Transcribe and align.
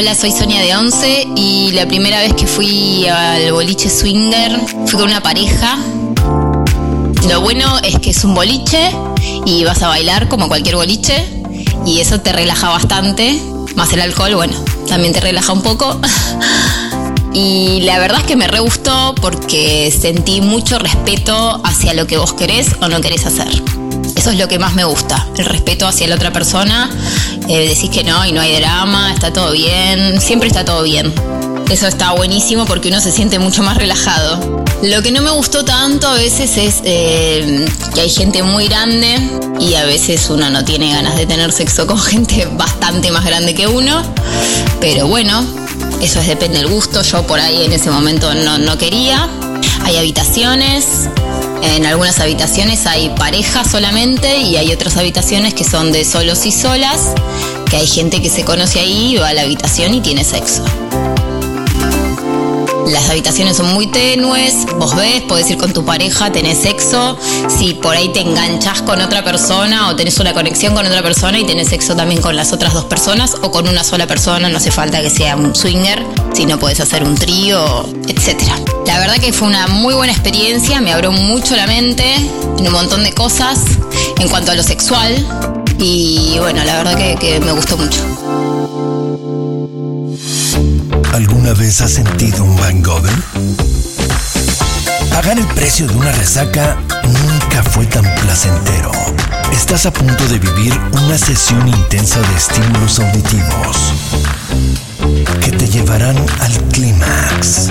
Hola, 0.00 0.14
soy 0.14 0.32
Sonia 0.32 0.62
de 0.62 0.74
Once 0.74 1.28
y 1.36 1.72
la 1.72 1.86
primera 1.86 2.20
vez 2.20 2.32
que 2.32 2.46
fui 2.46 3.06
al 3.06 3.52
boliche 3.52 3.90
swinger 3.90 4.58
fui 4.86 4.98
con 4.98 5.02
una 5.02 5.22
pareja. 5.22 5.76
Lo 7.28 7.42
bueno 7.42 7.78
es 7.80 7.98
que 7.98 8.08
es 8.08 8.24
un 8.24 8.34
boliche 8.34 8.92
y 9.44 9.62
vas 9.64 9.82
a 9.82 9.88
bailar 9.88 10.26
como 10.28 10.48
cualquier 10.48 10.76
boliche 10.76 11.22
y 11.84 12.00
eso 12.00 12.18
te 12.18 12.32
relaja 12.32 12.70
bastante. 12.70 13.38
Más 13.76 13.92
el 13.92 14.00
alcohol, 14.00 14.36
bueno, 14.36 14.54
también 14.88 15.12
te 15.12 15.20
relaja 15.20 15.52
un 15.52 15.60
poco. 15.60 16.00
Y 17.32 17.82
la 17.82 18.00
verdad 18.00 18.22
es 18.22 18.26
que 18.26 18.34
me 18.34 18.48
re 18.48 18.58
gustó 18.58 19.14
porque 19.20 19.96
sentí 19.96 20.40
mucho 20.40 20.80
respeto 20.80 21.60
hacia 21.62 21.94
lo 21.94 22.08
que 22.08 22.16
vos 22.16 22.32
querés 22.32 22.74
o 22.82 22.88
no 22.88 23.00
querés 23.00 23.24
hacer. 23.24 23.48
Eso 24.16 24.30
es 24.30 24.38
lo 24.38 24.48
que 24.48 24.58
más 24.58 24.74
me 24.74 24.84
gusta, 24.84 25.26
el 25.36 25.44
respeto 25.46 25.86
hacia 25.86 26.06
la 26.08 26.16
otra 26.16 26.32
persona. 26.32 26.90
Eh, 27.48 27.68
decís 27.68 27.90
que 27.90 28.04
no 28.04 28.24
y 28.26 28.32
no 28.32 28.40
hay 28.40 28.56
drama, 28.56 29.12
está 29.12 29.32
todo 29.32 29.52
bien, 29.52 30.20
siempre 30.20 30.48
está 30.48 30.64
todo 30.64 30.82
bien. 30.82 31.12
Eso 31.70 31.86
está 31.86 32.12
buenísimo 32.12 32.66
porque 32.66 32.88
uno 32.88 33.00
se 33.00 33.12
siente 33.12 33.38
mucho 33.38 33.62
más 33.62 33.76
relajado. 33.76 34.64
Lo 34.82 35.02
que 35.02 35.12
no 35.12 35.22
me 35.22 35.30
gustó 35.30 35.64
tanto 35.64 36.08
a 36.08 36.14
veces 36.14 36.56
es 36.56 36.80
eh, 36.84 37.64
que 37.94 38.00
hay 38.00 38.10
gente 38.10 38.42
muy 38.42 38.66
grande 38.66 39.20
y 39.60 39.74
a 39.74 39.84
veces 39.84 40.28
uno 40.30 40.50
no 40.50 40.64
tiene 40.64 40.92
ganas 40.92 41.16
de 41.16 41.26
tener 41.26 41.52
sexo 41.52 41.86
con 41.86 41.98
gente 42.00 42.48
bastante 42.52 43.10
más 43.12 43.24
grande 43.24 43.54
que 43.54 43.68
uno. 43.68 44.02
Pero 44.80 45.06
bueno, 45.06 45.44
eso 46.00 46.18
es 46.20 46.26
depende 46.26 46.58
del 46.58 46.68
gusto. 46.68 47.02
Yo 47.02 47.26
por 47.26 47.38
ahí 47.38 47.64
en 47.64 47.72
ese 47.72 47.90
momento 47.90 48.34
no, 48.34 48.58
no 48.58 48.76
quería. 48.76 49.28
Hay 49.84 49.96
habitaciones, 49.96 51.08
en 51.62 51.86
algunas 51.86 52.20
habitaciones 52.20 52.86
hay 52.86 53.10
parejas 53.10 53.70
solamente 53.70 54.38
y 54.38 54.56
hay 54.56 54.72
otras 54.72 54.96
habitaciones 54.96 55.54
que 55.54 55.64
son 55.64 55.92
de 55.92 56.04
solos 56.04 56.46
y 56.46 56.52
solas, 56.52 57.14
que 57.70 57.76
hay 57.76 57.86
gente 57.86 58.20
que 58.20 58.30
se 58.30 58.44
conoce 58.44 58.80
ahí, 58.80 59.16
va 59.16 59.28
a 59.28 59.34
la 59.34 59.42
habitación 59.42 59.94
y 59.94 60.00
tiene 60.00 60.24
sexo. 60.24 60.64
Las 62.90 63.08
habitaciones 63.08 63.56
son 63.56 63.72
muy 63.72 63.86
tenues, 63.86 64.66
vos 64.76 64.96
ves, 64.96 65.22
podés 65.22 65.48
ir 65.48 65.58
con 65.58 65.72
tu 65.72 65.84
pareja, 65.84 66.32
tenés 66.32 66.58
sexo, 66.58 67.16
si 67.48 67.74
por 67.74 67.94
ahí 67.94 68.08
te 68.08 68.20
enganchás 68.20 68.82
con 68.82 69.00
otra 69.00 69.22
persona 69.22 69.88
o 69.88 69.96
tenés 69.96 70.18
una 70.18 70.34
conexión 70.34 70.74
con 70.74 70.84
otra 70.84 71.00
persona 71.00 71.38
y 71.38 71.44
tenés 71.44 71.68
sexo 71.68 71.94
también 71.94 72.20
con 72.20 72.34
las 72.34 72.52
otras 72.52 72.74
dos 72.74 72.86
personas 72.86 73.36
o 73.42 73.52
con 73.52 73.68
una 73.68 73.84
sola 73.84 74.08
persona, 74.08 74.48
no 74.48 74.56
hace 74.56 74.72
falta 74.72 75.00
que 75.00 75.08
sea 75.08 75.36
un 75.36 75.54
swinger, 75.54 76.04
si 76.32 76.46
no 76.46 76.58
podés 76.58 76.80
hacer 76.80 77.04
un 77.04 77.14
trío, 77.14 77.88
etc. 78.08 78.42
La 78.86 78.98
verdad 78.98 79.18
que 79.18 79.32
fue 79.32 79.46
una 79.46 79.68
muy 79.68 79.94
buena 79.94 80.12
experiencia, 80.12 80.80
me 80.80 80.92
abrió 80.92 81.12
mucho 81.12 81.54
la 81.54 81.68
mente 81.68 82.16
en 82.58 82.66
un 82.66 82.72
montón 82.72 83.04
de 83.04 83.12
cosas 83.12 83.60
en 84.18 84.28
cuanto 84.28 84.50
a 84.50 84.56
lo 84.56 84.64
sexual 84.64 85.14
y 85.78 86.38
bueno, 86.40 86.64
la 86.64 86.78
verdad 86.78 86.96
que, 86.96 87.14
que 87.14 87.38
me 87.38 87.52
gustó 87.52 87.76
mucho. 87.76 88.79
¿Alguna 91.12 91.52
vez 91.54 91.80
has 91.80 91.92
sentido 91.92 92.44
un 92.44 92.56
hangover? 92.58 93.12
Pagar 95.10 95.38
el 95.38 95.46
precio 95.48 95.86
de 95.88 95.96
una 95.96 96.12
resaca 96.12 96.78
nunca 97.04 97.62
fue 97.64 97.84
tan 97.86 98.04
placentero. 98.22 98.92
Estás 99.52 99.86
a 99.86 99.92
punto 99.92 100.24
de 100.28 100.38
vivir 100.38 100.78
una 101.02 101.18
sesión 101.18 101.66
intensa 101.68 102.20
de 102.20 102.36
estímulos 102.36 103.00
auditivos 103.00 103.92
que 105.44 105.50
te 105.50 105.66
llevarán 105.68 106.16
al 106.38 106.52
clímax. 106.68 107.70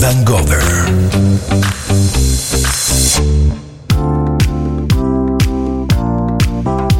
Hangover. 0.00 0.62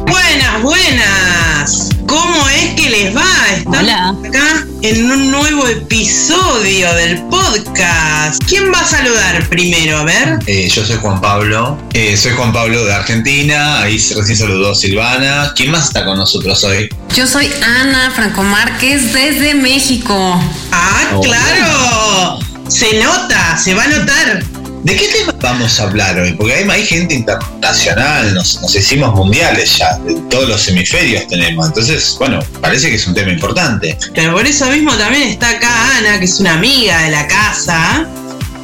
Buenas, 0.05 0.61
buenas. 0.61 1.89
¿Cómo 2.05 2.49
es 2.49 2.73
que 2.75 2.89
les 2.89 3.15
va? 3.15 3.23
Estamos 3.55 3.79
Hola. 3.79 4.09
acá 4.27 4.68
en 4.81 5.11
un 5.11 5.31
nuevo 5.31 5.67
episodio 5.67 6.93
del 6.93 7.21
podcast. 7.23 8.41
¿Quién 8.47 8.71
va 8.73 8.79
a 8.79 8.85
saludar 8.85 9.47
primero? 9.49 9.97
A 9.99 10.03
ver. 10.03 10.39
Eh, 10.45 10.69
yo 10.69 10.85
soy 10.85 10.97
Juan 10.97 11.19
Pablo, 11.19 11.77
Eh, 11.93 12.15
soy 12.15 12.31
Juan 12.33 12.53
Pablo 12.53 12.85
de 12.85 12.93
Argentina, 12.93 13.81
ahí 13.81 13.97
recién 13.97 14.37
saludó 14.37 14.73
Silvana. 14.73 15.51
¿Quién 15.55 15.71
más 15.71 15.87
está 15.87 16.05
con 16.05 16.17
nosotros 16.17 16.63
hoy? 16.63 16.89
Yo 17.13 17.27
soy 17.27 17.49
Ana 17.63 18.11
Franco 18.15 18.43
Márquez 18.43 19.13
desde 19.13 19.53
México. 19.53 20.41
Ah, 20.71 21.19
claro. 21.21 22.39
Se 22.69 23.01
nota, 23.03 23.57
se 23.57 23.73
va 23.73 23.83
a 23.83 23.87
notar. 23.87 24.43
¿De 24.83 24.95
qué 24.95 25.07
tema 25.07 25.35
vamos 25.41 25.79
a 25.79 25.83
hablar 25.83 26.17
hoy? 26.19 26.33
Porque 26.33 26.53
hay, 26.53 26.69
hay 26.69 26.85
gente 26.85 27.13
internacional, 27.13 28.33
nos, 28.33 28.61
nos 28.61 28.73
hicimos 28.73 29.13
mundiales 29.13 29.77
ya, 29.77 29.97
de 29.99 30.15
todos 30.29 30.47
los 30.47 30.67
hemisferios 30.69 31.27
tenemos. 31.27 31.67
Entonces, 31.67 32.15
bueno, 32.17 32.39
parece 32.61 32.89
que 32.89 32.95
es 32.95 33.05
un 33.05 33.13
tema 33.13 33.31
importante. 33.31 33.97
Pero 34.15 34.33
por 34.33 34.45
eso 34.45 34.65
mismo 34.67 34.93
también 34.95 35.23
está 35.29 35.49
acá 35.49 35.97
Ana, 35.97 36.19
que 36.19 36.25
es 36.25 36.39
una 36.39 36.53
amiga 36.53 37.03
de 37.03 37.11
la 37.11 37.27
casa. 37.27 38.07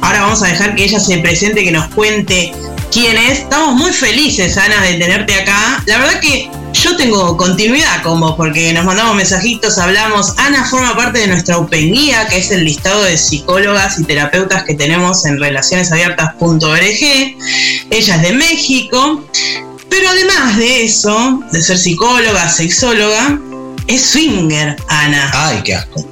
Ahora 0.00 0.22
vamos 0.22 0.42
a 0.42 0.46
dejar 0.48 0.74
que 0.74 0.84
ella 0.84 1.00
se 1.00 1.18
presente, 1.18 1.62
que 1.64 1.70
nos 1.70 1.86
cuente 1.94 2.52
quién 2.90 3.18
es. 3.18 3.40
Estamos 3.40 3.74
muy 3.74 3.92
felices, 3.92 4.56
Ana, 4.56 4.82
de 4.82 4.94
tenerte 4.94 5.34
acá. 5.34 5.82
La 5.86 5.98
verdad 5.98 6.20
que 6.20 6.50
yo 6.86 6.96
tengo 6.96 7.36
continuidad 7.36 8.00
con 8.02 8.20
vos, 8.20 8.34
porque 8.36 8.72
nos 8.72 8.84
mandamos 8.84 9.16
mensajitos, 9.16 9.76
hablamos. 9.78 10.34
Ana 10.36 10.64
forma 10.64 10.94
parte 10.94 11.18
de 11.18 11.26
nuestra 11.26 11.58
Open 11.58 11.92
Guía, 11.92 12.28
que 12.28 12.38
es 12.38 12.52
el 12.52 12.64
listado 12.64 13.02
de 13.02 13.18
psicólogas 13.18 13.98
y 13.98 14.04
terapeutas 14.04 14.62
que 14.62 14.74
tenemos 14.74 15.24
en 15.24 15.40
relacionesabiertas.org. 15.40 17.36
Ella 17.90 18.16
es 18.16 18.22
de 18.22 18.32
México. 18.32 19.24
Pero 19.88 20.08
además 20.10 20.56
de 20.56 20.84
eso, 20.84 21.40
de 21.50 21.60
ser 21.60 21.78
psicóloga, 21.78 22.48
sexóloga, 22.48 23.38
es 23.88 24.02
swinger, 24.06 24.76
Ana. 24.88 25.30
Ay, 25.32 25.62
qué 25.64 25.74
asco. 25.74 26.06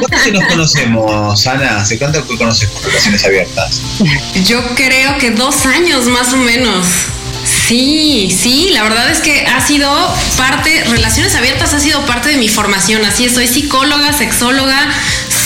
¿Cuánto 0.00 0.24
que 0.24 0.32
nos 0.32 0.44
conocemos, 0.46 1.46
Ana? 1.46 1.78
¿Hace 1.78 1.98
cuánto 1.98 2.26
que 2.26 2.36
conoces 2.36 2.68
relaciones 2.82 3.24
abiertas? 3.24 3.80
Yo 4.44 4.60
creo 4.74 5.18
que 5.18 5.30
dos 5.30 5.66
años 5.66 6.06
más 6.06 6.32
o 6.32 6.36
menos. 6.38 6.84
Sí, 7.66 8.28
sí, 8.30 8.68
la 8.72 8.84
verdad 8.84 9.10
es 9.10 9.20
que 9.20 9.44
ha 9.44 9.60
sido 9.60 9.90
parte, 10.36 10.84
Relaciones 10.84 11.34
Abiertas 11.34 11.74
ha 11.74 11.80
sido 11.80 12.06
parte 12.06 12.28
de 12.28 12.36
mi 12.36 12.48
formación, 12.48 13.04
así 13.04 13.24
es, 13.24 13.34
soy 13.34 13.48
psicóloga, 13.48 14.12
sexóloga, 14.12 14.88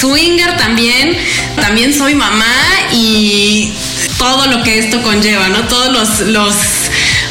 swinger 0.00 0.58
también, 0.58 1.16
también 1.56 1.94
soy 1.94 2.14
mamá 2.14 2.54
y 2.92 3.72
todo 4.18 4.48
lo 4.48 4.62
que 4.62 4.78
esto 4.78 5.02
conlleva, 5.02 5.48
¿no? 5.48 5.66
Todos 5.68 5.90
los, 5.92 6.28
los 6.28 6.54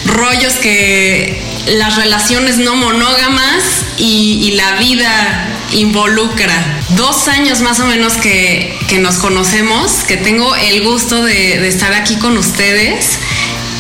rollos 0.06 0.54
que 0.54 1.40
las 1.68 1.96
relaciones 1.96 2.58
no 2.58 2.76
monógamas 2.76 3.64
y, 3.98 4.54
la 4.56 4.74
vida 4.78 5.56
involucra. 5.72 6.82
Dos 6.96 7.28
años 7.28 7.62
más 7.62 7.80
o 7.80 7.86
menos 7.86 8.14
que, 8.14 8.76
nos 9.02 9.20
conocemos, 9.20 10.04
que 10.08 10.18
tengo 10.18 10.56
el 10.56 10.84
gusto 10.84 11.22
de 11.22 11.68
estar 11.68 11.94
aquí 11.94 12.16
con 12.16 12.38
ustedes. 12.38 13.20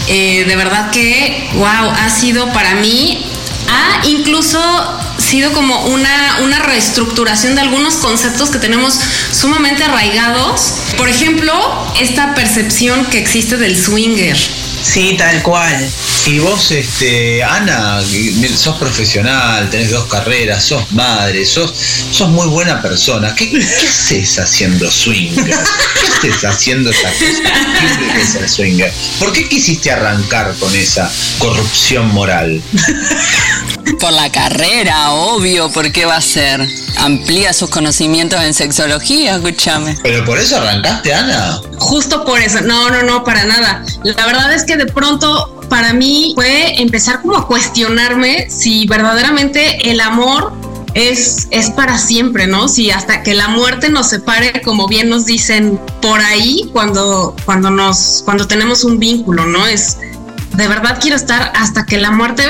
Eh, 0.09 0.45
de 0.47 0.55
verdad 0.55 0.91
que, 0.91 1.49
wow, 1.53 1.91
ha 1.95 2.09
sido 2.09 2.51
para 2.51 2.75
mí, 2.75 3.25
ha 3.69 4.05
incluso 4.07 4.59
sido 5.19 5.53
como 5.53 5.85
una, 5.85 6.39
una 6.41 6.59
reestructuración 6.59 7.53
de 7.53 7.61
algunos 7.61 7.95
conceptos 7.95 8.49
que 8.49 8.57
tenemos 8.57 8.99
sumamente 9.31 9.83
arraigados. 9.83 10.73
Por 10.97 11.09
ejemplo, 11.09 11.53
esta 11.99 12.33
percepción 12.33 13.05
que 13.05 13.19
existe 13.19 13.57
del 13.57 13.77
swinger. 13.77 14.35
Sí, 14.81 15.15
tal 15.17 15.43
cual. 15.43 15.87
Y 16.25 16.38
vos, 16.40 16.72
este, 16.72 17.44
Ana, 17.44 18.02
sos 18.56 18.78
profesional, 18.78 19.69
tenés 19.69 19.90
dos 19.90 20.06
carreras, 20.06 20.63
sos 20.63 20.91
madre, 20.91 21.46
sos, 21.46 21.74
sos 22.12 22.30
muy 22.30 22.47
buena 22.47 22.81
persona. 22.81 23.34
¿Qué, 23.34 23.50
qué 23.50 23.57
haces 23.88 24.38
haciendo 24.38 24.91
swinger? 24.91 25.46
¿Qué 25.46 25.53
haces 26.30 26.46
haciendo 26.46 26.91
esa 26.91 27.09
cosa 27.09 28.13
que 28.13 28.22
es 28.22 28.35
el 28.35 28.50
swinger? 28.50 28.94
¿Por 29.18 29.34
qué 29.34 29.50
quisiste 29.50 29.91
arrancar 29.91 30.53
con 30.59 30.74
esa 30.75 31.12
corrupción 31.40 32.07
moral? 32.13 32.62
Por 34.00 34.13
la 34.13 34.31
carrera, 34.31 35.12
obvio, 35.12 35.72
¿por 35.72 35.92
qué 35.92 36.06
va 36.06 36.18
a 36.18 36.22
ser? 36.22 36.62
Amplía 36.98 37.54
sus 37.54 37.69
conocimientos 37.69 38.42
en 38.44 38.54
sexología, 38.54 39.36
escúchame. 39.36 39.98
¿Pero 40.04 40.24
por 40.25 40.38
eso 40.38 40.57
arrancaste, 40.57 41.13
Ana? 41.13 41.60
Justo 41.80 42.24
por 42.24 42.39
eso, 42.39 42.62
no, 42.62 42.89
no, 42.92 43.04
no, 43.04 43.24
para 43.24 43.45
nada. 43.45 43.83
La 44.04 44.25
verdad 44.25 44.54
es 44.54 44.63
que 44.63 44.77
de 44.77 44.86
pronto 44.86 45.58
para 45.69 45.94
mí 45.94 46.33
fue 46.36 46.81
empezar 46.81 47.21
como 47.21 47.38
a 47.38 47.48
cuestionarme 47.48 48.50
si 48.50 48.88
verdaderamente 48.88 49.89
el 49.89 50.01
amor 50.01 50.54
es, 50.94 51.48
es 51.51 51.69
para 51.69 51.98
siempre, 51.98 52.48
¿no? 52.48 52.68
Si 52.68 52.92
hasta 52.92 53.24
que 53.24 53.33
la 53.33 53.48
muerte 53.48 53.89
nos 53.89 54.10
separe, 54.10 54.62
como 54.63 54.88
bien 54.88 55.10
nos 55.10 55.25
dicen 55.25 55.80
por 56.01 56.19
ahí, 56.19 56.69
cuando, 56.74 57.36
cuando 57.45 57.69
nos, 57.69 58.24
cuando 58.25 58.48
tenemos 58.48 58.83
un 58.83 59.00
vínculo, 59.00 59.45
¿no? 59.45 59.66
Es 59.68 59.98
de 60.56 60.68
verdad 60.68 60.98
quiero 61.00 61.16
estar 61.16 61.54
hasta 61.56 61.86
que 61.86 61.98
la 62.00 62.12
muerte 62.12 62.44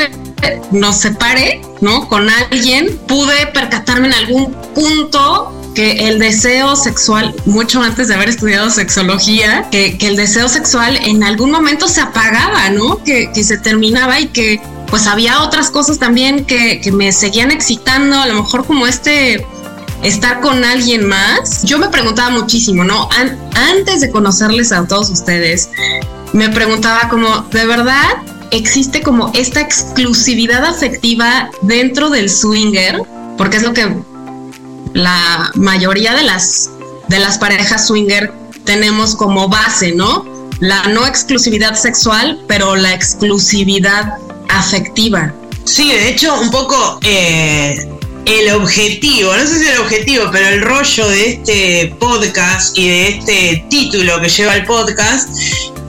nos 0.71 0.95
separe, 0.95 1.61
¿no? 1.81 2.07
Con 2.07 2.29
alguien. 2.29 2.97
Pude 3.07 3.47
percatarme 3.47 4.07
en 4.07 4.13
algún 4.13 4.53
punto 4.73 5.58
que 5.75 6.07
el 6.07 6.19
deseo 6.19 6.75
sexual, 6.75 7.33
mucho 7.45 7.81
antes 7.81 8.07
de 8.07 8.15
haber 8.15 8.29
estudiado 8.29 8.69
sexología, 8.69 9.67
que, 9.71 9.97
que 9.97 10.07
el 10.07 10.15
deseo 10.15 10.49
sexual 10.49 10.97
en 10.97 11.23
algún 11.23 11.51
momento 11.51 11.87
se 11.87 12.01
apagaba, 12.01 12.69
¿no? 12.69 13.03
Que, 13.03 13.31
que 13.33 13.43
se 13.43 13.57
terminaba 13.57 14.19
y 14.19 14.27
que 14.27 14.61
pues 14.89 15.07
había 15.07 15.41
otras 15.43 15.69
cosas 15.69 15.99
también 15.99 16.45
que, 16.45 16.81
que 16.81 16.91
me 16.91 17.11
seguían 17.11 17.51
excitando, 17.51 18.19
a 18.19 18.25
lo 18.25 18.33
mejor 18.33 18.65
como 18.65 18.87
este 18.87 19.45
estar 20.03 20.41
con 20.41 20.63
alguien 20.63 21.07
más. 21.07 21.63
Yo 21.63 21.77
me 21.77 21.89
preguntaba 21.89 22.29
muchísimo, 22.29 22.83
¿no? 22.83 23.07
antes 23.55 24.01
de 24.01 24.09
conocerles 24.09 24.71
a 24.71 24.85
todos 24.87 25.09
ustedes, 25.09 25.69
me 26.33 26.49
preguntaba 26.49 27.09
como, 27.09 27.41
¿de 27.51 27.65
verdad 27.65 28.23
existe 28.51 29.01
como 29.01 29.31
esta 29.35 29.61
exclusividad 29.61 30.65
afectiva 30.65 31.51
dentro 31.61 32.09
del 32.09 32.29
swinger? 32.29 33.01
Porque 33.37 33.57
es 33.57 33.63
lo 33.63 33.73
que 33.73 33.87
la 34.93 35.51
mayoría 35.55 36.13
de 36.13 36.23
las, 36.23 36.69
de 37.07 37.19
las 37.19 37.37
parejas 37.37 37.87
swinger 37.87 38.33
tenemos 38.65 39.15
como 39.15 39.47
base, 39.47 39.93
¿no? 39.93 40.25
La 40.59 40.83
no 40.83 41.05
exclusividad 41.05 41.75
sexual, 41.75 42.43
pero 42.47 42.75
la 42.75 42.93
exclusividad 42.93 44.17
afectiva. 44.49 45.33
Sí, 45.63 45.91
de 45.91 46.09
hecho, 46.09 46.39
un 46.39 46.51
poco 46.51 46.99
eh, 47.03 47.89
el 48.25 48.51
objetivo, 48.53 49.35
no 49.35 49.45
sé 49.45 49.59
si 49.59 49.67
el 49.67 49.79
objetivo, 49.79 50.25
pero 50.31 50.47
el 50.49 50.61
rollo 50.61 51.07
de 51.09 51.31
este 51.31 51.95
podcast 51.99 52.77
y 52.77 52.89
de 52.89 53.07
este 53.09 53.65
título 53.69 54.19
que 54.21 54.29
lleva 54.29 54.55
el 54.55 54.65
podcast 54.65 55.29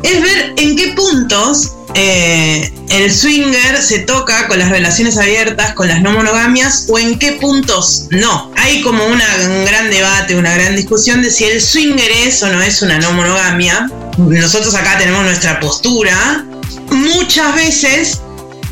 es 0.02 0.22
ver 0.22 0.54
en 0.56 0.76
qué 0.76 0.92
puntos 0.94 1.72
eh, 1.94 2.72
el 2.90 3.12
swinger 3.12 3.82
se 3.82 4.00
toca 4.00 4.48
con 4.48 4.58
las 4.58 4.68
relaciones 4.70 5.16
abiertas, 5.16 5.74
con 5.74 5.88
las 5.88 6.02
no 6.02 6.12
monogamias, 6.12 6.86
o 6.88 6.98
en 6.98 7.18
qué 7.18 7.32
puntos 7.32 8.06
no. 8.10 8.52
Hay 8.56 8.80
como 8.82 9.04
un 9.04 9.18
gran 9.64 9.90
debate, 9.90 10.36
una 10.36 10.54
gran 10.54 10.76
discusión 10.76 11.22
de 11.22 11.30
si 11.30 11.44
el 11.44 11.60
swinger 11.60 12.10
es 12.26 12.42
o 12.42 12.48
no 12.48 12.62
es 12.62 12.82
una 12.82 12.98
no 12.98 13.12
monogamia. 13.12 13.88
Nosotros 14.18 14.74
acá 14.74 14.98
tenemos 14.98 15.24
nuestra 15.24 15.60
postura. 15.60 16.44
Muchas 16.90 17.54
veces 17.54 18.20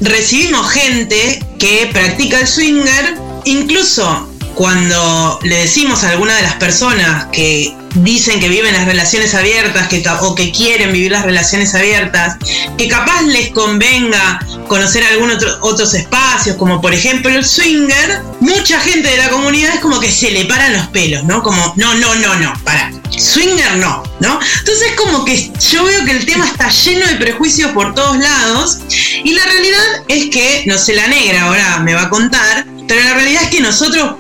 recibimos 0.01 0.71
gente 0.71 1.45
que 1.59 1.89
practica 1.93 2.41
el 2.41 2.47
swinger, 2.47 3.17
incluso 3.45 4.29
cuando 4.59 5.39
le 5.45 5.55
decimos 5.55 6.03
a 6.03 6.11
alguna 6.11 6.35
de 6.35 6.43
las 6.43 6.55
personas 6.55 7.27
que 7.27 7.77
dicen 7.95 8.41
que 8.41 8.49
viven 8.49 8.73
las 8.73 8.87
relaciones 8.87 9.33
abiertas 9.37 9.87
que, 9.87 10.03
o 10.21 10.35
que 10.35 10.51
quieren 10.51 10.93
vivir 10.93 11.13
las 11.13 11.25
relaciones 11.25 11.77
abiertas, 11.77 12.39
que 12.77 12.89
capaz 12.89 13.23
les 13.23 13.51
convenga 13.51 14.45
conocer 14.67 15.05
algunos 15.05 15.37
otros 15.61 15.95
espacios, 15.95 16.57
como 16.57 16.81
por 16.81 16.93
ejemplo 16.93 17.31
el 17.31 17.45
swinger, 17.45 18.23
mucha 18.41 18.81
gente 18.81 19.09
de 19.09 19.19
la 19.19 19.31
comunidad 19.31 19.77
es 19.77 19.81
como 19.81 20.01
que 20.01 20.11
se 20.11 20.33
le 20.33 20.45
paran 20.47 20.73
los 20.73 20.89
pelos, 20.89 21.23
¿no? 21.23 21.41
Como, 21.45 21.75
no, 21.77 21.95
no, 21.95 22.17
no, 22.17 22.35
no, 22.35 22.53
para. 22.65 22.91
Swinger 23.17 23.77
no, 23.77 24.03
¿no? 24.19 24.41
Entonces 24.59 24.93
como 24.97 25.25
que 25.25 25.53
yo 25.71 25.85
veo 25.85 26.05
que 26.05 26.11
el 26.11 26.27
tema 26.27 26.47
está 26.47 26.69
lleno 26.69 27.07
de 27.07 27.15
prejuicios 27.15 27.71
por 27.71 27.95
todos 27.95 28.19
lados 28.19 28.81
y 29.23 29.35
la 29.35 29.45
realidad 29.45 30.03
es 30.09 30.31
que, 30.31 30.65
no 30.67 30.77
sé, 30.79 30.97
la 30.97 31.07
negra 31.07 31.45
ahora 31.45 31.79
me 31.79 31.95
va 31.95 32.03
a 32.03 32.11
contar, 32.11 32.67
pero 32.89 33.05
la 33.05 33.15
realidad 33.15 33.45
es 33.45 33.51
que 33.51 33.61
nosotros 33.61 34.17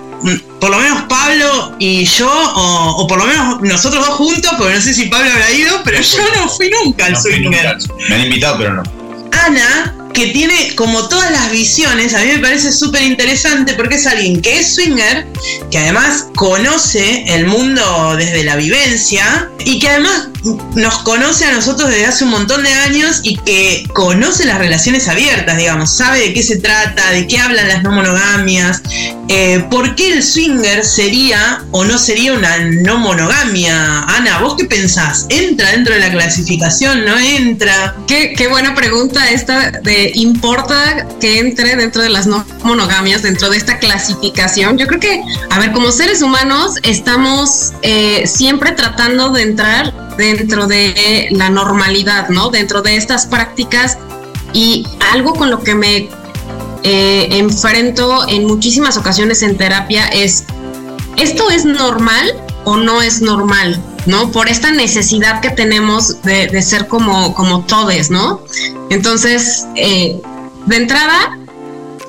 por 0.60 0.70
lo 0.70 0.78
menos 0.78 1.02
Pablo 1.02 1.76
y 1.78 2.04
yo, 2.04 2.30
o, 2.30 3.06
por 3.06 3.18
lo 3.18 3.26
menos 3.26 3.60
nosotros 3.62 4.06
dos 4.06 4.16
juntos, 4.16 4.52
porque 4.58 4.74
no 4.74 4.80
sé 4.80 4.94
si 4.94 5.06
Pablo 5.06 5.30
habrá 5.30 5.50
ido, 5.52 5.80
pero 5.84 6.00
yo 6.00 6.18
no 6.36 6.48
fui 6.48 6.70
nunca 6.70 7.06
al 7.06 7.16
swinger. 7.16 7.76
Me 8.08 8.14
han 8.14 8.22
invitado, 8.22 8.58
pero 8.58 8.74
no. 8.74 8.82
Ana 9.32 9.94
que 10.12 10.28
tiene 10.28 10.74
como 10.74 11.08
todas 11.08 11.30
las 11.30 11.52
visiones, 11.52 12.12
a 12.14 12.20
mí 12.24 12.32
me 12.32 12.38
parece 12.40 12.72
súper 12.72 13.02
interesante 13.02 13.74
porque 13.74 13.94
es 13.94 14.06
alguien 14.06 14.42
que 14.42 14.58
es 14.58 14.74
swinger, 14.74 15.26
que 15.70 15.78
además 15.78 16.26
conoce 16.34 17.24
el 17.34 17.46
mundo 17.46 18.16
desde 18.16 18.42
la 18.42 18.56
vivencia 18.56 19.48
y 19.64 19.78
que 19.78 19.88
además 19.88 20.28
nos 20.74 20.98
conoce 20.98 21.44
a 21.44 21.52
nosotros 21.52 21.88
desde 21.90 22.06
hace 22.06 22.24
un 22.24 22.30
montón 22.30 22.62
de 22.62 22.72
años 22.72 23.20
y 23.22 23.36
que 23.38 23.86
conoce 23.92 24.44
las 24.44 24.58
relaciones 24.58 25.08
abiertas, 25.08 25.56
digamos, 25.56 25.90
sabe 25.96 26.20
de 26.20 26.32
qué 26.32 26.42
se 26.42 26.58
trata, 26.58 27.10
de 27.10 27.26
qué 27.26 27.38
hablan 27.38 27.68
las 27.68 27.82
no 27.82 27.92
monogamias, 27.92 28.82
eh, 29.28 29.64
por 29.70 29.94
qué 29.94 30.12
el 30.12 30.22
swinger 30.22 30.84
sería 30.84 31.64
o 31.72 31.84
no 31.84 31.98
sería 31.98 32.32
una 32.32 32.58
no 32.58 32.98
monogamia. 32.98 34.02
Ana, 34.04 34.40
¿vos 34.40 34.54
qué 34.56 34.64
pensás? 34.64 35.26
¿Entra 35.28 35.72
dentro 35.72 35.94
de 35.94 36.00
la 36.00 36.10
clasificación? 36.10 37.04
¿No 37.04 37.18
entra? 37.18 37.96
Qué, 38.06 38.34
qué 38.36 38.48
buena 38.48 38.74
pregunta 38.74 39.28
esta 39.30 39.70
de 39.70 40.12
importa 40.14 41.06
que 41.20 41.38
entre 41.40 41.76
dentro 41.76 42.02
de 42.02 42.08
las 42.08 42.26
no 42.26 42.46
monogamias, 42.62 43.22
dentro 43.22 43.50
de 43.50 43.56
esta 43.56 43.78
clasificación. 43.78 44.78
Yo 44.78 44.86
creo 44.86 45.00
que, 45.00 45.22
a 45.50 45.58
ver, 45.58 45.72
como 45.72 45.90
seres 45.90 46.22
humanos 46.22 46.74
estamos 46.82 47.72
eh, 47.82 48.24
siempre 48.26 48.72
tratando 48.72 49.30
de 49.30 49.42
entrar 49.42 49.92
dentro 50.36 50.66
de 50.66 51.28
la 51.30 51.50
normalidad, 51.50 52.28
¿no? 52.28 52.50
Dentro 52.50 52.82
de 52.82 52.96
estas 52.96 53.26
prácticas 53.26 53.98
y 54.52 54.86
algo 55.12 55.34
con 55.34 55.50
lo 55.50 55.62
que 55.62 55.74
me 55.74 56.08
eh, 56.82 57.28
enfrento 57.32 58.26
en 58.28 58.46
muchísimas 58.46 58.96
ocasiones 58.96 59.42
en 59.42 59.56
terapia 59.56 60.06
es, 60.08 60.44
¿esto 61.16 61.50
es 61.50 61.64
normal 61.64 62.34
o 62.64 62.76
no 62.76 63.02
es 63.02 63.20
normal? 63.20 63.82
¿no? 64.06 64.32
Por 64.32 64.48
esta 64.48 64.70
necesidad 64.70 65.40
que 65.40 65.50
tenemos 65.50 66.22
de, 66.22 66.62
ser 66.62 66.88
como, 66.88 67.34
como 67.34 67.64
todes, 67.66 68.10
¿no? 68.10 68.40
Entonces, 68.88 69.66
eh, 69.76 70.18
de 70.64 70.76
entrada, 70.76 71.38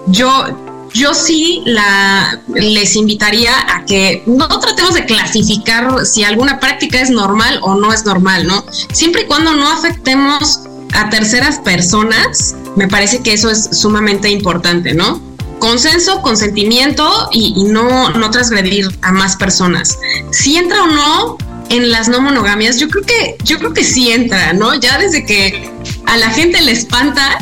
yo, 0.08 0.46
yo 0.94 1.14
sí 1.14 1.62
la, 1.66 2.42
les 2.54 2.96
invitaría 2.96 3.54
a 3.76 3.86
que 3.86 4.24
no 4.26 4.48
tratemos 4.48 4.94
de 4.94 5.06
clasificar 5.06 6.06
si 6.06 6.24
alguna 6.24 6.60
práctica 6.60 7.02
es 7.02 7.10
normal 7.10 7.60
o 7.62 7.76
no 7.76 7.94
es 7.94 8.06
normal, 8.06 8.48
¿no? 8.48 8.64
Siempre 8.92 9.24
y 9.24 9.26
cuando 9.26 9.54
no 9.54 9.70
afectemos 9.70 10.62
a 10.94 11.10
terceras 11.10 11.60
personas, 11.60 12.56
me 12.76 12.88
parece 12.88 13.22
que 13.22 13.34
eso 13.34 13.50
es 13.50 13.70
sumamente 13.72 14.30
importante, 14.30 14.94
¿no? 14.94 15.22
Consenso, 15.60 16.22
consentimiento 16.22 17.30
y, 17.32 17.66
no, 17.66 18.10
no 18.12 18.32
transgredir 18.32 18.88
a 19.02 19.12
más 19.12 19.36
personas. 19.36 19.98
Si 20.32 20.56
entra 20.56 20.84
o 20.84 20.88
no, 20.88 21.38
en 21.70 21.92
las 21.92 22.08
no 22.10 22.22
monogamias, 22.22 22.78
yo 22.78 22.88
creo 22.90 23.04
que, 23.06 23.38
yo 23.44 23.60
creo 23.60 23.74
que 23.74 23.84
sí 23.84 24.12
entra, 24.12 24.54
¿no? 24.54 24.74
Ya 24.76 24.98
desde 24.98 25.26
que 25.26 25.72
a 26.06 26.18
la 26.18 26.30
gente 26.32 26.62
le 26.62 26.72
espanta, 26.72 27.38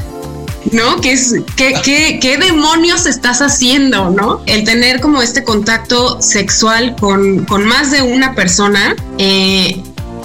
¿no? 0.72 1.00
¿Qué, 1.02 1.14
es, 1.14 1.34
qué, 1.56 1.74
qué, 1.84 2.19
qué 2.22 2.38
demonios 2.38 3.06
estás 3.06 3.42
haciendo, 3.42 4.10
¿no? 4.10 4.42
El 4.46 4.64
tener 4.64 5.00
como 5.00 5.22
este 5.22 5.44
contacto 5.44 6.22
sexual 6.22 6.96
con, 7.00 7.46
con 7.46 7.66
más 7.66 7.92
de 7.92 8.02
una 8.02 8.36
persona, 8.36 8.96
eh, 9.18 9.81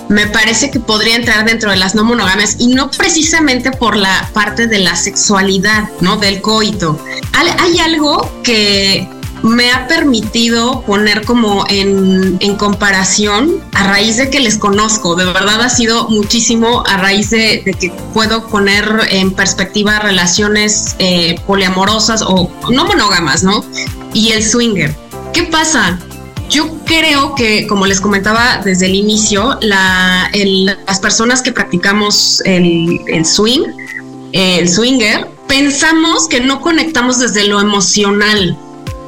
me 0.08 0.26
parece 0.26 0.70
que 0.70 0.78
podría 0.78 1.16
entrar 1.16 1.44
dentro 1.46 1.70
de 1.70 1.76
las 1.76 1.94
no 1.94 2.04
monogamias 2.04 2.56
y 2.58 2.68
no 2.68 2.90
precisamente 2.90 3.70
por 3.70 3.96
la 3.96 4.28
parte 4.34 4.66
de 4.66 4.78
la 4.78 4.94
sexualidad, 4.94 5.88
¿no? 6.00 6.16
Del 6.16 6.42
coito. 6.42 7.02
Hay 7.32 7.78
algo 7.78 8.30
que 8.42 9.08
me 9.42 9.72
ha 9.72 9.88
permitido 9.88 10.82
poner 10.82 11.24
como 11.24 11.64
en, 11.68 12.38
comparación 12.56 13.60
a 13.72 13.88
raíz 13.88 14.16
de 14.16 14.30
que 14.30 14.40
les 14.40 14.56
conozco. 14.56 15.16
De 15.16 15.24
verdad 15.24 15.60
ha 15.62 15.68
sido 15.68 16.08
muchísimo 16.08 16.84
a 16.86 16.96
raíz 16.96 17.30
de, 17.30 17.62
que 17.78 17.90
puedo 18.12 18.46
poner 18.46 18.84
en 19.10 19.32
perspectiva 19.32 19.98
relaciones 19.98 20.94
eh, 20.98 21.40
poliamorosas 21.46 22.22
o 22.22 22.50
no 22.70 22.84
monógamas, 22.86 23.42
¿no? 23.42 23.64
Y 24.12 24.32
el 24.32 24.44
swinger. 24.44 24.94
¿Qué 25.32 25.44
pasa? 25.44 25.98
Yo 26.50 26.70
creo 26.84 27.34
que, 27.34 27.66
como 27.66 27.86
les 27.86 28.00
comentaba 28.00 28.60
desde 28.62 28.86
el 28.86 28.94
inicio, 28.94 29.58
las 29.62 31.00
personas 31.00 31.40
que 31.40 31.50
practicamos 31.50 32.42
el, 32.44 33.00
el 33.06 33.24
swing, 33.24 33.62
el 34.32 34.68
swinger, 34.68 35.28
pensamos 35.48 36.28
que 36.28 36.40
no 36.40 36.60
conectamos 36.60 37.18
desde 37.18 37.44
lo 37.44 37.60
emocional 37.60 38.56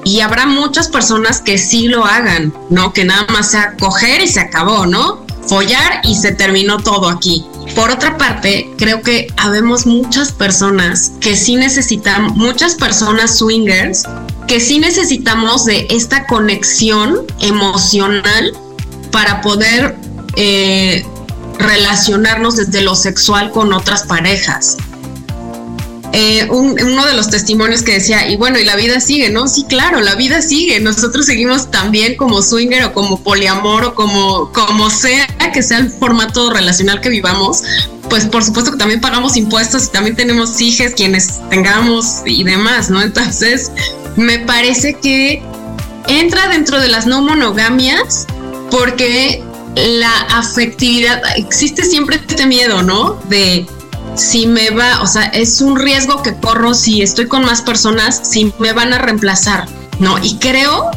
y 0.04 0.20
habrá 0.20 0.46
muchas 0.46 0.88
personas 0.88 1.40
que 1.40 1.58
sí 1.58 1.88
lo 1.88 2.04
hagan, 2.04 2.52
¿no? 2.70 2.92
Que 2.92 3.04
nada 3.04 3.26
más 3.32 3.50
sea 3.50 3.75
coger 3.78 4.20
y 4.20 4.28
se 4.28 4.40
acabó, 4.40 4.87
¿no? 4.87 5.25
Follar 5.46 6.00
y 6.04 6.14
se 6.14 6.32
terminó 6.32 6.78
todo 6.78 7.08
aquí. 7.08 7.44
Por 7.75 7.90
otra 7.90 8.16
parte, 8.16 8.70
creo 8.76 9.02
que 9.02 9.26
habemos 9.37 9.87
muchas 9.87 10.32
personas 10.32 11.12
que 11.20 11.37
sí 11.37 11.56
necesitan, 11.56 12.34
muchas 12.34 12.75
personas 12.75 13.38
swingers, 13.38 14.04
que 14.46 14.61
sí 14.61 14.78
necesitamos 14.78 15.64
de 15.64 15.87
esta 15.90 16.26
conexión 16.26 17.20
emocional 17.40 18.52
para 19.11 19.40
poder 19.40 19.96
eh, 20.37 21.04
relacionarnos 21.58 22.56
desde 22.56 22.82
lo 22.82 22.94
sexual 22.94 23.50
con 23.50 23.73
otras 23.73 24.04
parejas. 24.04 24.76
Eh, 26.16 26.47
uno 26.49 27.06
de 27.06 27.14
los 27.14 27.28
testimonios 27.28 27.83
que 27.83 27.94
decía, 27.94 28.30
y 28.30 28.37
bueno, 28.37 28.61
y 28.61 28.64
la 28.64 28.76
vida 28.76 29.00
sigue, 29.00 29.30
¿no? 29.30 29.49
Sí, 29.49 29.64
claro, 29.68 30.00
la 30.00 30.14
vida 30.14 30.42
sigue. 30.42 30.78
Nosotros 30.78 31.26
seguimos 31.26 31.73
también 31.73 32.16
como 32.16 32.40
swinger 32.40 32.85
o 32.85 32.92
como 32.92 33.21
poliamor 33.21 33.85
o 33.85 33.94
como, 33.97 34.52
como 34.52 34.90
sea 34.90 35.26
que 35.52 35.61
sea 35.61 35.78
el 35.78 35.90
formato 35.90 36.50
relacional 36.50 37.00
que 37.00 37.09
vivamos. 37.09 37.64
Pues 38.09 38.26
por 38.26 38.44
supuesto 38.44 38.71
que 38.71 38.76
también 38.76 39.00
pagamos 39.00 39.37
impuestos 39.37 39.87
y 39.87 39.88
también 39.90 40.14
tenemos 40.14 40.61
hijos 40.61 40.92
quienes 40.94 41.40
tengamos 41.50 42.23
y 42.25 42.44
demás, 42.44 42.90
¿no? 42.90 43.02
Entonces, 43.02 43.73
me 44.14 44.38
parece 44.38 44.94
que 44.94 45.42
entra 46.06 46.47
dentro 46.47 46.80
de 46.80 46.87
las 46.87 47.06
no 47.06 47.23
monogamias 47.23 48.26
porque 48.71 49.42
la 49.75 50.12
afectividad, 50.30 51.21
existe 51.37 51.83
siempre 51.85 52.21
este 52.28 52.47
miedo, 52.47 52.85
¿no? 52.85 53.21
De 53.28 53.66
si 54.14 54.47
me 54.47 54.71
va, 54.71 55.02
o 55.02 55.06
sea, 55.06 55.25
es 55.26 55.61
un 55.61 55.78
riesgo 55.78 56.23
que 56.23 56.35
corro 56.35 56.75
si 56.75 57.02
estoy 57.02 57.26
con 57.26 57.44
más 57.44 57.62
personas, 57.62 58.21
si 58.25 58.52
me 58.59 58.73
van 58.73 58.92
a 58.92 58.99
reemplazar, 58.99 59.66
¿no? 59.99 60.18
Y 60.23 60.37
creo 60.38 60.90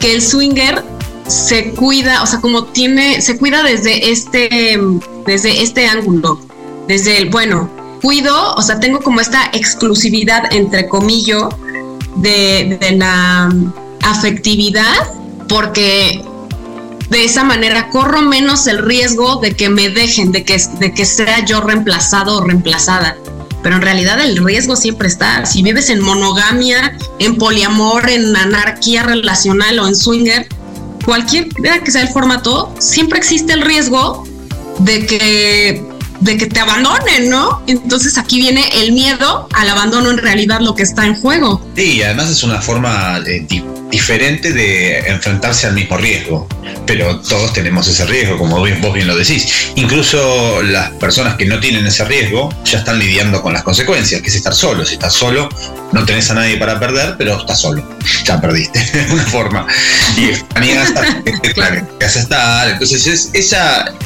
que 0.00 0.14
el 0.14 0.22
swinger 0.22 0.82
se 1.26 1.70
cuida, 1.70 2.22
o 2.22 2.26
sea, 2.26 2.40
como 2.40 2.64
tiene, 2.64 3.20
se 3.20 3.38
cuida 3.38 3.62
desde 3.62 4.10
este, 4.10 4.80
desde 5.26 5.62
este 5.62 5.86
ángulo, 5.86 6.40
desde 6.88 7.18
el, 7.18 7.30
bueno, 7.30 7.70
cuido, 8.00 8.54
o 8.54 8.62
sea, 8.62 8.80
tengo 8.80 9.00
como 9.00 9.20
esta 9.20 9.50
exclusividad, 9.52 10.52
entre 10.52 10.88
comillas, 10.88 11.44
de, 12.16 12.78
de 12.80 12.96
la 12.96 13.50
afectividad, 14.02 15.14
porque 15.48 16.24
de 17.12 17.24
esa 17.24 17.44
manera 17.44 17.90
corro 17.90 18.22
menos 18.22 18.66
el 18.66 18.78
riesgo 18.78 19.36
de 19.36 19.54
que 19.54 19.68
me 19.68 19.90
dejen, 19.90 20.32
de 20.32 20.44
que, 20.44 20.60
de 20.78 20.94
que 20.94 21.04
sea 21.04 21.44
yo 21.44 21.60
reemplazado 21.60 22.38
o 22.38 22.44
reemplazada. 22.44 23.16
Pero 23.62 23.76
en 23.76 23.82
realidad 23.82 24.18
el 24.18 24.42
riesgo 24.42 24.74
siempre 24.74 25.08
está. 25.08 25.44
Si 25.44 25.62
vives 25.62 25.90
en 25.90 26.00
monogamia, 26.00 26.96
en 27.18 27.36
poliamor, 27.36 28.08
en 28.08 28.34
anarquía 28.34 29.02
relacional 29.02 29.78
o 29.78 29.86
en 29.86 29.94
swinger, 29.94 30.48
cualquier 31.04 31.48
que 31.84 31.90
sea 31.90 32.02
el 32.02 32.08
formato, 32.08 32.74
siempre 32.78 33.18
existe 33.18 33.52
el 33.52 33.60
riesgo 33.60 34.24
de 34.78 35.06
que 35.06 35.92
de 36.20 36.36
que 36.36 36.46
te 36.46 36.60
abandonen, 36.60 37.28
¿no? 37.28 37.62
Entonces 37.66 38.16
aquí 38.16 38.38
viene 38.38 38.64
el 38.74 38.92
miedo 38.92 39.48
al 39.52 39.68
abandono 39.68 40.10
en 40.10 40.18
realidad 40.18 40.60
lo 40.60 40.74
que 40.74 40.84
está 40.84 41.04
en 41.04 41.16
juego. 41.16 41.66
Sí, 41.74 42.00
además 42.02 42.30
es 42.30 42.44
una 42.44 42.60
forma 42.60 43.18
eh, 43.26 43.44
diferente 43.90 44.52
de 44.52 45.00
enfrentarse 45.00 45.66
al 45.66 45.74
mismo 45.74 45.96
riesgo, 45.96 46.46
pero 46.86 47.20
todos 47.20 47.52
tenemos 47.52 47.86
ese 47.88 48.04
riesgo, 48.06 48.38
como 48.38 48.58
vos 48.58 48.94
bien 48.94 49.06
lo 49.06 49.16
decís. 49.16 49.72
Incluso 49.76 50.62
las 50.62 50.90
personas 50.92 51.36
que 51.36 51.46
no 51.46 51.60
tienen 51.60 51.86
ese 51.86 52.04
riesgo 52.04 52.54
ya 52.64 52.78
están 52.78 52.98
lidiando 52.98 53.42
con 53.42 53.52
las 53.52 53.62
consecuencias, 53.62 54.20
que 54.20 54.28
es 54.28 54.34
estar 54.34 54.54
solo. 54.54 54.84
Si 54.84 54.94
estás 54.94 55.12
solo, 55.12 55.48
no 55.92 56.04
tenés 56.04 56.30
a 56.30 56.34
nadie 56.34 56.56
para 56.56 56.78
perder, 56.80 57.16
pero 57.18 57.38
estás 57.38 57.60
solo. 57.60 57.86
Ya 58.24 58.40
perdiste, 58.40 58.78
de 58.92 59.12
una 59.12 59.24
forma. 59.24 59.66
Y 60.16 60.30
extrañas 60.30 60.90
claro, 61.54 61.86
que 61.98 62.06
estar. 62.06 62.70
Entonces 62.70 63.06
es 63.06 63.30
ese 63.32 63.56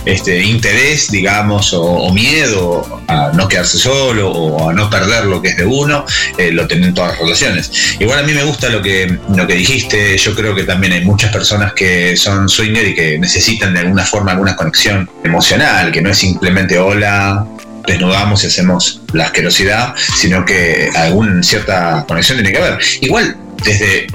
este, 0.04 0.42
interés, 0.44 1.10
digamos, 1.10 1.72
o, 1.72 2.12
miedo 2.12 3.02
a 3.08 3.30
no 3.34 3.46
quedarse 3.46 3.78
solo 3.78 4.30
o 4.30 4.70
a 4.70 4.72
no 4.72 4.88
perder 4.88 5.24
lo 5.26 5.42
que 5.42 5.48
es 5.48 5.56
de 5.56 5.66
uno, 5.66 6.04
eh, 6.38 6.50
lo 6.50 6.66
tienen 6.66 6.94
todas 6.94 7.10
las 7.10 7.20
relaciones. 7.20 7.70
Igual 7.98 8.20
a 8.20 8.22
mí 8.22 8.32
me 8.32 8.44
gusta 8.44 8.68
lo 8.68 8.80
que, 8.80 9.18
lo 9.34 9.46
que 9.46 9.54
dijiste 9.54 10.16
yo 10.16 10.34
creo 10.34 10.54
que 10.54 10.64
también 10.64 10.92
hay 10.92 11.04
muchas 11.04 11.32
personas 11.32 11.72
que 11.72 12.16
son 12.16 12.45
swinger 12.48 12.88
y 12.88 12.94
que 12.94 13.18
necesitan 13.18 13.74
de 13.74 13.80
alguna 13.80 14.04
forma 14.04 14.32
alguna 14.32 14.56
conexión 14.56 15.08
emocional, 15.24 15.92
que 15.92 16.02
no 16.02 16.10
es 16.10 16.18
simplemente 16.18 16.78
hola, 16.78 17.46
desnudamos 17.86 18.42
y 18.44 18.48
hacemos 18.48 19.02
la 19.12 19.26
asquerosidad, 19.26 19.94
sino 19.96 20.44
que 20.44 20.90
alguna 20.94 21.42
cierta 21.42 22.04
conexión 22.06 22.38
tiene 22.38 22.52
que 22.52 22.58
haber. 22.58 22.78
Igual, 23.00 23.36
desde 23.64 24.06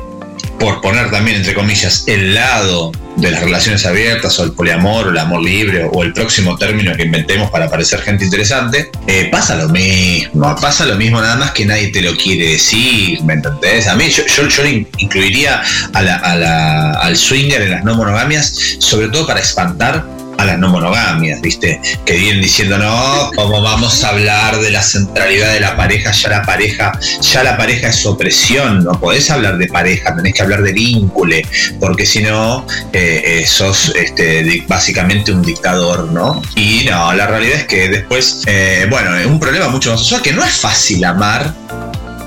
por 0.60 0.80
poner 0.82 1.10
también 1.10 1.38
entre 1.38 1.54
comillas 1.54 2.04
el 2.08 2.36
lado 2.36 2.92
de 3.18 3.32
las 3.32 3.42
relaciones 3.42 3.86
abiertas 3.86 4.40
o 4.40 4.44
el 4.44 4.52
poliamor 4.54 5.08
o 5.08 5.10
el 5.12 5.18
amor 5.18 5.42
libre 5.42 5.88
o 5.92 6.04
el 6.04 6.14
próximo 6.14 6.58
término 6.58 6.96
que 6.96 7.04
inventemos 7.04 7.50
para 7.50 7.70
parecer 7.70 8.02
gente 8.02 8.26
interesante, 8.26 8.92
eh, 9.08 9.30
pasa 9.32 9.56
lo 9.56 9.70
mismo, 9.70 10.56
pasa 10.60 10.86
lo 10.86 10.96
mismo 10.96 11.20
nada 11.22 11.36
más 11.36 11.52
que 11.52 11.66
nadie 11.66 11.90
te 11.90 12.02
lo 12.02 12.16
quiere 12.16 12.52
decir, 12.52 13.22
¿me 13.24 13.34
entendés? 13.34 13.88
A 13.88 13.96
mí 13.96 14.10
yo, 14.10 14.24
yo, 14.48 14.66
incluiría 14.98 15.62
al 15.94 17.18
swinger 17.18 17.62
en 17.62 17.72
las 17.72 17.84
no 17.84 17.96
monogamias, 17.96 18.78
sobre 18.80 19.10
todo 19.10 19.28
para 19.28 19.40
espantar 19.40 20.21
las 20.46 20.60
no 20.60 20.70
monogamias, 20.70 21.42
¿viste? 21.42 21.82
Que 22.06 22.14
vienen 22.14 22.42
diciendo, 22.42 22.78
no, 22.78 23.32
¿cómo 23.36 23.62
vamos 23.62 24.04
a 24.04 24.10
hablar 24.10 24.60
de 24.60 24.72
la 24.72 24.82
centralidad 24.82 25.54
de 25.54 25.60
la 25.60 25.76
pareja? 25.76 26.12
Ya 26.12 26.30
la 26.30 26.44
pareja, 26.44 26.92
ya 27.22 27.44
la 27.44 27.58
pareja 27.58 27.90
es 27.90 28.06
opresión, 28.06 28.84
no 28.84 29.00
podés 29.00 29.30
hablar 29.30 29.58
de 29.58 29.68
pareja, 29.68 30.16
tenés 30.16 30.34
que 30.34 30.42
hablar 30.42 30.62
de 30.62 30.74
vínculo, 30.74 31.36
porque 31.80 32.06
si 32.06 32.22
no, 32.24 32.66
eh, 32.94 33.22
eh, 33.26 33.48
sos 33.48 33.94
este, 33.96 34.64
básicamente 34.68 35.32
un 35.32 35.42
dictador, 35.42 36.12
¿no? 36.12 36.42
Y 36.56 36.86
no, 36.90 37.14
la 37.14 37.28
realidad 37.28 37.60
es 37.60 37.66
que 37.66 37.90
después, 37.90 38.44
eh, 38.48 38.88
bueno, 38.90 39.12
un 39.30 39.40
problema 39.40 39.70
mucho 39.70 39.92
más 39.92 40.02
usual, 40.02 40.22
que 40.22 40.34
no 40.34 40.44
es 40.44 40.52
fácil 40.52 41.04
amar 41.06 41.54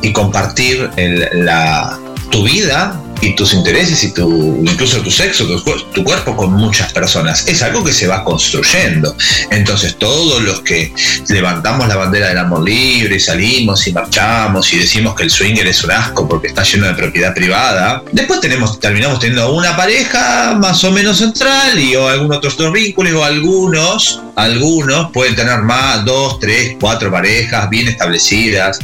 y 0.03 0.13
compartir 0.13 0.91
la, 1.33 1.99
tu 2.31 2.45
vida 2.45 3.01
y 3.25 3.35
tus 3.35 3.55
intereses 3.55 4.05
y 4.05 4.13
tu, 4.13 4.63
incluso 4.63 5.01
tu 5.01 5.11
sexo, 5.11 5.47
tu, 5.47 6.05
cuerpo 6.05 6.37
con 6.37 6.53
muchas 6.53 6.93
personas. 6.93 7.47
Es 7.49 7.63
algo 7.63 7.83
que 7.83 7.93
se 7.93 8.07
va 8.07 8.23
construyendo. 8.23 9.17
Entonces 9.51 9.97
todos 9.97 10.43
los 10.43 10.61
que 10.61 10.93
levantamos 11.29 11.89
la 11.89 11.97
bandera 11.97 12.29
del 12.29 12.39
amor 12.39 12.63
libre 12.63 13.17
y 13.17 13.21
salimos 13.21 13.87
y 13.87 13.93
marchamos 13.93 14.73
y 14.73 14.79
decimos 14.79 15.15
que 15.15 15.23
el 15.25 15.31
swinger 15.31 15.67
es 15.67 15.83
un 15.85 15.93
asco 15.93 16.29
porque 16.29 16.49
está 16.49 16.63
lleno 16.63 16.87
de 16.87 16.95
propiedad 16.95 17.35
privada, 17.35 18.03
después 18.13 18.41
tenemos, 18.41 18.79
terminamos 18.79 19.19
teniendo 19.19 19.53
una 19.55 19.77
pareja 19.77 20.55
más 20.55 20.85
o 20.85 20.91
menos 20.91 21.19
central 21.19 21.79
y 21.79 21.97
o 21.97 22.09
algún 22.09 22.33
otro 22.33 22.51
vínculos 22.73 23.13
o 23.15 23.25
algunos, 23.25 24.21
algunos 24.37 25.11
pueden 25.13 25.35
tener 25.35 25.61
más, 25.61 26.05
dos, 26.05 26.39
tres, 26.41 26.77
cuatro 26.81 27.11
parejas 27.11 27.69
bien 27.71 27.89
establecidas, 27.89 28.79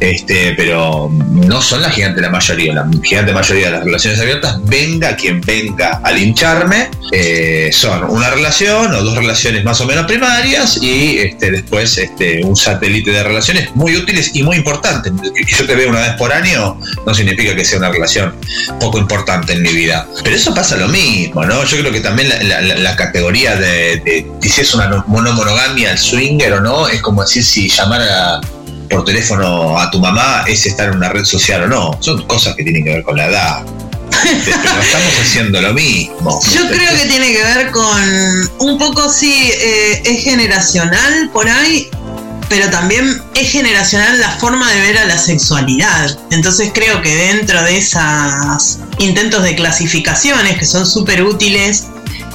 este, 0.00 0.54
pero 0.56 1.10
no 1.10 1.62
son 1.62 1.82
la 1.82 1.90
gigante 1.90 2.20
la 2.20 2.30
mayoría, 2.30 2.74
la 2.74 2.88
gigante 3.02 3.32
mayoría 3.32 3.75
las 3.76 3.84
relaciones 3.84 4.20
abiertas, 4.20 4.58
venga 4.64 5.16
quien 5.16 5.40
venga 5.40 6.00
a 6.02 6.12
lincharme, 6.12 6.90
eh, 7.12 7.70
son 7.72 8.04
una 8.04 8.30
relación 8.30 8.92
o 8.92 9.02
dos 9.02 9.16
relaciones 9.16 9.64
más 9.64 9.80
o 9.80 9.86
menos 9.86 10.06
primarias 10.06 10.78
y 10.82 11.18
este, 11.18 11.50
después 11.50 11.98
este, 11.98 12.44
un 12.44 12.56
satélite 12.56 13.10
de 13.10 13.22
relaciones 13.22 13.74
muy 13.74 13.96
útiles 13.96 14.30
y 14.34 14.42
muy 14.42 14.56
importantes. 14.56 15.12
Que 15.34 15.44
yo 15.44 15.66
te 15.66 15.74
veo 15.74 15.90
una 15.90 16.00
vez 16.00 16.12
por 16.12 16.32
año 16.32 16.80
no 17.06 17.14
significa 17.14 17.54
que 17.54 17.64
sea 17.64 17.78
una 17.78 17.90
relación 17.90 18.34
poco 18.80 18.98
importante 18.98 19.52
en 19.52 19.62
mi 19.62 19.72
vida. 19.72 20.06
Pero 20.22 20.36
eso 20.36 20.54
pasa 20.54 20.76
lo 20.76 20.88
mismo, 20.88 21.44
¿no? 21.44 21.64
Yo 21.64 21.78
creo 21.78 21.92
que 21.92 22.00
también 22.00 22.28
la, 22.28 22.96
categoría 22.96 23.56
de, 23.56 24.26
si 24.40 24.60
es 24.60 24.74
una 24.74 25.04
monomonogamia, 25.06 25.92
el 25.92 25.98
swinger 25.98 26.54
o 26.54 26.60
no, 26.60 26.88
es 26.88 27.02
como 27.02 27.22
decir 27.22 27.44
si 27.44 27.68
llamar 27.68 28.00
a 28.02 28.40
por 28.88 29.04
teléfono 29.04 29.78
a 29.78 29.90
tu 29.90 30.00
mamá 30.00 30.44
es 30.46 30.66
estar 30.66 30.88
en 30.88 30.96
una 30.96 31.08
red 31.08 31.24
social 31.24 31.64
o 31.64 31.68
no. 31.68 31.98
Son 32.00 32.26
cosas 32.26 32.54
que 32.56 32.62
tienen 32.62 32.84
que 32.84 32.90
ver 32.90 33.02
con 33.02 33.16
la 33.16 33.26
edad. 33.26 33.66
Pero 34.44 34.82
estamos 34.82 35.12
haciendo 35.20 35.60
lo 35.60 35.74
mismo. 35.74 36.40
Yo 36.52 36.66
creo 36.68 36.90
que 36.96 37.08
tiene 37.08 37.32
que 37.32 37.42
ver 37.42 37.70
con 37.70 38.50
un 38.60 38.78
poco, 38.78 39.10
sí, 39.10 39.50
eh, 39.52 40.02
es 40.04 40.22
generacional 40.22 41.30
por 41.32 41.48
ahí, 41.48 41.90
pero 42.48 42.70
también 42.70 43.20
es 43.34 43.50
generacional 43.50 44.20
la 44.20 44.30
forma 44.30 44.70
de 44.72 44.80
ver 44.80 44.98
a 44.98 45.04
la 45.06 45.18
sexualidad. 45.18 46.16
Entonces 46.30 46.70
creo 46.72 47.02
que 47.02 47.14
dentro 47.14 47.62
de 47.62 47.78
esos 47.78 48.78
intentos 48.98 49.42
de 49.42 49.56
clasificaciones 49.56 50.56
que 50.56 50.64
son 50.64 50.86
súper 50.86 51.22
útiles 51.22 51.86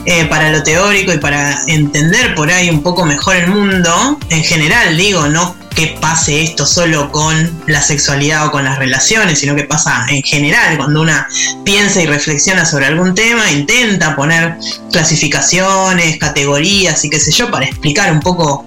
eh, 0.05 0.25
para 0.25 0.51
lo 0.51 0.63
teórico 0.63 1.13
y 1.13 1.17
para 1.17 1.61
entender 1.67 2.35
por 2.35 2.51
ahí 2.51 2.69
un 2.69 2.83
poco 2.83 3.05
mejor 3.05 3.37
el 3.37 3.47
mundo, 3.47 4.19
en 4.29 4.43
general 4.43 4.97
digo, 4.97 5.27
no 5.27 5.55
que 5.75 5.97
pase 6.01 6.43
esto 6.43 6.65
solo 6.65 7.11
con 7.11 7.63
la 7.67 7.81
sexualidad 7.81 8.47
o 8.47 8.51
con 8.51 8.63
las 8.63 8.77
relaciones, 8.77 9.39
sino 9.39 9.55
que 9.55 9.63
pasa 9.63 10.05
en 10.09 10.21
general, 10.21 10.77
cuando 10.77 11.01
una 11.01 11.27
piensa 11.63 12.01
y 12.01 12.05
reflexiona 12.05 12.65
sobre 12.65 12.87
algún 12.87 13.15
tema, 13.15 13.51
intenta 13.51 14.15
poner 14.15 14.57
clasificaciones, 14.91 16.17
categorías 16.17 17.03
y 17.05 17.09
qué 17.09 17.19
sé 17.19 17.31
yo, 17.31 17.49
para 17.49 17.65
explicar 17.65 18.11
un 18.11 18.19
poco 18.19 18.65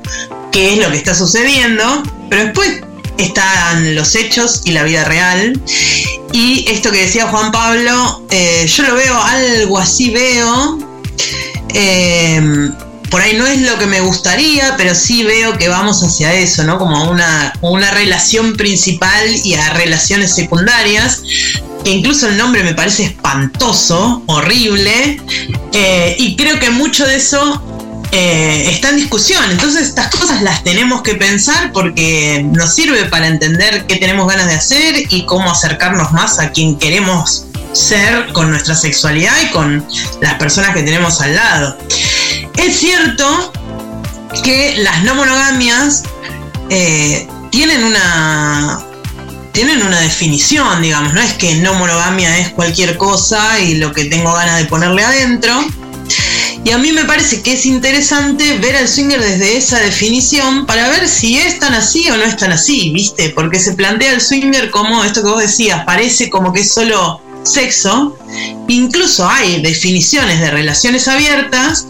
qué 0.50 0.74
es 0.74 0.78
lo 0.78 0.90
que 0.90 0.96
está 0.96 1.14
sucediendo, 1.14 2.02
pero 2.30 2.44
después 2.44 2.80
están 3.18 3.94
los 3.94 4.14
hechos 4.14 4.62
y 4.64 4.72
la 4.72 4.82
vida 4.82 5.04
real. 5.04 5.60
Y 6.32 6.64
esto 6.68 6.90
que 6.90 7.02
decía 7.02 7.28
Juan 7.28 7.52
Pablo, 7.52 8.26
eh, 8.30 8.66
yo 8.66 8.82
lo 8.84 8.94
veo 8.94 9.22
algo 9.22 9.78
así, 9.78 10.10
veo. 10.10 10.78
Eh, 11.74 12.70
por 13.14 13.22
ahí 13.22 13.36
no 13.36 13.46
es 13.46 13.60
lo 13.60 13.78
que 13.78 13.86
me 13.86 14.00
gustaría, 14.00 14.74
pero 14.76 14.92
sí 14.92 15.22
veo 15.22 15.56
que 15.56 15.68
vamos 15.68 16.02
hacia 16.02 16.34
eso, 16.34 16.64
¿no? 16.64 16.80
Como 16.80 17.08
una, 17.08 17.52
una 17.60 17.92
relación 17.92 18.56
principal 18.56 19.36
y 19.44 19.54
a 19.54 19.70
relaciones 19.74 20.34
secundarias, 20.34 21.22
que 21.84 21.90
incluso 21.90 22.26
el 22.26 22.36
nombre 22.36 22.64
me 22.64 22.74
parece 22.74 23.04
espantoso, 23.04 24.24
horrible, 24.26 25.20
eh, 25.72 26.16
y 26.18 26.34
creo 26.34 26.58
que 26.58 26.70
mucho 26.70 27.06
de 27.06 27.14
eso 27.14 27.62
eh, 28.10 28.68
está 28.68 28.90
en 28.90 28.96
discusión. 28.96 29.44
Entonces 29.48 29.82
estas 29.82 30.08
cosas 30.08 30.42
las 30.42 30.64
tenemos 30.64 31.02
que 31.02 31.14
pensar 31.14 31.70
porque 31.70 32.44
nos 32.52 32.74
sirve 32.74 33.04
para 33.04 33.28
entender 33.28 33.86
qué 33.86 33.94
tenemos 33.94 34.26
ganas 34.26 34.48
de 34.48 34.54
hacer 34.54 35.04
y 35.08 35.24
cómo 35.24 35.52
acercarnos 35.52 36.10
más 36.10 36.40
a 36.40 36.50
quien 36.50 36.76
queremos 36.80 37.46
ser 37.74 38.32
con 38.32 38.50
nuestra 38.50 38.74
sexualidad 38.74 39.34
y 39.42 39.50
con 39.50 39.86
las 40.20 40.34
personas 40.34 40.74
que 40.74 40.82
tenemos 40.82 41.20
al 41.20 41.34
lado. 41.34 41.76
Es 42.56 42.78
cierto 42.78 43.52
que 44.42 44.76
las 44.78 45.04
no 45.04 45.14
monogamias 45.14 46.04
eh, 46.70 47.28
tienen 47.50 47.84
una 47.84 48.80
tienen 49.52 49.82
una 49.82 50.00
definición, 50.00 50.82
digamos, 50.82 51.14
no 51.14 51.20
es 51.20 51.34
que 51.34 51.54
no 51.56 51.74
monogamia 51.74 52.38
es 52.38 52.48
cualquier 52.48 52.98
cosa 52.98 53.60
y 53.60 53.76
lo 53.76 53.92
que 53.92 54.06
tengo 54.06 54.32
ganas 54.32 54.58
de 54.58 54.64
ponerle 54.64 55.04
adentro. 55.04 55.64
Y 56.64 56.70
a 56.70 56.78
mí 56.78 56.90
me 56.90 57.04
parece 57.04 57.40
que 57.40 57.52
es 57.52 57.64
interesante 57.64 58.58
ver 58.58 58.74
al 58.74 58.88
swinger 58.88 59.20
desde 59.20 59.56
esa 59.56 59.78
definición 59.78 60.66
para 60.66 60.88
ver 60.88 61.06
si 61.06 61.38
es 61.38 61.60
tan 61.60 61.72
así 61.74 62.10
o 62.10 62.16
no 62.16 62.24
es 62.24 62.36
tan 62.36 62.50
así, 62.50 62.90
¿viste? 62.90 63.30
Porque 63.30 63.60
se 63.60 63.74
plantea 63.74 64.12
el 64.12 64.20
swinger 64.20 64.70
como 64.70 65.04
esto 65.04 65.22
que 65.22 65.28
vos 65.28 65.40
decías, 65.40 65.84
parece 65.84 66.30
como 66.30 66.52
que 66.52 66.62
es 66.62 66.72
solo 66.72 67.20
sexo. 67.44 68.18
Incluso 68.66 69.28
hay 69.28 69.62
definiciones 69.62 70.40
de 70.40 70.50
relaciones 70.50 71.06
abiertas 71.06 71.86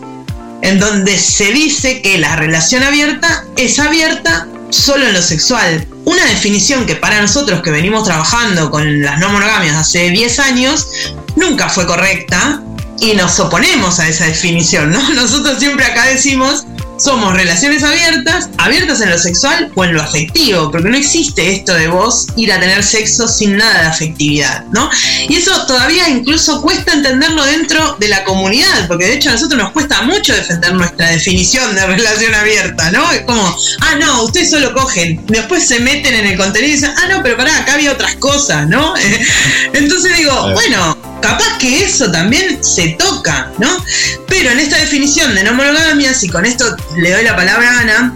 en 0.64 0.80
donde 0.80 1.18
se 1.18 1.52
dice 1.52 2.00
que 2.00 2.16
la 2.18 2.36
relación 2.36 2.82
abierta 2.82 3.44
es 3.56 3.78
abierta 3.78 4.48
solo 4.70 5.06
en 5.06 5.12
lo 5.12 5.22
sexual. 5.22 5.86
Una 6.06 6.24
definición 6.24 6.86
que 6.86 6.96
para 6.96 7.20
nosotros 7.20 7.60
que 7.62 7.70
venimos 7.70 8.04
trabajando 8.04 8.70
con 8.70 9.02
las 9.02 9.20
no 9.20 9.28
monogamias 9.28 9.76
hace 9.76 10.08
10 10.08 10.38
años 10.38 10.88
nunca 11.36 11.68
fue 11.68 11.86
correcta 11.86 12.62
y 12.98 13.12
nos 13.12 13.38
oponemos 13.40 14.00
a 14.00 14.08
esa 14.08 14.24
definición, 14.24 14.90
¿no? 14.90 15.10
Nosotros 15.14 15.58
siempre 15.58 15.84
acá 15.84 16.06
decimos 16.06 16.64
somos 16.98 17.34
relaciones 17.34 17.82
abiertas, 17.82 18.48
abiertas 18.58 19.00
en 19.00 19.10
lo 19.10 19.18
sexual 19.18 19.70
o 19.74 19.84
en 19.84 19.94
lo 19.94 20.02
afectivo, 20.02 20.70
porque 20.70 20.88
no 20.88 20.96
existe 20.96 21.56
esto 21.56 21.74
de 21.74 21.88
vos 21.88 22.26
ir 22.36 22.52
a 22.52 22.60
tener 22.60 22.82
sexo 22.82 23.28
sin 23.28 23.56
nada 23.56 23.82
de 23.82 23.86
afectividad, 23.88 24.64
¿no? 24.72 24.90
Y 25.28 25.36
eso 25.36 25.66
todavía 25.66 26.08
incluso 26.08 26.62
cuesta 26.62 26.92
entenderlo 26.92 27.44
dentro 27.44 27.96
de 27.98 28.08
la 28.08 28.24
comunidad, 28.24 28.86
porque 28.88 29.06
de 29.06 29.14
hecho 29.14 29.30
a 29.30 29.32
nosotros 29.32 29.60
nos 29.60 29.72
cuesta 29.72 30.02
mucho 30.02 30.34
defender 30.34 30.74
nuestra 30.74 31.10
definición 31.10 31.74
de 31.74 31.86
relación 31.86 32.34
abierta, 32.34 32.90
¿no? 32.90 33.10
Es 33.12 33.22
como, 33.22 33.56
ah, 33.80 33.94
no, 33.96 34.24
ustedes 34.24 34.50
solo 34.50 34.72
cogen, 34.74 35.24
después 35.26 35.66
se 35.66 35.80
meten 35.80 36.14
en 36.14 36.26
el 36.26 36.36
contenido 36.36 36.72
y 36.72 36.74
dicen, 36.76 36.92
ah, 36.96 37.08
no, 37.08 37.22
pero 37.22 37.36
pará, 37.36 37.58
acá 37.58 37.74
había 37.74 37.92
otras 37.92 38.16
cosas, 38.16 38.68
¿no? 38.68 38.94
Entonces 39.72 40.16
digo, 40.16 40.52
bueno, 40.52 40.93
capaz 41.24 41.56
que 41.58 41.82
eso 41.82 42.10
también 42.10 42.62
se 42.62 42.88
toca, 42.98 43.50
¿no? 43.58 43.82
Pero 44.28 44.50
en 44.50 44.60
esta 44.60 44.76
definición 44.76 45.34
de 45.34 45.42
no 45.42 45.54
monogamias, 45.54 46.22
y 46.22 46.28
con 46.28 46.44
esto 46.44 46.76
le 46.98 47.12
doy 47.12 47.24
la 47.24 47.34
palabra 47.34 47.66
a 47.66 47.80
Ana, 47.80 48.14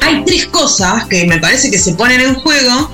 hay 0.00 0.24
tres 0.24 0.46
cosas 0.46 1.06
que 1.06 1.26
me 1.26 1.36
parece 1.38 1.70
que 1.70 1.78
se 1.78 1.92
ponen 1.92 2.22
en 2.22 2.34
juego 2.36 2.90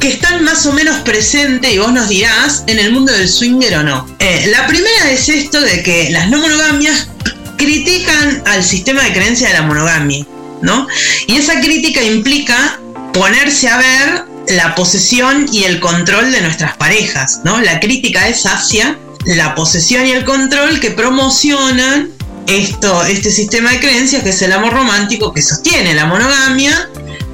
que 0.00 0.08
están 0.08 0.44
más 0.44 0.66
o 0.66 0.72
menos 0.74 0.98
presentes, 0.98 1.72
y 1.72 1.78
vos 1.78 1.94
nos 1.94 2.10
dirás, 2.10 2.64
en 2.66 2.78
el 2.78 2.92
mundo 2.92 3.10
del 3.10 3.26
swinger 3.26 3.76
o 3.76 3.82
no. 3.84 4.06
Eh, 4.18 4.48
la 4.50 4.66
primera 4.66 5.10
es 5.10 5.30
esto 5.30 5.58
de 5.58 5.82
que 5.82 6.10
las 6.10 6.28
no 6.28 6.36
monogamias 6.36 7.08
critican 7.56 8.42
al 8.44 8.62
sistema 8.62 9.02
de 9.04 9.14
creencia 9.14 9.48
de 9.48 9.54
la 9.54 9.62
monogamia, 9.62 10.26
¿no? 10.60 10.86
Y 11.26 11.36
esa 11.36 11.58
crítica 11.58 12.02
implica 12.02 12.78
ponerse 13.14 13.68
a 13.68 13.78
ver 13.78 14.31
la 14.48 14.74
posesión 14.74 15.46
y 15.52 15.64
el 15.64 15.80
control 15.80 16.32
de 16.32 16.40
nuestras 16.40 16.76
parejas, 16.76 17.40
¿no? 17.44 17.60
La 17.60 17.80
crítica 17.80 18.28
es 18.28 18.44
hacia 18.44 18.98
la 19.24 19.54
posesión 19.54 20.06
y 20.06 20.12
el 20.12 20.24
control 20.24 20.80
que 20.80 20.90
promocionan 20.90 22.10
esto, 22.46 23.04
este 23.04 23.30
sistema 23.30 23.70
de 23.70 23.80
creencias 23.80 24.22
que 24.22 24.30
es 24.30 24.42
el 24.42 24.52
amor 24.52 24.72
romántico 24.72 25.32
que 25.32 25.42
sostiene 25.42 25.94
la 25.94 26.06
monogamia, 26.06 26.88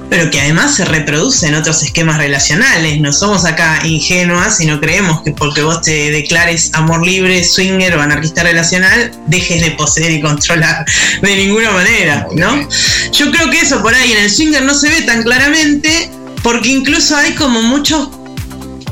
pero 0.09 0.29
que 0.31 0.41
además 0.41 0.75
se 0.75 0.85
reproduce 0.85 1.47
en 1.47 1.55
otros 1.55 1.83
esquemas 1.83 2.17
relacionales. 2.17 2.99
No 2.99 3.13
somos 3.13 3.45
acá 3.45 3.79
ingenuas 3.83 4.59
y 4.59 4.65
no 4.65 4.79
creemos 4.79 5.21
que 5.21 5.31
porque 5.31 5.61
vos 5.61 5.81
te 5.81 6.11
declares 6.11 6.71
amor 6.73 7.05
libre, 7.05 7.43
swinger 7.43 7.95
o 7.95 8.01
anarquista 8.01 8.43
relacional, 8.43 9.11
dejes 9.27 9.61
de 9.61 9.71
poseer 9.71 10.11
y 10.11 10.21
controlar 10.21 10.85
de 11.21 11.35
ninguna 11.35 11.71
manera, 11.71 12.27
¿no? 12.35 12.67
Yo 13.11 13.31
creo 13.31 13.49
que 13.49 13.61
eso 13.61 13.81
por 13.81 13.93
ahí 13.93 14.11
en 14.13 14.19
el 14.19 14.31
swinger 14.31 14.63
no 14.63 14.73
se 14.73 14.89
ve 14.89 15.01
tan 15.03 15.23
claramente, 15.23 16.09
porque 16.49 16.69
incluso 16.69 17.15
hay 17.15 17.35
como 17.35 17.61
muchos, 17.61 18.09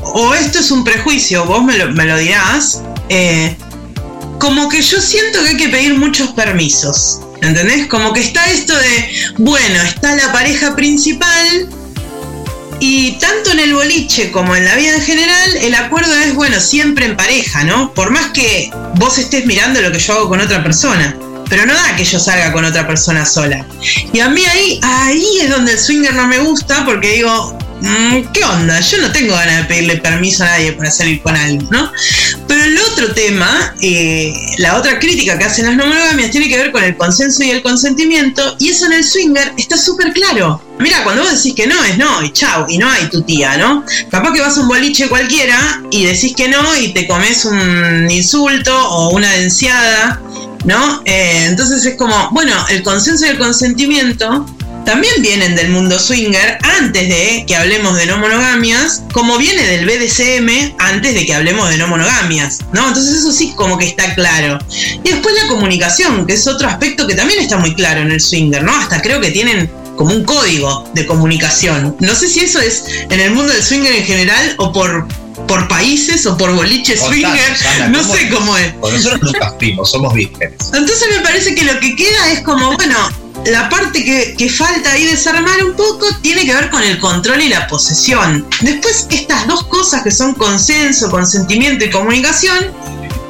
o 0.00 0.32
esto 0.32 0.60
es 0.60 0.70
un 0.70 0.84
prejuicio, 0.84 1.44
vos 1.44 1.64
me 1.64 1.76
lo, 1.76 2.16
dirás, 2.16 2.82
eh, 3.08 3.56
como 4.38 4.68
que 4.68 4.80
yo 4.80 5.00
siento 5.00 5.42
que 5.42 5.48
hay 5.48 5.56
que 5.56 5.68
pedir 5.68 5.94
muchos 5.94 6.30
permisos. 6.30 7.18
¿Entendés? 7.42 7.88
Como 7.88 8.12
que 8.12 8.20
está 8.20 8.48
esto 8.48 8.76
de, 8.76 9.10
bueno, 9.38 9.82
está 9.82 10.14
la 10.14 10.30
pareja 10.30 10.76
principal 10.76 11.68
y 12.78 13.18
tanto 13.18 13.50
en 13.50 13.58
el 13.58 13.74
boliche 13.74 14.30
como 14.30 14.54
en 14.54 14.64
la 14.64 14.76
vida 14.76 14.94
en 14.94 15.02
general, 15.02 15.56
el 15.56 15.74
acuerdo 15.74 16.14
es, 16.14 16.36
bueno, 16.36 16.60
siempre 16.60 17.06
en 17.06 17.16
pareja, 17.16 17.64
¿no? 17.64 17.92
Por 17.92 18.10
más 18.10 18.26
que 18.30 18.70
vos 18.94 19.18
estés 19.18 19.46
mirando 19.46 19.80
lo 19.80 19.90
que 19.90 19.98
yo 19.98 20.12
hago 20.12 20.28
con 20.28 20.40
otra 20.40 20.62
persona. 20.62 21.16
Pero 21.48 21.66
no 21.66 21.74
da 21.74 21.96
que 21.96 22.04
yo 22.04 22.18
salga 22.18 22.52
con 22.52 22.64
otra 22.64 22.86
persona 22.86 23.24
sola. 23.24 23.64
Y 24.12 24.20
a 24.20 24.28
mí 24.28 24.42
ahí, 24.44 24.80
ahí 24.82 25.38
es 25.40 25.50
donde 25.50 25.72
el 25.72 25.78
swinger 25.78 26.14
no 26.14 26.26
me 26.26 26.38
gusta 26.38 26.84
porque 26.84 27.12
digo, 27.12 27.58
Mm, 27.80 28.32
¿qué 28.32 28.44
onda? 28.44 28.80
Yo 28.80 28.98
no 28.98 29.12
tengo 29.12 29.34
ganas 29.34 29.58
de 29.58 29.64
pedirle 29.64 29.96
permiso 29.98 30.42
a 30.42 30.46
nadie 30.46 30.72
para 30.72 30.90
salir 30.90 31.22
con 31.22 31.36
alguien, 31.36 31.68
¿no? 31.70 31.92
Pero 32.48 32.64
el 32.64 32.78
otro 32.78 33.12
tema, 33.14 33.74
eh, 33.80 34.32
la 34.58 34.76
otra 34.76 34.98
crítica 34.98 35.38
que 35.38 35.44
hacen 35.44 35.66
las 35.66 35.76
no 35.76 35.86
monogamias 35.86 36.30
tiene 36.30 36.48
que 36.48 36.56
ver 36.56 36.72
con 36.72 36.82
el 36.82 36.96
consenso 36.96 37.44
y 37.44 37.50
el 37.50 37.62
consentimiento, 37.62 38.56
y 38.58 38.70
eso 38.70 38.86
en 38.86 38.94
el 38.94 39.04
swinger 39.04 39.52
está 39.56 39.76
súper 39.76 40.12
claro. 40.12 40.60
Mira, 40.80 41.04
cuando 41.04 41.22
vos 41.22 41.36
decís 41.36 41.54
que 41.54 41.66
no, 41.66 41.82
es 41.84 41.98
no, 41.98 42.22
y 42.22 42.32
chau, 42.32 42.66
y 42.68 42.78
no 42.78 42.90
hay 42.90 43.06
tu 43.06 43.22
tía, 43.22 43.56
¿no? 43.56 43.84
Capaz 44.10 44.32
que 44.32 44.40
vas 44.40 44.56
a 44.56 44.60
un 44.60 44.68
boliche 44.68 45.08
cualquiera 45.08 45.82
y 45.90 46.04
decís 46.04 46.34
que 46.36 46.48
no 46.48 46.76
y 46.76 46.88
te 46.88 47.06
comes 47.06 47.44
un 47.44 48.10
insulto 48.10 48.76
o 48.90 49.10
una 49.10 49.30
denciada, 49.32 50.20
¿no? 50.64 51.02
Eh, 51.04 51.46
entonces 51.46 51.84
es 51.84 51.96
como, 51.96 52.30
bueno, 52.32 52.54
el 52.70 52.82
consenso 52.82 53.26
y 53.26 53.30
el 53.30 53.38
consentimiento 53.38 54.46
también 54.88 55.12
vienen 55.20 55.54
del 55.54 55.68
mundo 55.68 55.98
swinger 55.98 56.56
antes 56.78 57.08
de 57.10 57.44
que 57.46 57.54
hablemos 57.54 57.96
de 57.98 58.06
no 58.06 58.16
monogamias, 58.16 59.02
como 59.12 59.36
viene 59.36 59.66
del 59.66 59.84
BDSM 59.84 60.76
antes 60.78 61.14
de 61.14 61.26
que 61.26 61.34
hablemos 61.34 61.68
de 61.68 61.76
no 61.76 61.88
monogamias, 61.88 62.60
¿no? 62.72 62.88
Entonces 62.88 63.16
eso 63.16 63.30
sí 63.30 63.52
como 63.54 63.76
que 63.76 63.86
está 63.86 64.14
claro. 64.14 64.58
Y 65.04 65.10
después 65.10 65.34
la 65.42 65.48
comunicación, 65.48 66.26
que 66.26 66.32
es 66.32 66.46
otro 66.46 66.68
aspecto 66.68 67.06
que 67.06 67.14
también 67.14 67.40
está 67.40 67.58
muy 67.58 67.74
claro 67.74 68.00
en 68.00 68.12
el 68.12 68.20
swinger, 68.20 68.62
¿no? 68.62 68.74
Hasta 68.74 69.02
creo 69.02 69.20
que 69.20 69.30
tienen 69.30 69.70
como 69.96 70.14
un 70.14 70.24
código 70.24 70.88
de 70.94 71.04
comunicación. 71.04 71.94
No 72.00 72.14
sé 72.14 72.26
si 72.26 72.40
eso 72.40 72.58
es 72.58 72.84
en 73.10 73.20
el 73.20 73.32
mundo 73.32 73.52
del 73.52 73.62
swinger 73.62 73.92
en 73.92 74.04
general 74.04 74.54
o 74.56 74.72
por 74.72 75.06
por 75.48 75.66
países 75.66 76.24
o 76.26 76.36
por 76.36 76.54
boliches 76.54 77.00
swinger, 77.00 77.56
no 77.90 78.04
sé 78.04 78.28
cómo 78.28 78.56
es. 78.56 78.74
nosotros 78.76 79.20
nunca 79.22 79.54
fuimos, 79.58 79.90
somos 79.90 80.14
vírgenes. 80.14 80.54
Entonces 80.72 81.08
me 81.10 81.20
parece 81.20 81.54
que 81.54 81.64
lo 81.64 81.80
que 81.80 81.96
queda 81.96 82.30
es 82.30 82.42
como, 82.42 82.76
bueno, 82.76 82.96
la 83.46 83.68
parte 83.68 84.04
que, 84.04 84.48
falta 84.50 84.92
ahí 84.92 85.04
desarmar 85.04 85.62
un 85.64 85.74
poco 85.74 86.06
tiene 86.22 86.44
que 86.44 86.54
ver 86.54 86.70
con 86.70 86.82
el 86.82 86.98
control 86.98 87.40
y 87.42 87.48
la 87.48 87.66
posesión. 87.66 88.46
Después, 88.60 89.06
estas 89.10 89.46
dos 89.46 89.64
cosas 89.64 90.02
que 90.02 90.10
son 90.10 90.34
consenso, 90.34 91.10
consentimiento 91.10 91.84
y 91.84 91.90
comunicación, 91.90 92.72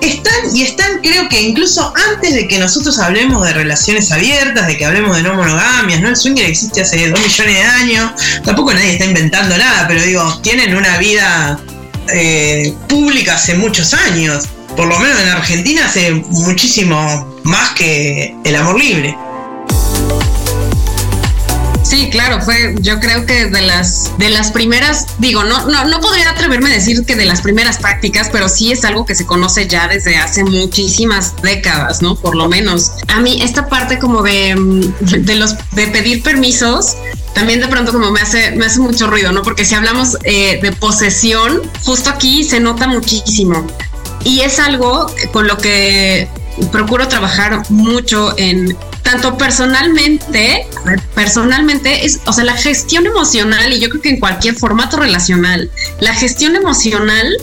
están 0.01 0.55
y 0.55 0.63
están, 0.63 1.01
creo 1.03 1.29
que 1.29 1.41
incluso 1.43 1.93
antes 2.13 2.35
de 2.35 2.47
que 2.47 2.59
nosotros 2.59 2.99
hablemos 2.99 3.45
de 3.45 3.53
relaciones 3.53 4.11
abiertas, 4.13 4.67
de 4.67 4.77
que 4.77 4.85
hablemos 4.85 5.17
de 5.17 5.23
no 5.23 5.35
monogamias, 5.35 6.01
¿no? 6.01 6.09
El 6.09 6.17
swinger 6.17 6.47
existe 6.47 6.81
hace 6.81 7.11
dos 7.11 7.21
millones 7.21 7.55
de 7.55 7.63
años, 7.63 8.13
tampoco 8.45 8.73
nadie 8.73 8.93
está 8.93 9.05
inventando 9.05 9.57
nada, 9.59 9.87
pero 9.89 10.03
digo, 10.03 10.41
tienen 10.41 10.77
una 10.77 10.99
vida 10.99 11.61
eh, 12.12 12.75
pública 12.88 13.35
hace 13.35 13.55
muchos 13.55 13.94
años, 13.94 14.49
por 14.77 14.87
lo 14.87 14.99
menos 14.99 15.21
en 15.21 15.29
Argentina 15.29 15.87
hace 15.87 16.12
muchísimo 16.12 17.38
más 17.44 17.71
que 17.71 18.35
el 18.44 18.57
amor 18.57 18.79
libre. 18.79 19.16
Sí, 21.88 22.11
claro, 22.11 22.42
fue, 22.42 22.75
yo 22.81 23.01
creo 23.01 23.25
que 23.25 23.47
de 23.47 23.62
las, 23.62 24.12
de 24.18 24.29
las 24.29 24.53
primeras, 24.53 25.07
digo, 25.18 25.42
no, 25.44 25.66
no, 25.68 25.87
no 25.87 26.01
podría 26.01 26.29
atreverme 26.29 26.68
a 26.68 26.75
decir 26.75 27.03
que 27.07 27.16
de 27.16 27.25
las 27.25 27.40
primeras 27.40 27.79
prácticas, 27.79 28.29
pero 28.31 28.51
sí 28.51 28.71
es 28.71 28.85
algo 28.85 29.07
que 29.07 29.14
se 29.14 29.25
conoce 29.25 29.66
ya 29.66 29.88
desde 29.88 30.18
hace 30.18 30.44
muchísimas 30.44 31.40
décadas, 31.40 32.03
¿no? 32.03 32.14
Por 32.14 32.37
lo 32.37 32.47
menos. 32.47 32.92
A 33.09 33.21
mí, 33.21 33.40
esta 33.40 33.68
parte 33.68 33.99
como 33.99 34.23
de, 34.23 34.55
de 35.01 35.35
los, 35.37 35.55
de 35.73 35.87
pedir 35.87 36.23
permisos, 36.23 36.94
también 37.35 37.61
de 37.61 37.69
pronto 37.69 37.93
como 37.93 38.11
me 38.11 38.21
hace, 38.21 38.53
me 38.53 38.67
hace 38.67 38.81
mucho 38.81 39.07
ruido, 39.07 39.33
¿no? 39.33 39.43
Porque 39.43 39.64
si 39.64 39.75
hablamos 39.75 40.17
eh, 40.25 40.59
de 40.62 40.73
posesión, 40.73 41.62
justo 41.85 42.11
aquí 42.11 42.45
se 42.45 42.61
nota 42.61 42.87
muchísimo. 42.87 43.67
Y 44.25 44.41
es 44.41 44.59
algo 44.59 45.07
con 45.33 45.47
lo 45.47 45.57
que 45.59 46.29
procuro 46.73 47.07
trabajar 47.09 47.62
mucho 47.71 48.35
en 48.37 48.77
tanto 49.03 49.38
personalmente, 49.38 50.67
personalmente 51.14 52.05
es, 52.05 52.21
o 52.27 52.33
sea, 52.33 52.45
la 52.45 52.57
gestión 52.57 53.07
emocional 53.07 53.73
y 53.73 53.81
yo 53.81 53.88
creo 53.88 54.03
que 54.03 54.11
en 54.11 54.21
cualquier 54.21 54.55
formato 54.55 54.99
relacional, 54.99 55.71
la 56.01 56.14
gestión 56.14 56.57
emocional 56.57 57.35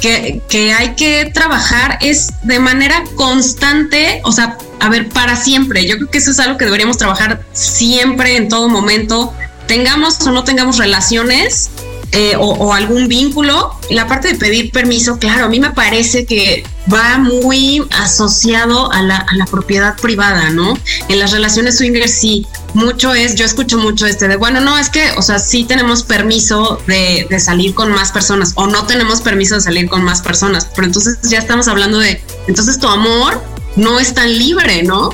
que, 0.00 0.42
que 0.48 0.74
hay 0.74 0.94
que 0.94 1.30
trabajar 1.32 1.98
es 2.02 2.28
de 2.42 2.60
manera 2.60 3.02
constante, 3.14 4.20
o 4.24 4.32
sea, 4.32 4.58
a 4.80 4.88
ver, 4.88 5.08
para 5.08 5.36
siempre. 5.36 5.86
Yo 5.86 5.96
creo 5.96 6.10
que 6.10 6.18
eso 6.18 6.30
es 6.30 6.38
algo 6.40 6.58
que 6.58 6.64
deberíamos 6.64 6.98
trabajar 6.98 7.44
siempre, 7.52 8.36
en 8.36 8.48
todo 8.48 8.68
momento, 8.68 9.32
tengamos 9.66 10.20
o 10.26 10.30
no 10.30 10.44
tengamos 10.44 10.78
relaciones, 10.78 11.70
eh, 12.12 12.34
o, 12.38 12.72
algún 12.72 13.08
vínculo. 13.08 13.72
La 13.90 14.06
parte 14.06 14.28
de 14.28 14.36
pedir 14.36 14.70
permiso, 14.70 15.18
claro, 15.18 15.46
a 15.46 15.48
mí 15.48 15.60
me 15.60 15.72
parece 15.72 16.24
que 16.24 16.64
va 16.92 17.18
muy 17.18 17.84
asociado 17.90 18.90
a 18.92 19.02
la, 19.02 19.26
propiedad 19.50 19.96
privada, 19.96 20.50
¿no? 20.50 20.78
En 21.08 21.18
las 21.18 21.32
relaciones 21.32 21.76
swingers 21.76 22.12
sí, 22.12 22.46
mucho 22.74 23.12
es, 23.12 23.34
yo 23.34 23.44
escucho 23.44 23.76
mucho 23.78 24.06
este 24.06 24.28
de, 24.28 24.36
bueno, 24.36 24.60
no, 24.60 24.78
es 24.78 24.88
que, 24.88 25.10
o 25.16 25.22
sea, 25.22 25.38
sí 25.38 25.64
tenemos 25.64 26.04
permiso 26.04 26.80
de, 26.86 27.26
de 27.28 27.40
salir 27.40 27.74
con 27.74 27.92
más 27.92 28.12
personas 28.12 28.52
o 28.54 28.66
no 28.66 28.86
tenemos 28.86 29.20
permiso 29.20 29.56
de 29.56 29.60
salir 29.60 29.88
con 29.88 30.02
más 30.02 30.22
personas, 30.22 30.68
pero 30.74 30.86
entonces 30.86 31.18
ya 31.22 31.38
estamos 31.38 31.68
hablando 31.68 31.98
de, 31.98 32.22
entonces 32.48 32.78
tu 32.78 32.88
amor 32.88 33.42
no 33.76 34.00
es 34.00 34.14
tan 34.14 34.36
libre, 34.38 34.82
¿no? 34.82 35.10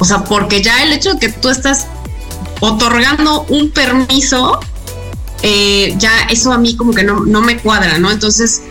O 0.00 0.04
sea, 0.04 0.24
porque 0.24 0.62
ya 0.62 0.82
el 0.82 0.92
hecho 0.92 1.14
de 1.14 1.20
que 1.20 1.28
tú 1.28 1.48
estás 1.48 1.86
otorgando 2.60 3.42
un 3.48 3.70
permiso, 3.70 4.60
eh, 5.42 5.94
ya 5.98 6.10
eso 6.30 6.52
a 6.52 6.58
mí 6.58 6.76
como 6.76 6.92
que 6.92 7.04
no, 7.04 7.24
no 7.24 7.42
me 7.42 7.58
cuadra, 7.58 7.98
¿no? 7.98 8.10
Entonces, 8.10 8.62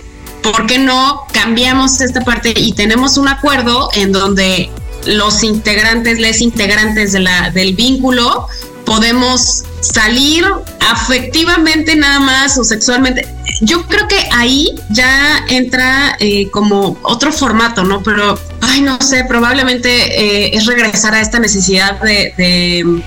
¿por 0.42 0.66
qué 0.66 0.80
no 0.80 1.22
cambiamos 1.32 2.02
esta 2.02 2.22
parte 2.22 2.54
y 2.56 2.74
tenemos 2.74 3.18
un 3.18 3.28
acuerdo 3.28 3.90
en 3.94 4.12
donde 4.12 4.72
los 5.06 5.44
integrantes, 5.44 6.20
les 6.20 6.42
integrantes 6.42 7.12
de 7.12 7.20
la, 7.20 7.50
del 7.52 7.76
vínculo, 7.76 8.48
podemos 8.86 9.64
salir 9.82 10.46
afectivamente 10.80 11.96
nada 11.96 12.20
más 12.20 12.58
o 12.58 12.64
sexualmente. 12.64 13.28
Yo 13.62 13.86
creo 13.86 14.08
que 14.08 14.28
ahí 14.34 14.76
ya 14.90 15.46
entra 15.50 16.18
eh, 16.20 16.50
como 16.52 16.98
otro 17.04 17.32
formato, 17.32 17.84
¿no? 17.84 18.04
Pero, 18.04 18.40
ay, 18.74 18.82
no 18.82 18.98
sé, 19.00 19.24
probablemente 19.26 19.90
eh, 19.90 20.52
es 20.54 20.66
regresar 20.66 21.14
a 21.14 21.22
esta 21.22 21.40
necesidad 21.40 22.02
de, 22.02 22.34
de 22.38 23.04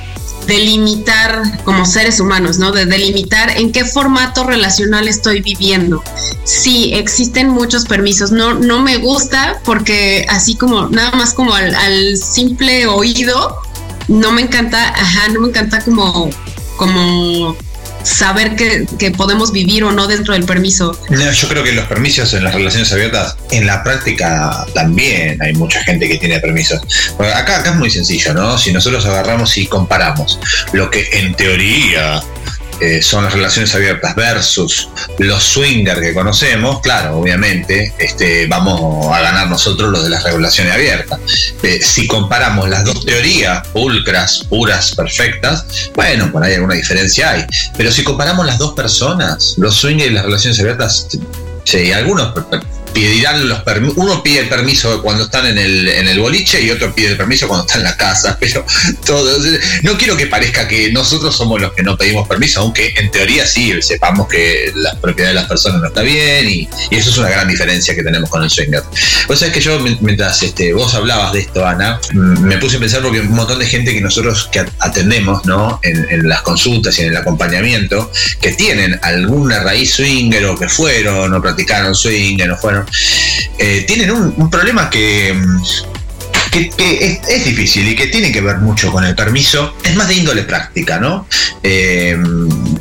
delimitar 0.46 1.64
como 1.64 1.85
seres 1.85 2.20
humanos, 2.20 2.59
¿no? 2.59 2.70
De 2.70 2.87
delimitar 2.87 3.50
en 3.50 3.72
qué 3.72 3.85
formato 3.85 4.44
relacional 4.44 5.09
estoy 5.09 5.42
viviendo. 5.42 6.02
Sí, 6.44 6.92
existen 6.94 7.48
muchos 7.48 7.85
permisos. 7.85 8.31
No, 8.31 8.55
no 8.55 8.81
me 8.81 8.98
gusta 8.98 9.61
porque 9.64 10.24
así 10.29 10.55
como, 10.55 10.88
nada 10.88 11.11
más 11.12 11.35
como 11.35 11.52
al, 11.52 11.74
al 11.74 12.16
simple 12.16 12.87
oído, 12.87 13.61
no 14.09 14.31
me 14.31 14.42
encanta, 14.42 14.88
ajá, 14.90 15.29
no 15.29 15.40
me 15.40 15.48
encanta 15.48 15.81
como, 15.81 16.31
como 16.76 17.57
saber 18.06 18.54
que, 18.56 18.86
que, 18.98 19.10
podemos 19.10 19.52
vivir 19.52 19.82
o 19.84 19.92
no 19.92 20.06
dentro 20.06 20.34
del 20.34 20.44
permiso. 20.44 20.98
No, 21.10 21.32
yo 21.32 21.48
creo 21.48 21.64
que 21.64 21.72
los 21.72 21.86
permisos 21.86 22.32
en 22.34 22.44
las 22.44 22.54
relaciones 22.54 22.92
abiertas, 22.92 23.36
en 23.50 23.66
la 23.66 23.82
práctica 23.82 24.64
también 24.74 25.42
hay 25.42 25.52
mucha 25.54 25.82
gente 25.82 26.08
que 26.08 26.16
tiene 26.18 26.38
permisos. 26.38 26.80
Acá, 27.18 27.58
acá 27.58 27.70
es 27.70 27.76
muy 27.76 27.90
sencillo, 27.90 28.32
¿no? 28.32 28.56
Si 28.56 28.72
nosotros 28.72 29.04
agarramos 29.06 29.56
y 29.56 29.66
comparamos 29.66 30.38
lo 30.72 30.90
que 30.90 31.08
en 31.12 31.34
teoría 31.34 32.22
eh, 32.80 33.02
son 33.02 33.24
las 33.24 33.32
relaciones 33.32 33.74
abiertas 33.74 34.14
versus 34.14 34.88
los 35.18 35.42
swingers 35.42 36.00
que 36.00 36.12
conocemos, 36.12 36.80
claro, 36.80 37.18
obviamente, 37.18 37.92
este, 37.98 38.46
vamos 38.46 39.06
a 39.14 39.20
ganar 39.20 39.48
nosotros 39.48 39.90
los 39.90 40.04
de 40.04 40.10
las 40.10 40.24
relaciones 40.24 40.74
abiertas. 40.74 41.18
Eh, 41.62 41.80
si 41.82 42.06
comparamos 42.06 42.68
las 42.68 42.84
dos 42.84 43.04
teorías 43.04 43.66
pulcras, 43.68 44.44
puras, 44.48 44.94
perfectas, 44.94 45.66
bueno, 45.94 46.30
por 46.30 46.44
ahí 46.44 46.54
alguna 46.54 46.74
diferencia 46.74 47.30
hay. 47.30 47.46
Pero 47.76 47.90
si 47.90 48.04
comparamos 48.04 48.44
las 48.46 48.58
dos 48.58 48.74
personas, 48.74 49.54
los 49.56 49.74
swingers 49.76 50.10
y 50.10 50.14
las 50.14 50.24
relaciones 50.24 50.58
abiertas, 50.60 51.08
sí, 51.64 51.92
algunos 51.92 52.34
pedirán 52.96 53.46
los 53.46 53.61
permisos. 53.61 53.98
Uno 53.98 54.22
pide 54.22 54.40
el 54.40 54.48
permiso 54.48 55.02
cuando 55.02 55.24
están 55.24 55.46
en 55.46 55.59
el, 55.59 55.87
en 55.87 56.09
el 56.09 56.18
boliche 56.18 56.62
y 56.62 56.70
otro 56.70 56.94
pide 56.94 57.09
el 57.09 57.16
permiso 57.18 57.46
cuando 57.46 57.66
está 57.66 57.78
en 57.78 57.85
la 57.85 57.94
casa. 57.94 58.38
Pero 58.40 58.64
todo. 59.04 59.38
No 59.82 59.98
quiero 59.98 60.16
que 60.16 60.26
parezca 60.26 60.66
que 60.66 60.90
nosotros 60.90 61.37
somos 61.37 61.61
los 61.61 61.74
que 61.74 61.82
no 61.82 61.98
pedimos 61.98 62.26
permiso, 62.26 62.61
aunque 62.61 62.94
en 62.96 63.11
teoría 63.11 63.46
sí 63.46 63.74
sepamos 63.82 64.28
que 64.28 64.72
la 64.74 64.94
propiedad 64.94 65.28
de 65.28 65.35
las 65.35 65.46
personas 65.46 65.82
no 65.82 65.88
está 65.88 66.00
bien 66.00 66.48
y, 66.48 66.68
eso 66.90 67.11
es 67.11 67.18
una 67.18 67.28
gran 67.28 67.46
diferencia 67.46 67.94
que 67.94 68.02
tenemos 68.02 68.30
con 68.30 68.42
el 68.42 68.48
swinger. 68.48 68.82
Vos 69.28 69.38
sabés 69.38 69.52
que 69.52 69.61
yo, 69.61 69.78
mientras 70.00 70.42
este, 70.42 70.72
vos 70.72 70.94
hablabas 70.94 71.32
de 71.35 71.40
esto, 71.40 71.66
Ana, 71.66 72.00
me 72.14 72.56
puse 72.56 72.78
a 72.78 72.80
pensar 72.80 73.02
porque 73.02 73.20
un 73.20 73.32
montón 73.32 73.59
de 73.59 73.66
gente 73.66 73.92
que 73.92 74.00
nosotros 74.00 74.48
que 74.50 74.64
atendemos 74.78 75.44
¿no? 75.44 75.80
en, 75.82 76.06
en 76.09 76.28
las 76.28 76.40
consultas 76.40 76.98
y 76.98 77.02
en 77.02 77.09
el 77.09 77.16
acompañamiento, 77.16 78.11
que 78.40 78.52
tienen 78.52 78.98
alguna 79.02 79.62
raíz 79.62 79.94
swinger 79.94 80.46
o 80.46 80.56
que 80.56 80.68
fueron 80.68 81.35
o 81.35 81.42
practicaron 81.42 81.94
swinger 81.94 82.50
o 82.52 82.56
fueron 82.56 82.86
eh, 83.59 83.85
tienen 83.87 84.11
un, 84.11 84.51
problema 84.51 84.90
que, 84.90 85.31
es, 85.31 87.20
es, 87.29 87.44
difícil 87.44 87.88
y 87.88 87.96
que 87.96 88.07
tiene 88.07 88.33
que 88.33 88.40
ver 88.40 88.59
mucho 88.59 88.90
con 88.90 89.05
el 89.05 89.14
permiso. 89.14 89.75
Es 89.83 89.94
más 89.96 90.09
de 90.09 90.14
índole 90.14 90.42
práctica, 90.42 90.99
¿no? 90.99 91.27
Eh, 91.62 92.16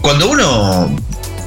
cuando 0.01 0.29
uno 0.29 0.95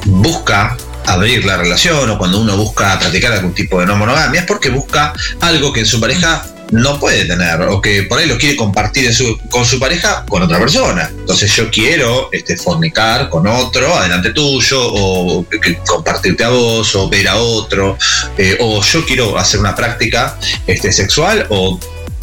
busca 0.07 0.77
abrir 1.07 1.44
la 1.44 1.57
relación 1.57 2.11
o 2.11 2.18
cuando 2.18 2.40
uno 2.40 2.57
busca 2.57 2.99
practicar 2.99 3.33
algún 3.33 3.55
tipo 3.55 3.81
de 3.81 3.87
no 3.87 3.97
monogamia 3.97 4.40
es 4.40 4.47
porque 4.47 4.68
busca 4.68 5.12
algo 5.40 5.73
que 5.73 5.81
en 5.81 5.87
su 5.87 6.01
pareja 6.01 6.44
no 6.70 6.98
puede 6.98 7.24
tener 7.24 7.62
o 7.62 7.81
que 7.81 8.04
por 8.04 8.18
ahí 8.18 8.26
lo 8.26 8.38
quiere 8.38 8.57
compartir 8.57 9.11
con 9.48 9.64
su 9.64 9.78
pareja 9.78 10.24
con 10.28 10.42
otra 10.42 10.59
persona. 10.59 11.11
Entonces 11.11 11.54
yo 11.54 11.70
quiero 11.70 12.28
este, 12.33 12.57
fornicar 12.57 13.28
con 13.28 13.46
otro 13.46 13.94
adelante 13.94 14.31
tuyo 14.31 14.81
o 14.81 15.46
compartirte 15.87 16.44
a 16.44 16.50
vos 16.50 16.94
o 16.94 17.09
ver 17.09 17.28
a 17.28 17.37
otro 17.37 17.96
eh, 18.37 18.57
o 18.61 18.83
yo 18.83 19.04
quiero 19.04 19.38
hacer 19.38 19.61
una 19.61 19.74
práctica 19.74 20.38
este, 20.66 20.92
sexual 20.92 21.46
o 21.50 21.78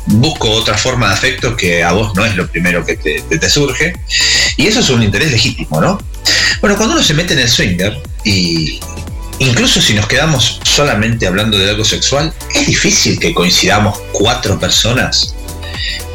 busco 0.08 0.52
otra 0.52 0.78
forma 0.78 1.08
de 1.08 1.14
afecto 1.14 1.56
que 1.56 1.84
a 1.84 1.92
vos 1.92 2.14
no 2.16 2.24
es 2.26 2.36
lo 2.36 2.48
primero 2.48 2.86
que 2.86 2.96
te 2.96 3.50
surge 3.50 3.94
y 4.58 4.68
eso 4.68 4.80
es 4.80 4.90
un 4.90 5.02
interés 5.02 5.32
legítimo, 5.32 5.82
¿no? 5.82 5.98
Bueno, 6.62 6.78
cuando 6.78 6.96
uno 6.96 7.04
se 7.04 7.14
mete 7.14 7.34
en 7.34 7.40
el 7.40 7.50
swinger 7.50 8.02
y, 8.24 8.80
Incluso 9.40 9.82
si 9.82 9.94
nos 9.94 10.08
quedamos 10.08 10.62
solamente 10.64 11.28
hablando 11.28 11.58
de 11.58 11.70
algo 11.70 11.84
sexual, 11.84 12.34
es 12.54 12.68
difícil 12.68 13.20
que 13.20 13.34
coincidamos 13.34 14.00
cuatro 14.14 14.60
personas 14.60 15.36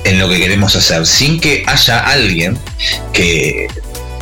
en 0.04 0.18
lo 0.18 0.28
que 0.28 0.38
queremos 0.38 0.74
hacer, 0.74 1.06
sin 1.06 1.38
que 1.38 1.62
haya 1.66 2.00
alguien 2.00 2.58
que, 3.12 3.68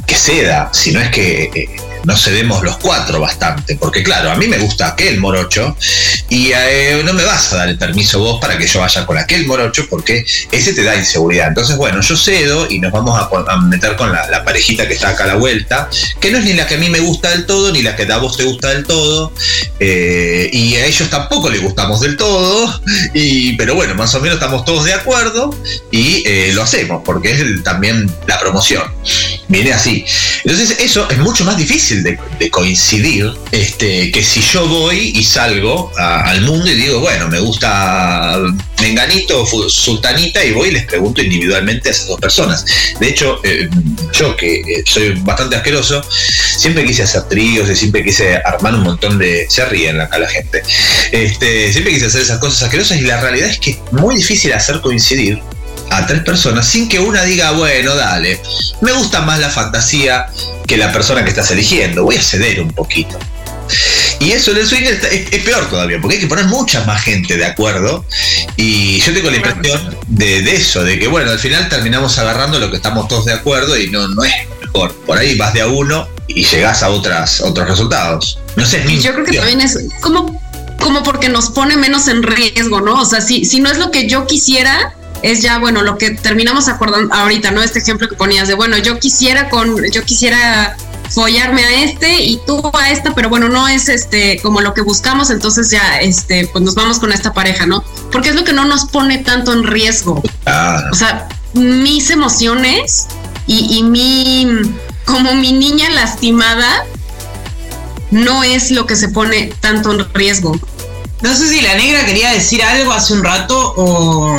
que 0.08 0.16
ceda, 0.16 0.70
si 0.72 0.90
no 0.90 1.00
es 1.00 1.10
que 1.10 1.50
eh, 1.54 1.68
no 2.04 2.16
cedemos 2.16 2.62
los 2.62 2.78
cuatro 2.78 3.20
bastante, 3.20 3.76
porque 3.76 4.02
claro, 4.02 4.30
a 4.30 4.36
mí 4.36 4.48
me 4.48 4.56
gusta 4.56 4.88
aquel 4.88 5.20
morocho 5.20 5.76
y 6.30 6.50
eh, 6.54 7.02
no 7.04 7.12
me 7.12 7.24
vas 7.24 7.52
a 7.52 7.58
dar 7.58 7.68
el 7.68 7.76
permiso 7.76 8.18
vos 8.18 8.40
para 8.40 8.56
que 8.56 8.66
yo 8.66 8.80
vaya 8.80 9.04
con 9.04 9.18
aquel 9.18 9.46
morocho 9.46 9.86
porque 9.90 10.24
ese 10.50 10.72
te 10.72 10.82
da 10.82 10.96
inseguridad. 10.96 11.48
Entonces, 11.48 11.76
bueno, 11.76 12.00
yo 12.00 12.16
cedo 12.16 12.66
y 12.70 12.78
nos 12.78 12.90
vamos 12.90 13.20
a, 13.20 13.56
meter 13.58 13.96
con 13.96 14.10
la, 14.10 14.42
parejita 14.44 14.88
que 14.88 14.94
está 14.94 15.10
acá 15.10 15.24
a 15.24 15.26
la 15.26 15.34
vuelta, 15.34 15.90
que 16.18 16.30
no 16.30 16.38
es 16.38 16.44
ni 16.44 16.54
la 16.54 16.66
que 16.66 16.76
a 16.76 16.78
mí 16.78 16.88
me 16.88 17.00
gusta 17.00 17.30
del 17.30 17.44
todo, 17.44 17.70
ni 17.70 17.82
la 17.82 17.94
que 17.94 18.10
a 18.10 18.16
vos 18.16 18.38
te 18.38 18.44
gusta 18.44 18.68
del 18.68 18.84
todo, 18.84 19.32
eh, 19.78 20.48
y 20.50 20.76
a 20.76 20.86
ellos 20.86 21.10
tampoco 21.10 21.50
les 21.50 21.60
gustamos 21.60 22.00
del 22.00 22.16
todo, 22.16 22.80
y, 23.12 23.54
pero 23.56 23.74
bueno, 23.74 23.94
más 23.94 24.14
o 24.14 24.20
menos 24.20 24.36
estamos 24.36 24.64
todos 24.64 24.86
de 24.86 24.94
acuerdo 24.94 25.54
y 25.90 26.52
lo 26.52 26.62
hacemos, 26.62 27.02
porque 27.04 27.32
es 27.32 27.62
también 27.62 28.10
la 28.26 28.40
promoción. 28.40 28.84
Viene 29.48 29.72
así. 29.72 30.04
Entonces, 30.44 30.76
eso 30.78 31.08
es 31.10 31.18
mucho 31.18 31.44
más 31.44 31.56
difícil 31.56 32.02
de, 32.02 32.18
coincidir 32.50 33.32
este, 33.50 34.10
que 34.10 34.22
si 34.22 34.40
yo 34.40 34.66
voy 34.66 35.12
y 35.14 35.24
salgo 35.24 35.90
al 35.96 36.42
mundo 36.42 36.70
y 36.70 36.74
digo, 36.74 37.00
bueno, 37.00 37.28
me 37.28 37.40
gusta 37.40 38.38
Menganito, 38.80 39.44
Sultanita, 39.68 40.44
y 40.44 40.52
voy 40.52 40.68
y 40.68 40.72
les 40.72 40.84
pregunto 40.84 41.22
individualmente 41.22 41.88
a 41.88 41.92
esas 41.92 42.08
dos 42.08 42.20
personas. 42.20 42.64
De 43.00 43.08
hecho, 43.08 43.40
eh, 43.44 43.68
yo 44.12 44.36
que 44.36 44.60
eh, 44.60 44.82
soy 44.86 45.14
bastante 45.20 45.56
asqueroso, 45.56 46.02
siempre 46.56 46.84
quise 46.84 47.02
hacer 47.02 47.22
tríos 47.24 47.68
y 47.70 47.76
siempre 47.76 48.04
quise 48.04 48.36
armar 48.36 48.74
un 48.74 48.82
montón 48.82 49.18
de. 49.18 49.46
Se 49.48 49.64
ríen 49.64 50.00
acá 50.00 50.18
la 50.18 50.28
gente. 50.28 50.62
Este, 51.12 51.72
siempre 51.72 51.92
quise 51.92 52.06
hacer 52.06 52.22
esas 52.22 52.38
cosas 52.38 52.62
asquerosas 52.62 52.98
y 52.98 53.02
la 53.02 53.20
realidad 53.20 53.48
es 53.48 53.58
que 53.58 53.70
es 53.70 53.78
muy 53.92 54.16
difícil 54.16 54.52
hacer 54.52 54.80
coincidir 54.80 55.40
a 55.90 56.06
tres 56.06 56.22
personas 56.22 56.66
sin 56.66 56.88
que 56.88 56.98
una 56.98 57.24
diga, 57.24 57.52
bueno, 57.52 57.94
dale, 57.94 58.40
me 58.80 58.92
gusta 58.92 59.22
más 59.22 59.38
la 59.38 59.50
fantasía 59.50 60.26
que 60.66 60.76
la 60.76 60.92
persona 60.92 61.24
que 61.24 61.30
estás 61.30 61.50
eligiendo, 61.50 62.04
voy 62.04 62.16
a 62.16 62.22
ceder 62.22 62.60
un 62.60 62.70
poquito. 62.70 63.18
Y 64.20 64.32
eso 64.32 64.52
del 64.52 64.66
swing 64.66 64.82
es, 64.82 65.04
es, 65.04 65.32
es, 65.32 65.42
peor 65.44 65.68
todavía, 65.68 65.98
porque 66.00 66.16
hay 66.16 66.20
que 66.20 66.26
poner 66.26 66.46
mucha 66.46 66.84
más 66.84 67.02
gente 67.02 67.36
de 67.36 67.44
acuerdo. 67.44 68.04
Y 68.56 68.98
yo 69.00 69.12
tengo 69.12 69.30
la 69.30 69.36
impresión 69.36 69.96
de, 70.08 70.42
de, 70.42 70.56
eso, 70.56 70.82
de 70.82 70.98
que 70.98 71.06
bueno, 71.06 71.30
al 71.30 71.38
final 71.38 71.68
terminamos 71.68 72.18
agarrando 72.18 72.58
lo 72.58 72.70
que 72.70 72.76
estamos 72.76 73.08
todos 73.08 73.26
de 73.26 73.32
acuerdo 73.32 73.78
y 73.78 73.90
no, 73.90 74.08
no 74.08 74.24
es 74.24 74.32
mejor. 74.60 74.94
Por 75.06 75.18
ahí 75.18 75.36
vas 75.36 75.52
de 75.52 75.60
a 75.60 75.66
uno 75.66 76.08
y 76.26 76.44
llegás 76.44 76.82
a 76.82 76.90
otras, 76.90 77.40
otros 77.40 77.68
resultados. 77.68 78.38
No 78.56 78.66
sé, 78.66 78.82
es 78.84 79.02
yo 79.02 79.12
creo 79.12 79.24
que 79.24 79.36
también 79.36 79.60
es 79.60 79.78
como, 80.00 80.40
como 80.80 81.02
porque 81.02 81.28
nos 81.28 81.50
pone 81.50 81.76
menos 81.76 82.08
en 82.08 82.22
riesgo, 82.22 82.80
¿no? 82.80 83.00
O 83.00 83.04
sea, 83.04 83.20
si, 83.20 83.44
si 83.44 83.60
no 83.60 83.70
es 83.70 83.78
lo 83.78 83.90
que 83.90 84.08
yo 84.08 84.26
quisiera, 84.26 84.94
es 85.22 85.42
ya 85.42 85.58
bueno 85.58 85.82
lo 85.82 85.98
que 85.98 86.10
terminamos 86.10 86.68
acordando 86.68 87.14
ahorita, 87.14 87.50
¿no? 87.50 87.62
Este 87.62 87.78
ejemplo 87.80 88.08
que 88.08 88.16
ponías 88.16 88.48
de 88.48 88.54
bueno, 88.54 88.78
yo 88.78 88.98
quisiera 88.98 89.48
con, 89.48 89.76
yo 89.90 90.04
quisiera 90.04 90.76
follarme 91.10 91.64
a 91.64 91.84
este 91.84 92.22
y 92.22 92.40
tú 92.46 92.70
a 92.74 92.90
esta, 92.90 93.14
pero 93.14 93.28
bueno, 93.28 93.48
no 93.48 93.66
es 93.68 93.88
este 93.88 94.40
como 94.42 94.60
lo 94.60 94.74
que 94.74 94.82
buscamos, 94.82 95.30
entonces 95.30 95.70
ya 95.70 96.00
este 96.00 96.48
pues 96.52 96.62
nos 96.64 96.74
vamos 96.74 96.98
con 96.98 97.12
esta 97.12 97.32
pareja, 97.32 97.66
¿no? 97.66 97.82
Porque 98.12 98.30
es 98.30 98.34
lo 98.34 98.44
que 98.44 98.52
no 98.52 98.64
nos 98.64 98.86
pone 98.86 99.18
tanto 99.18 99.52
en 99.52 99.64
riesgo. 99.64 100.22
Ah. 100.46 100.84
O 100.92 100.94
sea, 100.94 101.28
mis 101.54 102.10
emociones 102.10 103.06
y, 103.46 103.78
y 103.78 103.82
mi 103.82 104.46
como 105.04 105.34
mi 105.34 105.52
niña 105.52 105.88
lastimada 105.90 106.84
no 108.10 108.44
es 108.44 108.70
lo 108.70 108.86
que 108.86 108.96
se 108.96 109.08
pone 109.08 109.52
tanto 109.60 109.92
en 109.92 110.06
riesgo. 110.14 110.58
No 111.22 111.34
sé 111.34 111.48
si 111.48 111.60
la 111.60 111.74
negra 111.74 112.04
quería 112.06 112.30
decir 112.30 112.62
algo 112.62 112.92
hace 112.92 113.12
un 113.12 113.24
rato 113.24 113.74
o 113.76 114.38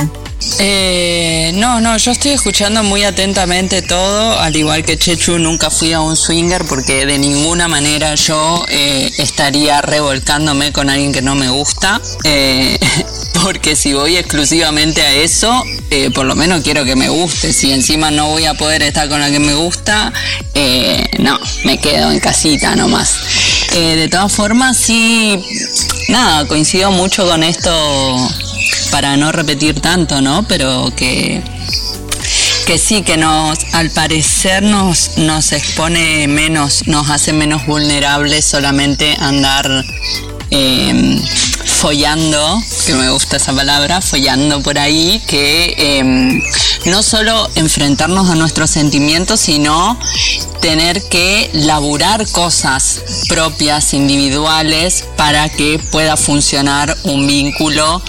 eh, 0.58 1.52
no, 1.54 1.80
no, 1.80 1.96
yo 1.96 2.12
estoy 2.12 2.32
escuchando 2.32 2.82
muy 2.82 3.04
atentamente 3.04 3.82
todo, 3.82 4.38
al 4.38 4.56
igual 4.56 4.84
que 4.84 4.98
Chechu, 4.98 5.38
nunca 5.38 5.70
fui 5.70 5.92
a 5.92 6.00
un 6.00 6.16
swinger 6.16 6.64
porque 6.64 7.04
de 7.04 7.18
ninguna 7.18 7.68
manera 7.68 8.14
yo 8.14 8.64
eh, 8.68 9.10
estaría 9.18 9.82
revolcándome 9.82 10.72
con 10.72 10.88
alguien 10.88 11.12
que 11.12 11.22
no 11.22 11.34
me 11.34 11.50
gusta, 11.50 12.00
eh, 12.24 12.78
porque 13.42 13.76
si 13.76 13.92
voy 13.92 14.16
exclusivamente 14.16 15.02
a 15.02 15.12
eso, 15.14 15.62
eh, 15.90 16.10
por 16.10 16.26
lo 16.26 16.34
menos 16.34 16.62
quiero 16.62 16.84
que 16.84 16.96
me 16.96 17.08
guste. 17.08 17.52
Si 17.52 17.72
encima 17.72 18.10
no 18.10 18.28
voy 18.28 18.46
a 18.46 18.54
poder 18.54 18.82
estar 18.82 19.08
con 19.08 19.20
la 19.20 19.30
que 19.30 19.40
me 19.40 19.54
gusta, 19.54 20.12
no, 21.18 21.38
me 21.64 21.78
quedo 21.78 22.10
en 22.10 22.20
casita 22.20 22.76
nomás. 22.76 23.16
De 23.72 24.08
todas 24.08 24.32
formas, 24.32 24.76
sí, 24.76 25.38
nada, 26.08 26.46
coincido 26.46 26.90
mucho 26.90 27.26
con 27.26 27.42
esto 27.42 27.70
para 28.90 29.16
no 29.16 29.32
repetir 29.32 29.80
tanto, 29.80 30.20
¿no? 30.20 30.44
Pero 30.48 30.92
que 30.96 31.42
que 32.66 32.78
sí, 32.78 33.02
que 33.02 33.16
nos, 33.16 33.58
al 33.72 33.90
parecer 33.90 34.62
nos, 34.62 35.18
nos 35.18 35.50
expone 35.50 36.28
menos, 36.28 36.86
nos 36.86 37.10
hace 37.10 37.32
menos 37.32 37.66
vulnerables 37.66 38.44
solamente 38.44 39.16
andar 39.18 39.84
eh, 40.50 41.20
follando, 41.80 42.62
que 42.86 42.94
me 42.94 43.08
gusta 43.10 43.38
esa 43.38 43.54
palabra, 43.54 44.00
follando 44.02 44.62
por 44.62 44.78
ahí, 44.78 45.22
que 45.26 45.74
em, 45.78 46.42
no 46.86 47.02
solo 47.02 47.48
enfrentarnos 47.54 48.28
a 48.28 48.34
nuestros 48.34 48.70
sentimientos, 48.70 49.40
sino 49.40 49.98
tener 50.60 51.02
que 51.08 51.48
laburar 51.54 52.28
cosas 52.32 53.02
propias, 53.28 53.94
individuales, 53.94 55.04
para 55.16 55.48
que 55.48 55.78
pueda 55.90 56.16
funcionar 56.18 56.94
un 57.04 57.26
vínculo, 57.26 58.02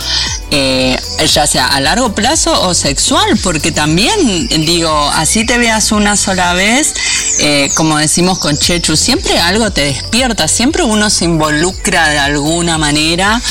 eh, 0.52 1.00
ya 1.34 1.48
sea 1.48 1.68
a 1.68 1.80
largo 1.80 2.14
plazo 2.14 2.68
o 2.68 2.74
sexual, 2.74 3.38
porque 3.42 3.72
también, 3.72 4.50
digo, 4.66 4.92
así 5.16 5.46
te 5.46 5.58
veas 5.58 5.94
una 5.94 6.18
sola 6.18 6.54
vez, 6.54 6.94
eh, 7.40 7.70
como 7.76 7.98
decimos 7.98 8.40
con 8.40 8.58
Chechu, 8.58 8.98
siempre 8.98 9.40
algo 9.40 9.72
te 9.72 9.86
despierta, 9.86 10.50
siempre 10.50 10.84
uno 10.84 11.10
se 11.10 11.26
involucra 11.26 12.10
de 12.10 12.20
alguna 12.32 12.78
manera, 12.78 13.42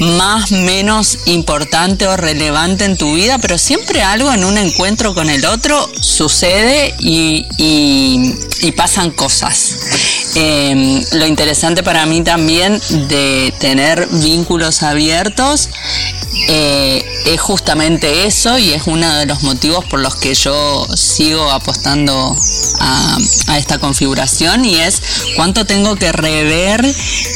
más, 0.00 0.50
menos 0.50 1.18
importante 1.26 2.06
o 2.06 2.16
relevante 2.16 2.84
en 2.84 2.96
tu 2.96 3.14
vida, 3.14 3.38
pero 3.38 3.58
siempre 3.58 4.02
algo 4.02 4.32
en 4.32 4.44
un 4.44 4.58
encuentro 4.58 5.14
con 5.14 5.28
el 5.28 5.44
otro 5.44 5.90
sucede 6.00 6.94
y, 7.00 7.44
pasan 8.76 9.10
cosas. 9.10 9.76
Em, 10.34 11.02
lo 11.12 11.26
interesante 11.26 11.82
para 11.82 12.04
mí 12.06 12.22
también 12.22 12.80
de 13.08 13.52
tener 13.58 14.08
vínculos 14.10 14.82
abiertos 14.82 15.70
eh, 16.48 17.04
es 17.26 17.40
justamente 17.40 18.26
eso 18.26 18.58
y 18.58 18.72
es 18.72 18.82
uno 18.86 19.12
de 19.14 19.26
los 19.26 19.42
motivos 19.42 19.84
por 19.86 20.00
los 20.00 20.16
que 20.16 20.34
yo 20.34 20.86
sigo 20.94 21.50
apostando 21.50 22.36
a, 22.80 23.18
esta 23.56 23.78
configuración 23.78 24.64
y 24.64 24.76
es 24.76 25.02
cuánto 25.34 25.64
tengo 25.64 25.96
que 25.96 26.12
rever 26.12 26.84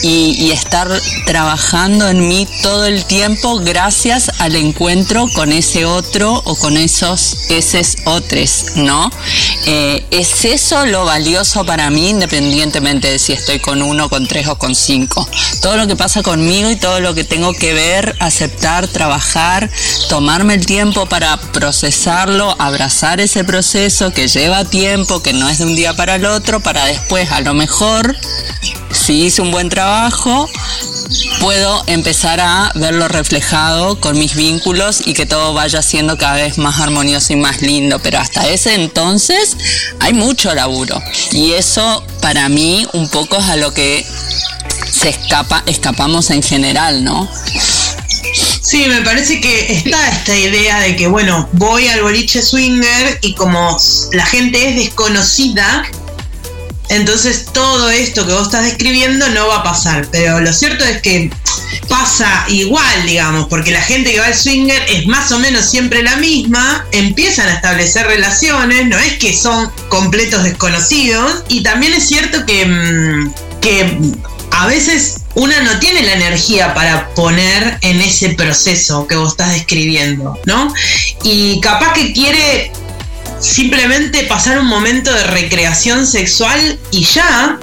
y, 0.03 0.51
estar 0.53 0.89
trabajando 1.25 2.09
en 2.09 2.29
mí 2.29 2.47
todo 2.63 2.85
el 2.85 3.07
tiempo 3.07 3.59
gracias 3.61 4.31
al 4.39 4.55
encuentro 4.55 5.27
con 5.35 5.51
ese 5.51 5.87
otro 5.87 6.43
o 6.45 6.55
con 6.57 6.77
esos 6.77 7.37
esos 7.49 7.97
otros, 8.05 8.67
¿no? 8.77 9.11
Eh, 9.67 10.05
es 10.11 10.45
eso 10.45 10.85
lo 10.85 11.07
valioso 11.07 11.65
para 11.65 11.89
mí 11.89 12.11
independientemente 12.11 12.82
de 12.83 13.21
si 13.21 13.33
estoy 13.33 13.61
con 13.61 13.81
uno, 13.81 14.09
con 14.09 14.27
tres 14.27 14.49
o 14.49 14.59
con 14.59 14.75
cinco. 14.75 15.29
Todo 15.61 15.77
lo 15.77 15.87
que 15.87 15.95
pasa 15.95 16.23
conmigo 16.23 16.69
y 16.69 16.75
todo 16.75 16.99
lo 16.99 17.15
que 17.15 17.23
tengo 17.23 17.53
que 17.55 17.73
ver, 17.73 18.17
aceptar, 18.19 18.89
trabajar, 18.89 19.71
tomarme 20.09 20.55
el 20.55 20.67
tiempo 20.67 21.07
para 21.07 21.37
procesarlo, 21.37 22.57
abrazar 22.59 23.21
ese 23.21 23.45
proceso 23.45 24.13
que 24.13 24.27
lleva 24.27 24.65
tiempo, 24.65 25.23
que 25.23 25.33
no 25.33 25.49
es 25.49 25.59
de 25.59 25.67
un 25.67 25.77
día 25.77 25.95
para 25.95 26.17
el 26.17 26.27
otro, 26.27 26.59
para 26.59 26.85
después 26.87 27.31
a 27.31 27.41
lo 27.41 27.55
mejor, 27.55 28.17
si 28.91 29.27
hice 29.27 29.43
un 29.43 29.53
buen 29.53 29.69
trabajo, 29.69 30.49
puedo 31.41 31.83
empezar 31.87 32.41
a 32.41 32.73
verlo 32.75 33.09
reflejado 33.09 34.01
con 34.01 34.19
mis 34.19 34.35
vínculos 34.35 35.07
y 35.07 35.15
que 35.15 35.27
todo 35.27 35.55
vaya 35.55 35.83
siendo 35.83 36.19
cada 36.19 36.35
vez 36.35 36.59
más 36.59 36.81
armonioso 36.81 37.33
y 37.33 37.37
más 37.37 37.63
lindo. 37.63 38.01
Pero 38.01 38.19
hasta 38.19 38.49
ese 38.49 38.75
entonces 38.75 39.57
hay 40.01 40.13
mucho 40.15 40.55
laburo. 40.55 41.03
Y 41.33 41.53
eso 41.53 42.05
para 42.23 42.49
mí 42.49 42.87
un 42.95 43.09
poco 43.09 43.37
es 43.37 43.45
a 43.45 43.57
lo 43.57 43.75
que 43.75 44.07
se 44.91 45.11
escapa, 45.11 45.63
escapamos 45.67 46.31
en 46.31 46.43
general, 46.43 47.05
¿no? 47.05 47.29
Sí, 48.63 48.87
me 48.87 49.03
parece 49.03 49.41
que 49.41 49.75
está 49.75 50.09
esta 50.09 50.35
idea 50.35 50.81
de 50.81 50.97
que, 50.97 51.09
bueno, 51.09 51.49
voy 51.53 51.89
al 51.89 52.01
boliche 52.03 52.41
swinger 52.41 53.19
y 53.21 53.35
como 53.35 53.77
la 54.13 54.25
gente 54.25 54.71
es 54.71 54.77
desconocida, 54.77 55.85
entonces 56.89 57.47
todo 57.53 57.91
esto 57.91 58.27
que 58.27 58.33
vos 58.33 58.45
estás 58.45 58.65
describiendo 58.65 59.29
no 59.31 59.49
va 59.49 59.57
a 59.57 59.63
pasar. 59.63 60.07
Pero 60.11 60.41
lo 60.41 60.53
cierto 60.53 60.85
es 60.85 61.03
que 61.03 61.31
pasa 61.89 62.45
igual, 62.49 63.07
digamos, 63.07 63.49
porque 63.49 63.71
la 63.71 63.83
gente 63.83 64.13
que 64.13 64.21
va 64.21 64.27
al 64.27 64.35
swinger 64.35 64.83
es 64.89 65.07
más 65.07 65.33
o 65.33 65.39
menos 65.39 65.71
siempre 65.71 66.03
la 66.03 66.17
misma, 66.17 66.87
empiezan 66.93 67.49
a 67.49 67.55
establecer 67.55 68.07
relaciones, 68.07 68.87
no 68.87 68.99
es 68.99 69.15
que 69.19 69.37
son 69.37 69.71
completos 69.89 70.45
desconocidos, 70.45 71.45
y 71.49 71.63
también 71.63 71.95
es 71.95 72.07
cierto 72.07 72.45
que, 72.47 72.67
mm, 72.67 73.35
que 73.61 73.99
a 74.51 74.67
veces 74.67 75.23
una 75.35 75.63
no 75.63 75.79
tiene 75.79 76.03
la 76.03 76.13
energía 76.13 76.75
para 76.75 77.09
poner 77.15 77.79
en 77.81 78.01
ese 78.01 78.31
proceso 78.31 79.07
que 79.07 79.17
vos 79.17 79.33
estás 79.33 79.53
describiendo, 79.53 80.39
¿no? 80.45 80.73
Y 81.25 81.61
capaz 81.61 81.95
que 81.95 82.13
quiere 82.13 82.71
simplemente 83.41 84.23
pasar 84.25 84.59
un 84.61 84.67
momento 84.67 85.13
de 85.13 85.25
recreación 85.25 86.07
sexual 86.07 86.79
y 86.91 87.05
ya. 87.05 87.59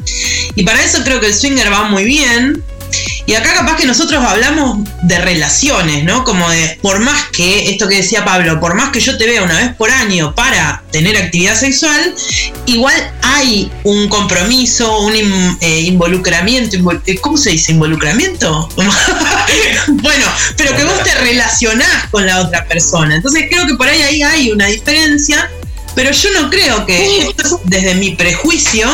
Y 0.56 0.63
para 0.63 0.84
eso 0.84 1.04
creo 1.04 1.19
que 1.19 1.28
el 1.28 1.34
swinger 1.34 1.72
va 1.72 1.84
muy 1.84 2.04
bien. 2.04 2.63
Y 3.29 3.35
acá 3.35 3.53
capaz 3.53 3.75
que 3.75 3.85
nosotros 3.85 4.25
hablamos 4.25 4.79
de 5.03 5.19
relaciones, 5.19 6.03
¿no? 6.03 6.23
Como 6.23 6.49
de, 6.49 6.79
por 6.81 6.97
más 6.97 7.27
que, 7.31 7.69
esto 7.69 7.87
que 7.87 7.97
decía 7.97 8.25
Pablo, 8.25 8.59
por 8.59 8.73
más 8.73 8.89
que 8.89 8.99
yo 8.99 9.19
te 9.19 9.27
vea 9.27 9.43
una 9.43 9.55
vez 9.55 9.75
por 9.75 9.91
año 9.91 10.33
para 10.33 10.81
tener 10.91 11.15
actividad 11.15 11.55
sexual, 11.55 12.15
igual 12.65 12.95
hay 13.21 13.71
un 13.83 14.09
compromiso, 14.09 15.01
un 15.01 15.13
eh, 15.61 15.81
involucramiento, 15.81 16.75
eh, 17.05 17.19
¿cómo 17.21 17.37
se 17.37 17.51
dice? 17.51 17.73
¿Involucramiento? 17.73 18.67
bueno, 19.87 20.25
pero 20.57 20.75
que 20.75 20.83
vos 20.85 21.03
te 21.03 21.13
relacionás 21.13 22.07
con 22.09 22.25
la 22.25 22.39
otra 22.39 22.65
persona. 22.65 23.15
Entonces 23.15 23.45
creo 23.47 23.67
que 23.67 23.75
por 23.75 23.87
ahí, 23.87 24.01
ahí 24.01 24.23
hay 24.23 24.49
una 24.49 24.65
diferencia, 24.65 25.51
pero 25.99 26.12
yo 26.13 26.29
no 26.41 26.49
creo 26.49 26.85
que, 26.85 27.29
desde 27.65 27.93
mi 27.95 28.12
prejuicio, 28.12 28.88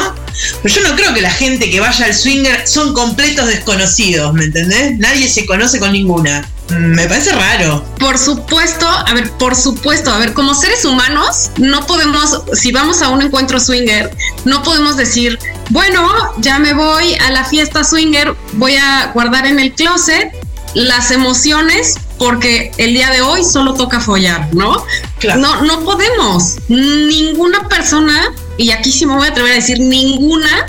pero 0.63 0.73
yo 0.73 0.89
no 0.89 0.95
creo 0.95 1.13
que 1.13 1.21
la 1.21 1.29
gente 1.29 1.69
que 1.69 1.79
vaya 1.79 2.03
al 2.03 2.15
swinger 2.15 2.67
son 2.67 2.95
completos 2.95 3.45
desconocidos, 3.45 4.33
¿me 4.33 4.45
entendés? 4.45 4.97
Nadie 4.97 5.29
se 5.29 5.45
conoce 5.45 5.79
con 5.79 5.91
ninguna. 5.91 6.49
Me 6.71 7.07
parece 7.07 7.31
raro. 7.33 7.85
Por 7.99 8.17
supuesto, 8.17 8.87
a 8.87 9.13
ver, 9.13 9.29
por 9.33 9.55
supuesto, 9.55 10.09
a 10.09 10.17
ver, 10.17 10.33
como 10.33 10.55
seres 10.55 10.83
humanos, 10.83 11.51
no 11.57 11.85
podemos, 11.85 12.41
si 12.53 12.71
vamos 12.71 13.03
a 13.03 13.09
un 13.09 13.21
encuentro 13.21 13.59
swinger, 13.59 14.09
no 14.45 14.63
podemos 14.63 14.97
decir, 14.97 15.37
bueno, 15.69 16.09
ya 16.39 16.57
me 16.57 16.73
voy 16.73 17.13
a 17.19 17.29
la 17.29 17.45
fiesta 17.45 17.83
swinger, 17.83 18.35
voy 18.53 18.77
a 18.77 19.11
guardar 19.13 19.45
en 19.45 19.59
el 19.59 19.73
closet 19.73 20.31
las 20.73 21.11
emociones 21.11 21.97
porque 22.17 22.71
el 22.77 22.93
día 22.93 23.09
de 23.11 23.21
hoy 23.21 23.43
solo 23.43 23.73
toca 23.73 23.99
follar, 23.99 24.53
¿no? 24.53 24.85
No, 25.37 25.61
no 25.63 25.81
podemos. 25.81 26.57
Ninguna 26.69 27.67
persona 27.67 28.33
y 28.57 28.71
aquí 28.71 28.91
sí 28.91 29.05
me 29.05 29.15
voy 29.15 29.27
a 29.27 29.31
atrever 29.31 29.51
a 29.51 29.55
decir, 29.55 29.79
ninguna 29.79 30.67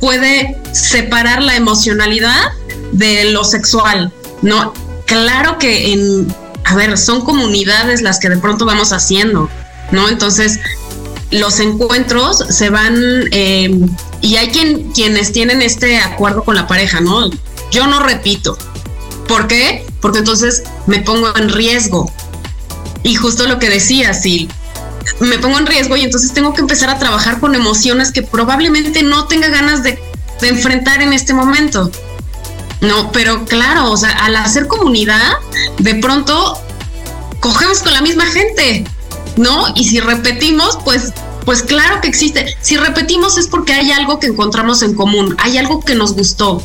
puede 0.00 0.60
separar 0.72 1.42
la 1.42 1.56
emocionalidad 1.56 2.52
de 2.92 3.32
lo 3.32 3.44
sexual, 3.44 4.12
¿no? 4.42 4.74
Claro 5.06 5.58
que 5.58 5.92
en, 5.92 6.34
a 6.64 6.74
ver, 6.74 6.98
son 6.98 7.22
comunidades 7.22 8.02
las 8.02 8.18
que 8.18 8.28
de 8.28 8.36
pronto 8.36 8.66
vamos 8.66 8.92
haciendo, 8.92 9.48
¿no? 9.90 10.08
Entonces, 10.08 10.60
los 11.30 11.60
encuentros 11.60 12.44
se 12.50 12.70
van, 12.70 12.94
eh, 13.30 13.70
y 14.20 14.36
hay 14.36 14.48
quien, 14.48 14.92
quienes 14.92 15.32
tienen 15.32 15.62
este 15.62 15.98
acuerdo 15.98 16.44
con 16.44 16.54
la 16.54 16.66
pareja, 16.66 17.00
¿no? 17.00 17.30
Yo 17.70 17.86
no 17.86 18.00
repito. 18.00 18.58
¿Por 19.26 19.46
qué? 19.46 19.86
Porque 20.04 20.18
entonces 20.18 20.64
me 20.86 21.00
pongo 21.00 21.34
en 21.34 21.48
riesgo. 21.48 22.12
Y 23.04 23.14
justo 23.14 23.46
lo 23.46 23.58
que 23.58 23.70
decía, 23.70 24.12
si 24.12 24.50
me 25.18 25.38
pongo 25.38 25.58
en 25.58 25.64
riesgo 25.64 25.96
y 25.96 26.02
entonces 26.02 26.34
tengo 26.34 26.52
que 26.52 26.60
empezar 26.60 26.90
a 26.90 26.98
trabajar 26.98 27.40
con 27.40 27.54
emociones 27.54 28.12
que 28.12 28.20
probablemente 28.20 29.02
no 29.02 29.26
tenga 29.28 29.48
ganas 29.48 29.82
de, 29.82 29.98
enfrentar 30.42 31.00
en 31.00 31.14
este 31.14 31.32
momento. 31.32 31.90
No, 32.82 33.12
pero 33.12 33.46
claro, 33.46 33.90
o 33.90 33.96
sea, 33.96 34.10
al 34.10 34.36
hacer 34.36 34.66
comunidad, 34.66 35.38
de 35.78 35.94
pronto 35.94 36.60
cogemos 37.40 37.78
con 37.78 37.94
la 37.94 38.02
misma 38.02 38.26
gente, 38.26 38.84
¿no? 39.38 39.72
Y 39.74 39.84
si 39.84 40.00
repetimos, 40.00 40.80
pues, 40.84 41.14
pues 41.46 41.62
claro 41.62 42.02
que 42.02 42.08
existe. 42.08 42.54
Si 42.60 42.76
repetimos 42.76 43.38
es 43.38 43.46
porque 43.46 43.72
hay 43.72 43.90
algo 43.90 44.18
que 44.18 44.26
encontramos 44.26 44.82
en 44.82 44.92
común, 44.92 45.34
hay 45.38 45.56
algo 45.56 45.80
que 45.80 45.94
nos 45.94 46.12
gustó. 46.12 46.62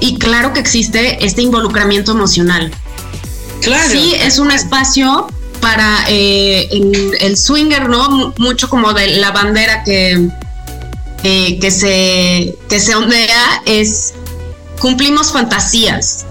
Y 0.00 0.18
claro 0.18 0.52
que 0.52 0.60
existe 0.60 1.24
este 1.24 1.42
involucramiento 1.42 2.12
emocional. 2.12 2.70
Claro. 3.62 3.90
Sí, 3.90 4.14
es 4.14 4.38
un 4.38 4.50
espacio 4.50 5.26
para 5.60 6.04
eh, 6.08 6.68
el 7.20 7.36
swinger, 7.36 7.88
¿no? 7.88 8.32
Mucho 8.38 8.68
como 8.68 8.92
de 8.92 9.16
la 9.16 9.32
bandera 9.32 9.82
que, 9.82 10.28
eh, 11.24 11.58
que, 11.58 11.70
se, 11.70 12.56
que 12.68 12.80
se 12.80 12.94
ondea 12.94 13.62
es 13.66 14.14
cumplimos 14.80 15.32
fantasías. 15.32 16.24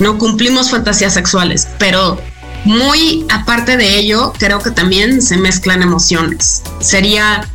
no 0.00 0.18
cumplimos 0.18 0.70
fantasías 0.70 1.14
sexuales, 1.14 1.68
pero 1.78 2.18
muy 2.64 3.24
aparte 3.30 3.76
de 3.76 3.96
ello, 3.96 4.32
creo 4.38 4.58
que 4.58 4.70
también 4.70 5.22
se 5.22 5.36
mezclan 5.36 5.82
emociones. 5.82 6.62
Sería 6.80 7.48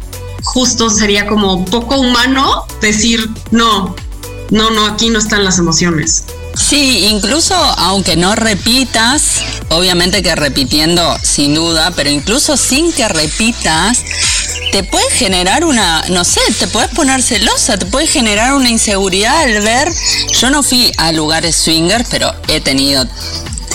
justo, 0.44 0.90
sería 0.90 1.28
como 1.28 1.66
poco 1.66 2.00
humano 2.00 2.66
decir, 2.82 3.30
no, 3.52 3.96
no, 4.50 4.72
no, 4.72 4.86
aquí 4.88 5.10
no 5.10 5.20
están 5.20 5.44
las 5.44 5.60
emociones. 5.60 6.24
Sí, 6.56 7.08
incluso 7.10 7.56
aunque 7.56 8.16
no 8.16 8.36
repitas, 8.36 9.42
obviamente 9.70 10.24
que 10.24 10.36
repitiendo 10.36 11.18
sin 11.22 11.54
duda, 11.54 11.92
pero 11.96 12.10
incluso 12.10 12.58
sin 12.58 12.92
que 12.92 13.08
repitas, 13.08 14.04
te 14.72 14.84
puede 14.84 15.10
generar 15.12 15.64
una, 15.64 16.04
no 16.10 16.26
sé, 16.26 16.42
te 16.58 16.68
puedes 16.68 16.90
poner 16.92 17.22
celosa, 17.22 17.78
te 17.78 17.86
puede 17.86 18.08
generar 18.08 18.54
una 18.54 18.70
inseguridad 18.70 19.42
al 19.42 19.62
ver, 19.62 19.92
yo 20.40 20.50
no 20.50 20.64
fui 20.64 20.92
a 20.98 21.12
lugares 21.12 21.56
swinger, 21.56 22.06
pero 22.10 22.34
he 22.48 22.60
tenido 22.60 23.06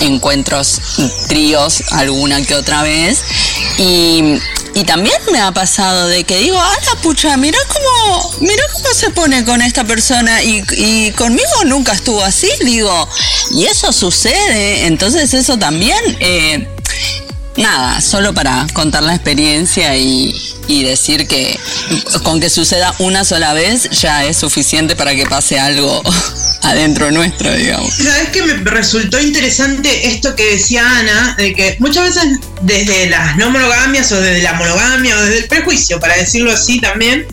encuentros 0.00 0.80
tríos 1.28 1.82
alguna 1.92 2.42
que 2.42 2.54
otra 2.54 2.82
vez 2.82 3.22
y, 3.78 4.38
y 4.74 4.84
también 4.84 5.16
me 5.30 5.40
ha 5.40 5.52
pasado 5.52 6.08
de 6.08 6.24
que 6.24 6.38
digo, 6.38 6.58
ah, 6.58 6.76
la 6.87 7.00
pucha, 7.00 7.37
mira 7.37 7.58
cómo, 7.68 8.34
mira 8.40 8.62
cómo 8.72 8.92
se 8.92 9.10
pone 9.10 9.44
con 9.44 9.62
esta 9.62 9.84
persona 9.84 10.42
y, 10.42 11.12
conmigo 11.12 11.64
nunca 11.66 11.92
estuvo 11.92 12.22
así, 12.22 12.50
digo, 12.64 13.08
y 13.52 13.66
eso 13.66 13.92
sucede, 13.92 14.87
entonces 14.87 15.32
eso 15.32 15.58
también, 15.58 15.98
eh, 16.18 16.68
nada, 17.56 18.00
solo 18.00 18.34
para 18.34 18.66
contar 18.72 19.04
la 19.04 19.14
experiencia 19.14 19.96
y, 19.96 20.53
y 20.66 20.85
decir 20.85 21.27
que 21.27 21.59
con 22.22 22.40
que 22.40 22.50
suceda 22.50 22.94
una 22.98 23.24
sola 23.24 23.53
vez 23.53 23.88
ya 23.90 24.24
es 24.24 24.37
suficiente 24.37 24.96
para 24.96 25.14
que 25.14 25.27
pase 25.27 25.59
algo 25.59 26.03
adentro 26.62 27.11
nuestro, 27.11 27.53
digamos. 27.55 27.94
¿Sabes 27.94 28.29
que 28.31 28.42
me 28.42 28.55
resultó 28.55 29.20
interesante 29.20 30.09
esto 30.09 30.35
que 30.35 30.53
decía 30.53 30.88
Ana? 30.98 31.35
De 31.37 31.55
que 31.55 31.77
muchas 31.81 32.14
veces 32.14 32.40
desde 32.62 33.09
las 33.09 33.37
no 33.37 33.50
monogamias 33.50 34.11
o 34.12 34.20
desde 34.20 34.42
la 34.42 34.55
monogamia 34.55 35.16
o 35.16 35.22
desde 35.22 35.38
el 35.38 35.48
prejuicio, 35.48 36.00
para 36.00 36.16
decirlo 36.16 36.53
así 36.53 36.81
también, 36.81 37.27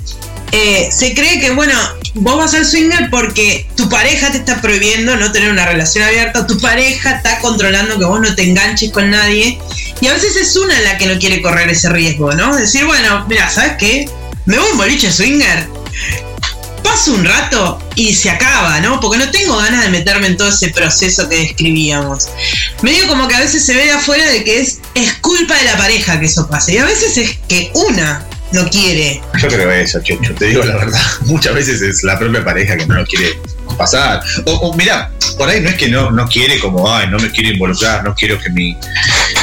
eh, 0.52 0.89
se 0.91 1.13
cree 1.13 1.39
que, 1.39 1.52
bueno, 1.52 1.74
vos 2.15 2.38
vas 2.38 2.54
al 2.54 2.65
swinger 2.65 3.10
porque 3.10 3.65
tu 3.76 3.88
pareja 3.88 4.32
te 4.32 4.39
está 4.39 4.62
prohibiendo 4.62 5.15
no 5.15 5.32
tener 5.32 5.50
una 5.50 5.65
relación 5.65 6.04
abierta, 6.04 6.46
tu 6.46 6.60
pareja 6.60 7.12
está 7.12 7.39
controlando 7.39 7.98
que 7.98 8.06
vos 8.06 8.20
no 8.20 8.36
te 8.36 8.44
enganches 8.44 8.91
con 8.91 9.10
nadie, 9.10 9.58
y 10.01 10.07
a 10.07 10.13
veces 10.13 10.35
es 10.35 10.55
una 10.55 10.79
la 10.81 10.97
que 10.97 11.05
no 11.05 11.19
quiere 11.19 11.41
correr 11.41 11.69
ese 11.69 11.89
riesgo, 11.89 12.33
¿no? 12.33 12.55
Decir, 12.55 12.85
bueno, 12.85 13.25
mira, 13.29 13.49
¿sabes 13.49 13.73
qué? 13.77 14.09
Me 14.45 14.57
voy 14.57 14.67
a 14.67 14.71
un 14.71 14.77
boliche 14.77 15.11
swinger, 15.11 15.67
paso 16.83 17.13
un 17.13 17.23
rato 17.23 17.79
y 17.95 18.13
se 18.13 18.31
acaba, 18.31 18.79
¿no? 18.81 18.99
Porque 18.99 19.19
no 19.19 19.29
tengo 19.29 19.57
ganas 19.57 19.83
de 19.83 19.89
meterme 19.89 20.27
en 20.27 20.37
todo 20.37 20.49
ese 20.49 20.69
proceso 20.69 21.29
que 21.29 21.37
describíamos. 21.37 22.29
Medio 22.81 23.07
como 23.07 23.27
que 23.27 23.35
a 23.35 23.39
veces 23.39 23.63
se 23.63 23.75
ve 23.75 23.85
de 23.85 23.91
afuera 23.91 24.27
de 24.29 24.43
que 24.43 24.59
es, 24.59 24.79
es 24.95 25.13
culpa 25.13 25.55
de 25.55 25.65
la 25.65 25.77
pareja 25.77 26.19
que 26.19 26.25
eso 26.25 26.47
pase, 26.49 26.73
y 26.73 26.77
a 26.79 26.85
veces 26.85 27.17
es 27.17 27.37
que 27.47 27.71
una 27.73 28.25
no 28.51 28.67
quiere. 28.69 29.21
Yo 29.39 29.47
creo 29.47 29.71
eso, 29.71 30.01
Checho, 30.01 30.33
te 30.33 30.45
digo 30.45 30.63
la 30.63 30.75
verdad. 30.77 31.01
Muchas 31.21 31.53
veces 31.53 31.81
es 31.81 32.03
la 32.03 32.17
propia 32.17 32.43
pareja 32.43 32.75
que 32.75 32.85
no 32.87 32.95
lo 32.95 33.05
quiere 33.05 33.39
pasar. 33.75 34.21
O, 34.45 34.51
o 34.51 34.73
mira, 34.75 35.12
por 35.38 35.49
ahí 35.49 35.62
no 35.62 35.69
es 35.69 35.75
que 35.75 35.89
no, 35.89 36.12
no 36.12 36.27
quiere 36.27 36.60
como, 36.60 36.91
ay, 36.91 37.07
no 37.07 37.17
me 37.17 37.31
quiero 37.31 37.51
involucrar, 37.51 38.03
no 38.03 38.13
quiero 38.15 38.39
que 38.39 38.49
mi, 38.49 38.77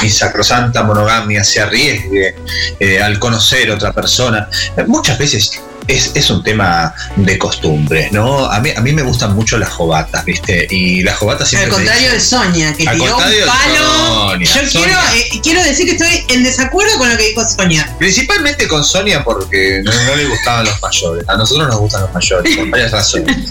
mi 0.01 0.09
sacrosanta 0.09 0.83
monogamia 0.83 1.43
se 1.43 1.61
arriesgue 1.61 2.35
eh, 2.79 3.01
al 3.01 3.19
conocer 3.19 3.69
otra 3.71 3.91
persona. 3.93 4.47
Muchas 4.87 5.17
veces 5.17 5.61
es, 5.89 6.11
es, 6.13 6.29
un 6.29 6.43
tema 6.43 6.93
de 7.15 7.37
costumbres, 7.37 8.11
¿no? 8.11 8.45
A 8.45 8.59
mí, 8.59 8.69
a 8.75 8.79
mí 8.81 8.93
me 8.93 9.01
gustan 9.01 9.35
mucho 9.35 9.57
las 9.57 9.69
jovatas, 9.69 10.23
¿viste? 10.23 10.67
Y 10.69 11.01
las 11.01 11.17
jovatas 11.17 11.49
siempre. 11.49 11.69
Al 11.69 11.75
contrario 11.75 12.11
de 12.11 12.19
Sonia, 12.19 12.73
que 12.73 12.85
tiró 12.85 13.17
un 13.17 13.23
palo. 13.45 14.29
Sonia, 14.29 14.47
Yo 14.47 14.69
Sonia. 14.69 14.69
Quiero, 14.71 14.99
eh, 15.15 15.41
quiero 15.41 15.63
decir 15.63 15.85
que 15.85 15.93
estoy 15.93 16.25
en 16.29 16.43
desacuerdo 16.43 16.95
con 16.99 17.09
lo 17.09 17.17
que 17.17 17.29
dijo 17.29 17.43
Sonia. 17.43 17.91
Principalmente 17.97 18.67
con 18.67 18.83
Sonia 18.83 19.23
porque 19.23 19.81
no, 19.83 19.91
no, 19.91 20.15
le 20.15 20.25
gustaban 20.25 20.65
los 20.65 20.79
mayores. 20.79 21.27
A 21.27 21.35
nosotros 21.35 21.67
nos 21.67 21.77
gustan 21.79 22.01
los 22.01 22.13
mayores, 22.13 22.55
por 22.55 22.69
varias 22.69 22.91
razones. 22.91 23.35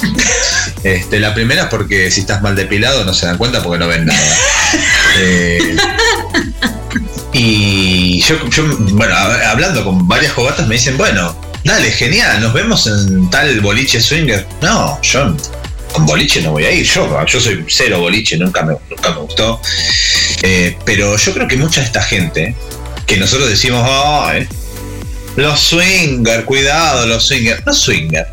Este, 0.84 1.18
la 1.18 1.34
primera 1.34 1.62
es 1.62 1.68
porque 1.68 2.08
si 2.10 2.20
estás 2.20 2.40
mal 2.40 2.54
depilado 2.54 3.04
no 3.04 3.12
se 3.12 3.26
dan 3.26 3.36
cuenta 3.36 3.62
porque 3.62 3.80
no 3.80 3.88
ven 3.88 4.06
nada. 4.06 4.36
Eh, 5.20 5.76
y 7.32 8.20
yo, 8.20 8.36
yo, 8.48 8.64
bueno, 8.92 9.14
hablando 9.16 9.84
con 9.84 10.06
varias 10.06 10.32
jovatas 10.32 10.68
me 10.68 10.76
dicen, 10.76 10.96
bueno, 10.96 11.34
dale, 11.68 11.92
genial, 11.92 12.40
nos 12.40 12.54
vemos 12.54 12.86
en 12.86 13.28
tal 13.28 13.60
boliche 13.60 14.00
swinger. 14.00 14.46
No, 14.62 14.98
yo 15.02 15.36
con 15.92 16.06
boliche 16.06 16.40
no 16.40 16.52
voy 16.52 16.64
a 16.64 16.72
ir. 16.72 16.86
Yo, 16.86 17.26
yo 17.26 17.40
soy 17.40 17.64
cero 17.68 18.00
boliche, 18.00 18.38
nunca 18.38 18.62
me, 18.62 18.74
nunca 18.88 19.10
me 19.10 19.20
gustó. 19.20 19.60
Eh, 20.42 20.76
pero 20.84 21.16
yo 21.16 21.34
creo 21.34 21.46
que 21.46 21.56
mucha 21.56 21.80
de 21.80 21.86
esta 21.86 22.02
gente, 22.02 22.56
que 23.06 23.18
nosotros 23.18 23.50
decimos, 23.50 23.86
oh, 23.86 24.30
los 25.36 25.60
swinger, 25.60 26.44
cuidado, 26.44 27.06
los 27.06 27.26
swinger, 27.26 27.62
no 27.66 27.74
swinger. 27.74 28.26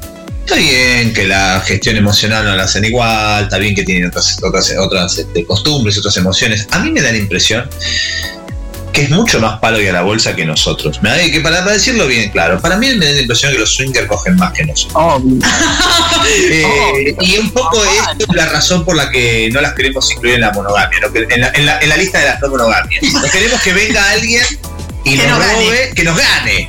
Está 0.45 0.55
bien 0.55 1.13
que 1.13 1.27
la 1.27 1.61
gestión 1.65 1.97
emocional 1.97 2.45
no 2.45 2.55
la 2.55 2.63
hacen 2.63 2.85
igual, 2.85 3.45
está 3.45 3.57
bien 3.57 3.75
que 3.75 3.83
tienen 3.83 4.07
otras, 4.07 4.37
otras, 4.43 4.73
otras 4.77 5.17
este, 5.17 5.43
costumbres, 5.43 5.97
otras 5.97 6.15
emociones. 6.17 6.67
A 6.71 6.79
mí 6.79 6.91
me 6.91 7.01
da 7.01 7.11
la 7.11 7.17
impresión 7.17 7.67
que 8.95 9.03
es 9.03 9.09
mucho 9.09 9.41
más 9.41 9.59
palo 9.59 9.81
y 9.81 9.87
a 9.87 9.91
la 9.91 10.03
bolsa 10.03 10.33
que 10.35 10.45
nosotros. 10.45 11.01
Me 11.03 11.09
da 11.09 11.17
que 11.17 11.41
para, 11.41 11.59
para, 11.59 11.73
decirlo 11.73 12.07
bien 12.07 12.31
claro, 12.31 12.61
para 12.61 12.77
mí 12.77 12.95
me 12.95 13.05
da 13.05 13.11
la 13.11 13.21
impresión 13.21 13.51
que 13.51 13.59
los 13.59 13.75
swingers 13.75 14.07
cogen 14.07 14.37
más 14.37 14.53
que 14.53 14.65
nosotros. 14.65 14.95
Oh. 14.95 15.21
eh, 16.27 16.63
oh. 16.65 17.21
Y 17.21 17.37
un 17.37 17.51
poco 17.51 17.83
esto 17.83 18.25
es 18.29 18.35
la 18.35 18.45
razón 18.45 18.85
por 18.85 18.95
la 18.95 19.09
que 19.11 19.49
no 19.51 19.59
las 19.59 19.73
queremos 19.73 20.09
incluir 20.11 20.35
en 20.35 20.41
la 20.41 20.51
monogamia, 20.53 20.97
¿no? 21.01 21.07
en, 21.13 21.41
la, 21.41 21.49
en, 21.49 21.65
la, 21.65 21.79
en, 21.81 21.89
la, 21.89 21.97
lista 21.97 22.19
de 22.19 22.25
las 22.25 22.41
no 22.41 22.47
monogamias. 22.47 23.03
No 23.03 23.29
queremos 23.29 23.61
que 23.61 23.73
venga 23.73 24.11
alguien 24.11 24.45
y 25.05 25.17
que 25.17 25.27
nos, 25.27 25.37
robe, 25.37 25.65
gane. 25.65 25.93
que 25.93 26.03
nos 26.03 26.17
gane. 26.17 26.67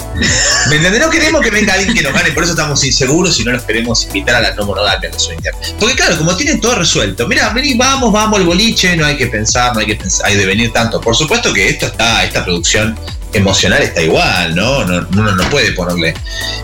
¿Me? 0.69 0.99
No 0.99 1.09
queremos 1.11 1.41
que 1.41 1.51
venga 1.51 1.73
alguien 1.73 1.95
que 1.95 2.03
nos 2.03 2.13
gane, 2.13 2.33
por 2.33 2.43
eso 2.43 2.53
estamos 2.53 2.85
inseguros 2.85 3.41
y 3.41 3.45
no 3.45 3.53
nos 3.53 3.63
queremos 3.63 4.05
invitar 4.05 4.37
a 4.37 4.41
la 4.43 4.55
no 4.55 4.67
monogamia 4.67 5.09
de 5.09 5.19
swinger. 5.19 5.55
Porque 5.81 5.97
claro, 5.97 6.19
como 6.19 6.37
tienen 6.37 6.61
todo 6.61 6.75
resuelto, 6.75 7.27
mira, 7.27 7.49
vení, 7.51 7.75
vamos, 7.75 8.13
vamos 8.13 8.39
al 8.39 8.45
boliche, 8.45 8.95
no 8.95 9.07
hay 9.07 9.17
que 9.17 9.29
pensar, 9.29 9.73
no 9.73 9.81
hay 9.81 9.87
que 9.87 9.97
pensar, 9.97 10.27
hay 10.27 10.37
de 10.37 10.45
venir 10.45 10.71
tanto. 10.71 11.01
Por 11.01 11.17
supuesto 11.17 11.51
que 11.55 11.67
esto 11.67 11.87
está, 11.87 12.25
esta 12.25 12.45
producción 12.45 12.99
emocional 13.33 13.83
está 13.83 14.03
igual, 14.03 14.55
¿no? 14.55 14.85
no 14.85 15.07
uno 15.17 15.35
no 15.35 15.51
puede 15.51 15.73
ponerle 15.73 16.15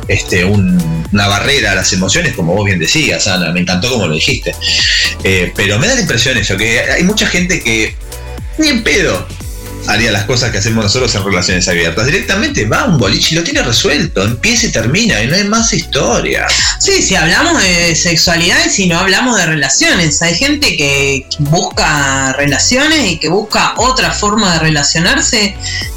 este, 0.08 0.44
un, 0.44 1.06
una 1.10 1.26
barrera 1.26 1.72
a 1.72 1.74
las 1.74 1.90
emociones, 1.94 2.34
como 2.34 2.54
vos 2.54 2.66
bien 2.66 2.78
decías, 2.78 3.26
Ana, 3.26 3.50
me 3.50 3.60
encantó 3.60 3.90
como 3.90 4.06
lo 4.06 4.14
dijiste. 4.14 4.54
Eh, 5.24 5.52
pero 5.56 5.78
me 5.78 5.86
da 5.86 5.94
la 5.94 6.02
impresión 6.02 6.36
eso, 6.36 6.54
que 6.58 6.80
hay 6.80 7.02
mucha 7.04 7.26
gente 7.26 7.62
que 7.62 7.96
ni 8.58 8.68
en 8.68 8.82
pedo 8.82 9.26
haría 9.86 10.12
las 10.12 10.24
cosas 10.24 10.50
que 10.50 10.58
hacemos 10.58 10.84
nosotros 10.84 11.14
en 11.14 11.24
relaciones 11.24 11.68
abiertas. 11.68 12.06
Directamente 12.06 12.64
va 12.66 12.84
un 12.84 12.98
boliche 12.98 13.34
y 13.34 13.38
lo 13.38 13.44
tiene 13.44 13.62
resuelto, 13.62 14.22
empieza 14.22 14.66
y 14.66 14.72
termina, 14.72 15.22
y 15.22 15.26
no 15.26 15.34
hay 15.34 15.44
más 15.44 15.72
historia. 15.72 16.46
Sí, 16.78 17.02
si 17.02 17.14
hablamos 17.14 17.62
de 17.62 17.94
sexualidad 17.94 18.58
y 18.66 18.70
si 18.70 18.86
no 18.86 18.98
hablamos 18.98 19.36
de 19.36 19.46
relaciones, 19.46 20.22
hay 20.22 20.34
gente 20.34 20.76
que 20.76 21.26
busca 21.38 22.32
relaciones 22.34 23.12
y 23.12 23.18
que 23.18 23.28
busca 23.28 23.74
otra 23.76 24.12
forma 24.12 24.54
de 24.54 24.58
relacionarse 24.60 25.54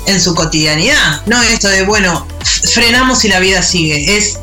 en 0.08 0.22
su 0.22 0.34
cotidianidad. 0.36 1.22
No 1.26 1.42
esto 1.42 1.68
de, 1.68 1.84
bueno, 1.84 2.28
frenamos 2.74 3.26
y 3.26 3.30
la 3.30 3.40
vida 3.40 3.62
sigue. 3.62 4.18
Es 4.18 4.40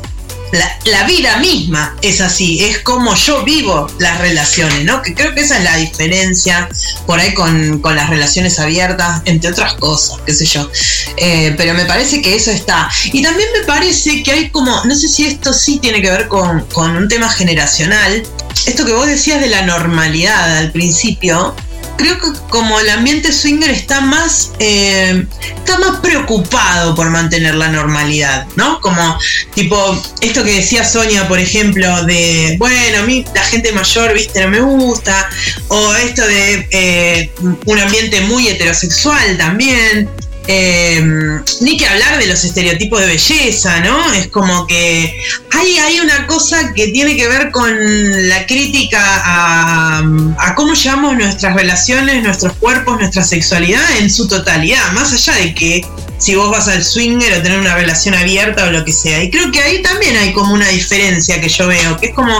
la, 0.53 1.03
vida 1.05 1.37
misma 1.37 1.95
es 2.01 2.21
así, 2.21 2.63
es 2.63 2.79
como 2.79 3.15
yo 3.15 3.43
vivo 3.43 3.87
las 3.99 4.19
relaciones, 4.19 4.85
¿no? 4.85 5.01
Que 5.01 5.13
creo 5.13 5.33
que 5.33 5.41
esa 5.41 5.57
es 5.57 5.63
la 5.63 5.75
diferencia 5.77 6.69
por 7.05 7.19
ahí 7.19 7.33
con, 7.33 7.79
con 7.79 7.95
las 7.95 8.09
relaciones 8.09 8.59
abiertas, 8.59 9.21
entre 9.25 9.49
otras 9.49 9.73
cosas, 9.73 10.19
qué 10.25 10.33
sé 10.33 10.45
yo. 10.45 10.69
Eh, 11.17 11.53
pero 11.57 11.73
me 11.73 11.85
parece 11.85 12.21
que 12.21 12.35
eso 12.35 12.51
está. 12.51 12.89
Y 13.05 13.21
también 13.21 13.49
me 13.59 13.65
parece 13.65 14.23
que 14.23 14.31
hay 14.31 14.49
como, 14.49 14.83
no 14.85 14.95
sé 14.95 15.07
si 15.07 15.25
esto 15.25 15.53
sí 15.53 15.79
tiene 15.79 16.01
que 16.01 16.09
ver 16.09 16.27
con, 16.27 16.61
con 16.67 16.95
un 16.95 17.07
tema 17.07 17.29
generacional, 17.29 18.23
esto 18.65 18.85
que 18.85 18.93
vos 18.93 19.07
decías 19.07 19.41
de 19.41 19.49
la 19.49 19.63
normalidad 19.63 20.57
al 20.57 20.71
principio, 20.71 21.55
creo 21.97 22.19
que 22.19 22.27
como 22.49 22.79
el 22.79 22.89
ambiente 22.89 23.31
swinger 23.31 23.69
está 23.69 24.01
más 24.01 24.51
eh, 24.59 25.25
está 25.57 25.77
más 25.79 25.99
preocupado 25.99 26.95
por 26.95 27.09
mantener 27.09 27.55
la 27.55 27.69
normalidad, 27.69 28.45
¿no? 28.55 28.79
Como 28.81 29.17
tipo 29.53 30.01
esto 30.21 30.43
que 30.43 30.55
decía 30.55 30.83
Sonia, 30.83 31.27
por 31.27 31.39
ejemplo, 31.39 32.03
de 32.05 32.55
bueno, 32.59 32.99
a 32.99 33.03
mí 33.03 33.25
la 33.33 33.43
gente 33.43 33.71
mayor, 33.71 34.13
viste, 34.13 34.41
no 34.41 34.49
me 34.49 34.61
gusta, 34.61 35.29
o 35.69 35.93
esto 35.95 36.25
de 36.25 36.67
eh, 36.71 37.31
un 37.65 37.79
ambiente 37.79 38.21
muy 38.21 38.47
heterosexual 38.47 39.37
también. 39.37 40.09
Eh, 40.47 41.01
ni 41.61 41.77
que 41.77 41.87
hablar 41.87 42.19
de 42.19 42.27
los 42.27 42.43
estereotipos 42.43 42.99
de 42.99 43.07
belleza, 43.07 43.79
¿no? 43.79 44.13
Es 44.13 44.27
como 44.27 44.67
que 44.67 45.17
hay, 45.51 45.77
hay 45.77 45.99
una 46.01 46.27
cosa 46.27 46.73
que 46.73 46.89
tiene 46.89 47.15
que 47.15 47.27
ver 47.29 47.51
con 47.51 47.71
la 48.27 48.45
crítica 48.45 48.99
a, 49.01 50.03
a, 50.37 50.55
cómo 50.55 50.73
llevamos 50.73 51.15
nuestras 51.15 51.55
relaciones, 51.55 52.23
nuestros 52.23 52.53
cuerpos, 52.57 52.99
nuestra 52.99 53.23
sexualidad 53.23 53.83
en 53.99 54.11
su 54.11 54.27
totalidad, 54.27 54.91
más 54.91 55.13
allá 55.13 55.33
de 55.35 55.55
que 55.55 55.85
si 56.23 56.35
vos 56.35 56.49
vas 56.49 56.67
al 56.69 56.83
swinger 56.85 57.33
o 57.33 57.41
tener 57.41 57.59
una 57.59 57.75
relación 57.75 58.15
abierta 58.15 58.65
o 58.65 58.71
lo 58.71 58.85
que 58.85 58.93
sea. 58.93 59.21
Y 59.23 59.29
creo 59.29 59.51
que 59.51 59.59
ahí 59.61 59.81
también 59.81 60.15
hay 60.15 60.31
como 60.31 60.53
una 60.53 60.67
diferencia 60.69 61.41
que 61.41 61.49
yo 61.49 61.67
veo, 61.67 61.97
que 61.99 62.07
es 62.07 62.13
como, 62.15 62.31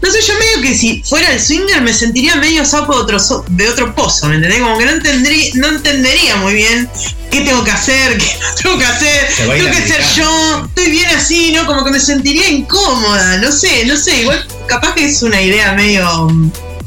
no 0.00 0.10
sé, 0.10 0.20
yo 0.22 0.32
medio 0.38 0.62
que 0.62 0.74
si 0.76 1.02
fuera 1.06 1.30
el 1.32 1.40
swinger 1.40 1.82
me 1.82 1.92
sentiría 1.92 2.36
medio 2.36 2.64
sapo 2.64 2.94
de 2.96 3.02
otro, 3.02 3.18
so- 3.18 3.44
de 3.48 3.68
otro 3.68 3.94
pozo, 3.94 4.28
¿me 4.28 4.36
entendés? 4.36 4.60
Como 4.60 4.78
que 4.78 4.86
no, 4.86 4.92
entendrí, 4.92 5.50
no 5.54 5.68
entendería 5.68 6.36
muy 6.36 6.54
bien 6.54 6.88
qué 7.30 7.40
tengo 7.42 7.62
que 7.64 7.70
hacer, 7.72 8.16
qué 8.16 8.24
no 8.40 8.54
tengo 8.62 8.78
que 8.78 8.84
hacer, 8.86 9.28
tengo 9.36 9.52
que 9.52 9.74
ser 9.74 10.00
americano. 10.00 10.16
yo, 10.16 10.66
estoy 10.68 10.90
bien 10.92 11.10
así, 11.10 11.52
¿no? 11.52 11.66
Como 11.66 11.84
que 11.84 11.90
me 11.90 12.00
sentiría 12.00 12.48
incómoda, 12.48 13.36
no 13.38 13.52
sé, 13.52 13.84
no 13.84 13.96
sé, 13.98 14.22
igual 14.22 14.46
capaz 14.66 14.94
que 14.94 15.04
es 15.04 15.22
una 15.22 15.40
idea 15.42 15.72
medio 15.74 16.28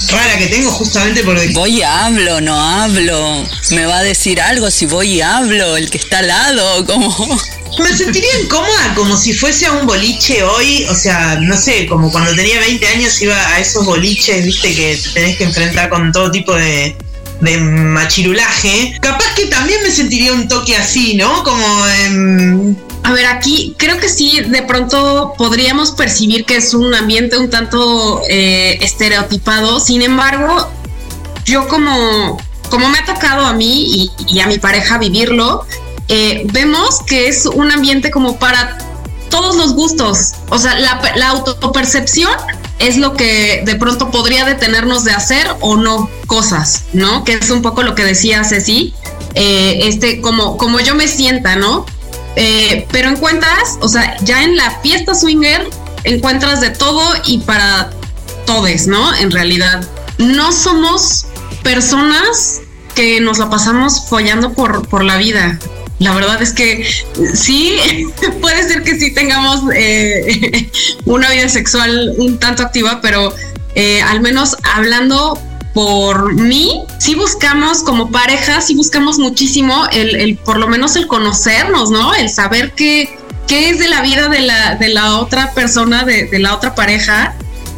rara 0.08 0.38
que 0.38 0.48
tengo 0.48 0.72
justamente 0.72 1.24
porque 1.24 1.50
Voy 1.50 1.80
y 1.80 1.84
hablo, 1.84 2.42
no 2.42 2.60
hablo. 2.60 3.46
Me 3.72 3.86
va 3.86 4.00
a 4.00 4.04
decir 4.04 4.42
algo 4.42 4.72
si 4.72 4.86
voy 4.86 5.16
y 5.16 5.22
hablo, 5.22 5.78
el 5.78 5.90
que 5.90 5.98
está 5.98 6.20
al 6.20 6.28
lado, 6.28 6.86
como. 6.86 7.40
Me 7.80 7.96
sentiría 7.96 8.30
incómoda 8.42 8.94
como 8.96 9.16
si 9.16 9.34
fuese 9.34 9.66
a 9.68 9.72
un 9.74 9.86
boliche 9.86 10.44
hoy, 10.44 10.86
o 10.90 10.96
sea, 10.96 11.38
no 11.40 11.56
sé, 11.56 11.86
como 11.86 12.12
cuando 12.12 12.34
tenía 12.36 12.60
20 12.60 12.88
años 12.88 13.22
iba 13.22 13.36
a 13.36 13.60
esos 13.60 13.86
boliches, 13.86 14.44
viste, 14.46 14.74
que 14.74 14.98
te 14.98 15.10
tenés 15.10 15.38
que 15.38 15.44
enfrentar 15.46 15.90
con 15.90 16.12
todo 16.12 16.32
tipo 16.32 16.54
de, 16.56 16.96
de 17.42 17.58
machirulaje. 17.58 18.98
Capaz 19.00 19.34
que 19.36 19.46
también 19.46 19.82
me 19.84 19.92
sentiría 19.92 20.34
un 20.34 20.48
toque 20.48 20.76
así, 20.76 21.16
¿no? 21.16 21.44
Como 21.44 21.88
em, 21.88 22.76
A 23.04 23.14
ver, 23.14 23.26
aquí 23.26 23.76
creo 23.78 23.98
que 24.00 24.10
sí, 24.10 24.42
de 24.42 24.62
pronto 24.62 25.34
podríamos 25.38 25.92
percibir 25.92 26.46
que 26.46 26.58
es 26.58 26.74
un 26.74 26.94
ambiente 26.94 27.38
un 27.38 27.50
tanto 27.50 28.22
eh, 28.30 28.78
estereotipado. 28.82 29.80
Sin 29.80 30.02
embargo, 30.02 30.70
yo 31.46 31.68
como, 31.68 32.38
como 32.70 32.90
me 32.90 33.00
ha 33.00 33.06
tocado 33.06 33.46
a 33.46 33.54
mí 33.54 33.84
y, 33.86 34.12
y 34.28 34.40
a 34.42 34.48
mi 34.48 34.60
pareja 34.60 34.98
vivirlo, 34.98 35.66
eh, 36.08 36.44
vemos 36.52 37.02
que 37.06 37.28
es 37.28 37.46
un 37.46 37.72
ambiente 37.72 38.12
como 38.12 38.38
para 38.38 38.78
todos 39.30 39.56
los 39.56 39.74
gustos. 39.74 40.34
O 40.50 40.58
sea, 40.58 40.78
la, 40.80 41.02
la 41.16 41.30
autopercepción 41.30 42.32
es 42.80 42.98
lo 42.98 43.14
que 43.14 43.62
de 43.66 43.76
pronto 43.76 44.10
podría 44.10 44.46
detenernos 44.46 45.04
de 45.04 45.12
hacer 45.12 45.48
o 45.62 45.76
no 45.76 46.10
cosas, 46.28 46.86
¿no? 46.94 47.24
Que 47.24 47.34
es 47.34 47.50
un 47.50 47.62
poco 47.62 47.84
lo 47.84 47.94
que 47.94 48.04
decía 48.06 48.44
Ceci, 48.44 48.94
eh, 49.36 49.82
este, 49.84 50.22
como, 50.22 50.58
como 50.58 50.80
yo 50.80 50.96
me 50.96 51.08
sienta, 51.08 51.56
¿no? 51.56 51.86
Eh, 52.42 52.88
pero 52.90 53.10
encuentras, 53.10 53.78
o 53.82 53.90
sea, 53.90 54.16
ya 54.24 54.44
en 54.44 54.56
la 54.56 54.72
fiesta 54.80 55.14
swinger 55.14 55.70
encuentras 56.06 56.62
de 56.62 56.70
todo 56.70 57.04
y 57.26 57.40
para 57.40 57.90
todes, 58.46 58.88
¿no? 58.88 59.14
En 59.18 59.30
realidad, 59.30 59.86
no 60.20 60.54
somos 60.54 61.26
personas 61.64 62.62
que 62.96 63.20
nos 63.20 63.40
la 63.40 63.50
pasamos 63.50 64.08
follando 64.08 64.54
por, 64.54 64.88
por 64.88 65.04
la 65.04 65.18
vida. 65.18 65.60
La 66.00 66.14
verdad 66.16 66.42
es 66.42 66.54
que 66.54 66.90
sí, 67.34 67.78
puede 68.42 68.66
ser 68.66 68.84
que 68.84 68.98
sí 68.98 69.14
tengamos 69.14 69.64
eh, 69.76 70.72
una 71.06 71.30
vida 71.32 71.50
sexual 71.50 72.14
un 72.20 72.40
tanto 72.40 72.64
activa, 72.64 73.02
pero 73.02 73.36
eh, 73.76 74.02
al 74.02 74.22
menos 74.22 74.56
hablando 74.64 75.38
por 75.74 76.34
mí, 76.34 76.84
sí 76.98 77.16
buscamos 77.16 77.84
como 77.84 78.12
pareja, 78.12 78.62
sí 78.62 78.76
buscamos 78.76 79.20
muchísimo 79.20 79.86
el, 79.92 80.16
el 80.16 80.38
por 80.38 80.58
lo 80.58 80.68
menos 80.68 80.96
el 80.96 81.08
conocernos, 81.08 81.92
¿no? 81.92 82.14
El 82.16 82.30
saber 82.30 82.74
qué, 82.74 83.18
qué 83.48 83.70
es 83.70 83.80
de 83.80 83.88
la 83.88 84.02
vida 84.02 84.30
de 84.30 84.42
la, 84.42 84.76
de 84.76 84.90
la 84.90 85.18
otra 85.20 85.54
persona, 85.54 86.04
de, 86.04 86.26
de 86.26 86.40
la 86.40 86.56
otra 86.56 86.76
pareja. 86.76 87.36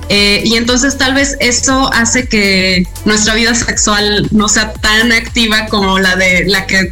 Eh, 0.10 0.42
y 0.44 0.56
entonces 0.56 0.98
tal 0.98 1.14
vez 1.14 1.38
eso 1.40 1.90
hace 1.94 2.28
que 2.28 2.86
nuestra 3.06 3.34
vida 3.34 3.56
sexual 3.56 4.28
no 4.32 4.50
sea 4.50 4.74
tan 4.74 5.12
activa 5.12 5.68
como 5.68 6.00
la 6.00 6.18
de 6.18 6.46
la 6.48 6.68
que 6.68 6.92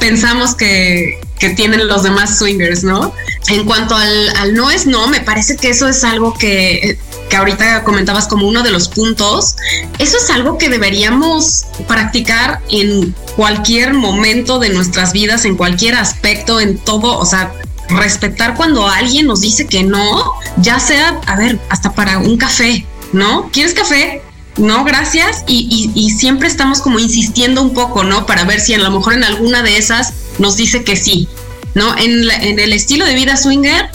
pensamos 0.00 0.54
que, 0.54 1.20
que 1.38 1.50
tienen 1.50 1.86
los 1.86 2.04
demás 2.04 2.38
swingers, 2.38 2.84
¿no? 2.84 3.12
En 3.48 3.64
cuanto 3.64 3.94
al, 3.96 4.36
al 4.36 4.54
no 4.54 4.70
es 4.70 4.86
no, 4.86 5.08
me 5.08 5.20
parece 5.20 5.56
que 5.56 5.70
eso 5.70 5.88
es 5.88 6.04
algo 6.04 6.34
que, 6.34 6.98
que 7.28 7.36
ahorita 7.36 7.84
comentabas 7.84 8.26
como 8.26 8.48
uno 8.48 8.62
de 8.62 8.70
los 8.70 8.88
puntos. 8.88 9.56
Eso 9.98 10.16
es 10.16 10.30
algo 10.30 10.58
que 10.58 10.68
deberíamos 10.68 11.64
practicar 11.86 12.60
en 12.70 13.14
cualquier 13.36 13.94
momento 13.94 14.58
de 14.58 14.70
nuestras 14.70 15.12
vidas, 15.12 15.44
en 15.44 15.56
cualquier 15.56 15.94
aspecto, 15.94 16.60
en 16.60 16.78
todo, 16.78 17.18
o 17.18 17.26
sea, 17.26 17.52
respetar 17.88 18.54
cuando 18.54 18.86
alguien 18.86 19.26
nos 19.26 19.40
dice 19.40 19.66
que 19.66 19.82
no, 19.82 20.32
ya 20.58 20.78
sea, 20.78 21.20
a 21.26 21.36
ver, 21.36 21.58
hasta 21.70 21.92
para 21.92 22.18
un 22.18 22.36
café, 22.36 22.86
¿no? 23.12 23.48
¿Quieres 23.52 23.74
café? 23.74 24.22
No, 24.56 24.84
gracias. 24.84 25.44
Y, 25.46 26.10
siempre 26.18 26.48
estamos 26.48 26.80
como 26.80 26.98
insistiendo 26.98 27.62
un 27.62 27.72
poco, 27.72 28.02
¿no? 28.04 28.26
Para 28.26 28.44
ver 28.44 28.60
si 28.60 28.74
a 28.74 28.78
lo 28.78 28.90
mejor 28.90 29.14
en 29.14 29.24
alguna 29.24 29.62
de 29.62 29.78
esas 29.78 30.12
nos 30.38 30.56
dice 30.56 30.82
que 30.82 30.96
sí, 30.96 31.28
¿no? 31.74 31.96
En 31.96 32.58
el 32.58 32.72
estilo 32.72 33.06
de 33.06 33.14
vida 33.14 33.36
swinger, 33.36 33.88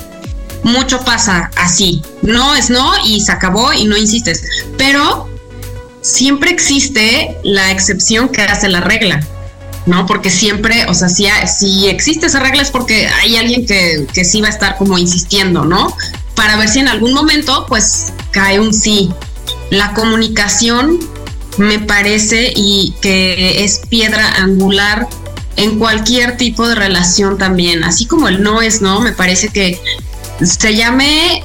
mucho 0.64 1.02
pasa 1.02 1.52
así. 1.56 2.02
No 2.22 2.56
es 2.56 2.70
no 2.70 2.94
y 3.06 3.22
se 3.22 3.32
acabó 3.32 3.74
y 3.74 3.86
no 3.86 3.98
insistes. 3.98 4.44
Pero 4.78 5.30
siempre 6.02 6.52
existe 6.52 7.38
la 7.44 7.72
excepción 7.72 8.30
que 8.30 8.42
hace 8.42 8.70
la 8.70 8.82
regla. 8.82 9.26
¿no? 9.86 10.06
Porque 10.06 10.30
siempre, 10.30 10.86
o 10.88 10.94
sea, 10.94 11.10
si, 11.10 11.28
si 11.48 11.88
existe 11.88 12.28
esa 12.28 12.40
regla 12.40 12.62
es 12.62 12.72
porque 12.72 13.08
hay 13.08 13.36
alguien 13.36 13.66
que, 13.66 14.08
que 14.14 14.24
sí 14.24 14.40
va 14.42 14.48
a 14.48 14.52
estar 14.52 14.78
como 14.78 14.98
insistiendo, 14.98 15.66
¿no? 15.66 15.94
Para 16.36 16.56
ver 16.56 16.70
si 16.70 16.80
en 16.80 16.88
algún 16.88 17.14
momento, 17.14 17.66
pues, 17.68 18.14
cae 18.32 18.62
un 18.62 18.74
sí. 18.74 19.10
La 19.72 19.94
comunicación 19.94 21.00
me 21.58 21.80
parece 21.80 22.54
y 22.56 22.96
que 23.02 23.64
es 23.64 23.82
piedra 23.90 24.36
angular 24.38 25.08
en 25.56 25.78
cualquier 25.78 26.38
tipo 26.38 26.68
de 26.68 26.76
relación 26.76 27.38
también, 27.38 27.84
así 27.84 28.06
como 28.06 28.28
el 28.28 28.42
no 28.42 28.62
es 28.62 28.82
no, 28.82 29.02
me 29.02 29.12
parece 29.12 29.50
que 29.50 29.80
se 30.42 30.76
llame 30.76 31.44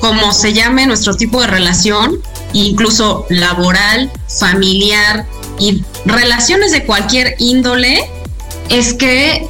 como 0.00 0.32
se 0.32 0.52
llame 0.52 0.86
nuestro 0.86 1.16
tipo 1.16 1.40
de 1.40 1.46
relación, 1.46 2.20
incluso 2.52 3.26
laboral, 3.30 4.12
familiar 4.38 5.24
y 5.58 5.82
relaciones 6.04 6.72
de 6.72 6.84
cualquier 6.84 7.36
índole, 7.38 8.04
es 8.68 8.92
que 8.92 9.48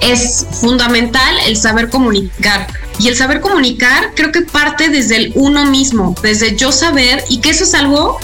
es 0.00 0.46
fundamental 0.60 1.36
el 1.46 1.56
saber 1.56 1.88
comunicar. 1.88 2.66
Y 2.98 3.08
el 3.08 3.16
saber 3.16 3.40
comunicar 3.40 4.12
creo 4.14 4.32
que 4.32 4.42
parte 4.42 4.88
desde 4.88 5.16
el 5.16 5.32
uno 5.34 5.66
mismo, 5.66 6.14
desde 6.22 6.56
yo 6.56 6.72
saber, 6.72 7.22
y 7.28 7.40
que 7.40 7.50
eso 7.50 7.64
es 7.64 7.74
algo, 7.74 8.18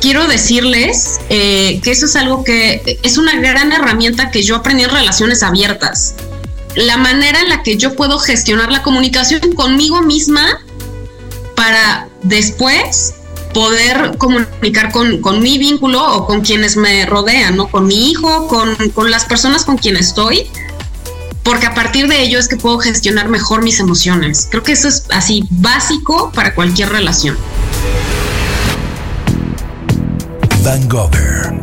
quiero 0.00 0.26
decirles, 0.26 1.18
eh, 1.30 1.80
que 1.82 1.92
eso 1.92 2.06
es 2.06 2.16
algo 2.16 2.44
que 2.44 2.98
es 3.02 3.18
una 3.18 3.36
gran 3.36 3.72
herramienta 3.72 4.30
que 4.30 4.42
yo 4.42 4.56
aprendí 4.56 4.84
en 4.84 4.90
relaciones 4.90 5.42
abiertas. 5.42 6.14
La 6.76 6.98
manera 6.98 7.40
en 7.40 7.48
la 7.48 7.62
que 7.62 7.76
yo 7.76 7.94
puedo 7.94 8.18
gestionar 8.18 8.70
la 8.70 8.82
comunicación 8.82 9.40
conmigo 9.54 10.02
misma 10.02 10.60
para 11.54 12.08
después 12.22 13.14
poder 13.54 14.18
comunicar 14.18 14.92
con, 14.92 15.22
con, 15.22 15.42
mi 15.42 15.56
vínculo 15.56 16.04
o 16.14 16.26
con 16.26 16.42
quienes 16.42 16.76
me 16.76 17.06
rodean, 17.06 17.56
¿no? 17.56 17.68
Con 17.68 17.86
mi 17.86 18.10
hijo, 18.10 18.46
con, 18.48 18.76
con, 18.90 19.10
las 19.10 19.24
personas 19.24 19.64
con 19.64 19.78
quienes 19.78 20.08
estoy, 20.08 20.50
porque 21.42 21.64
a 21.64 21.74
partir 21.74 22.06
de 22.06 22.20
ello 22.20 22.38
es 22.38 22.48
que 22.48 22.56
puedo 22.56 22.78
gestionar 22.78 23.28
mejor 23.28 23.62
mis 23.62 23.80
emociones. 23.80 24.46
Creo 24.50 24.62
que 24.62 24.72
eso 24.72 24.88
es 24.88 25.04
así 25.10 25.44
básico 25.48 26.30
para 26.34 26.54
cualquier 26.54 26.90
relación. 26.90 27.38
Van 30.62 30.86
Gogher, 30.88 31.54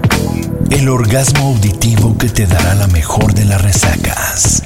el 0.74 0.90
orgasmo 0.90 1.50
auditivo 1.50 2.18
que 2.18 2.30
te 2.30 2.48
dará 2.48 2.74
la 2.74 2.88
mejor 2.88 3.34
de 3.34 3.46
las 3.46 3.62
resacas. 3.62 4.64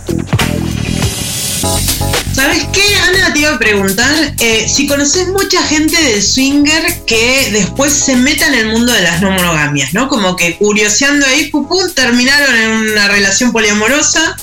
¿Sabes 2.34 2.66
qué, 2.72 2.82
Ana? 3.08 3.34
Te 3.34 3.40
iba 3.40 3.54
a 3.54 3.60
preguntar 3.60 4.34
eh, 4.40 4.70
si 4.70 4.88
conoces 4.88 5.28
mucha 5.30 5.62
gente 5.64 6.02
del 6.02 6.24
swinger 6.24 7.04
que 7.06 7.50
después 7.52 7.92
se 7.92 8.16
meta 8.16 8.48
en 8.48 8.54
el 8.54 8.68
mundo 8.68 8.94
de 8.94 9.02
las 9.02 9.22
no 9.22 9.32
monogamias, 9.32 9.94
¿no? 9.94 10.08
Como 10.08 10.36
que 10.36 10.58
curioseando 10.58 11.26
ahí, 11.26 11.50
pupú, 11.50 11.90
terminaron 11.94 12.56
en 12.56 12.72
una 12.92 13.10
relación 13.10 13.52
poliamorosa. 13.52 14.38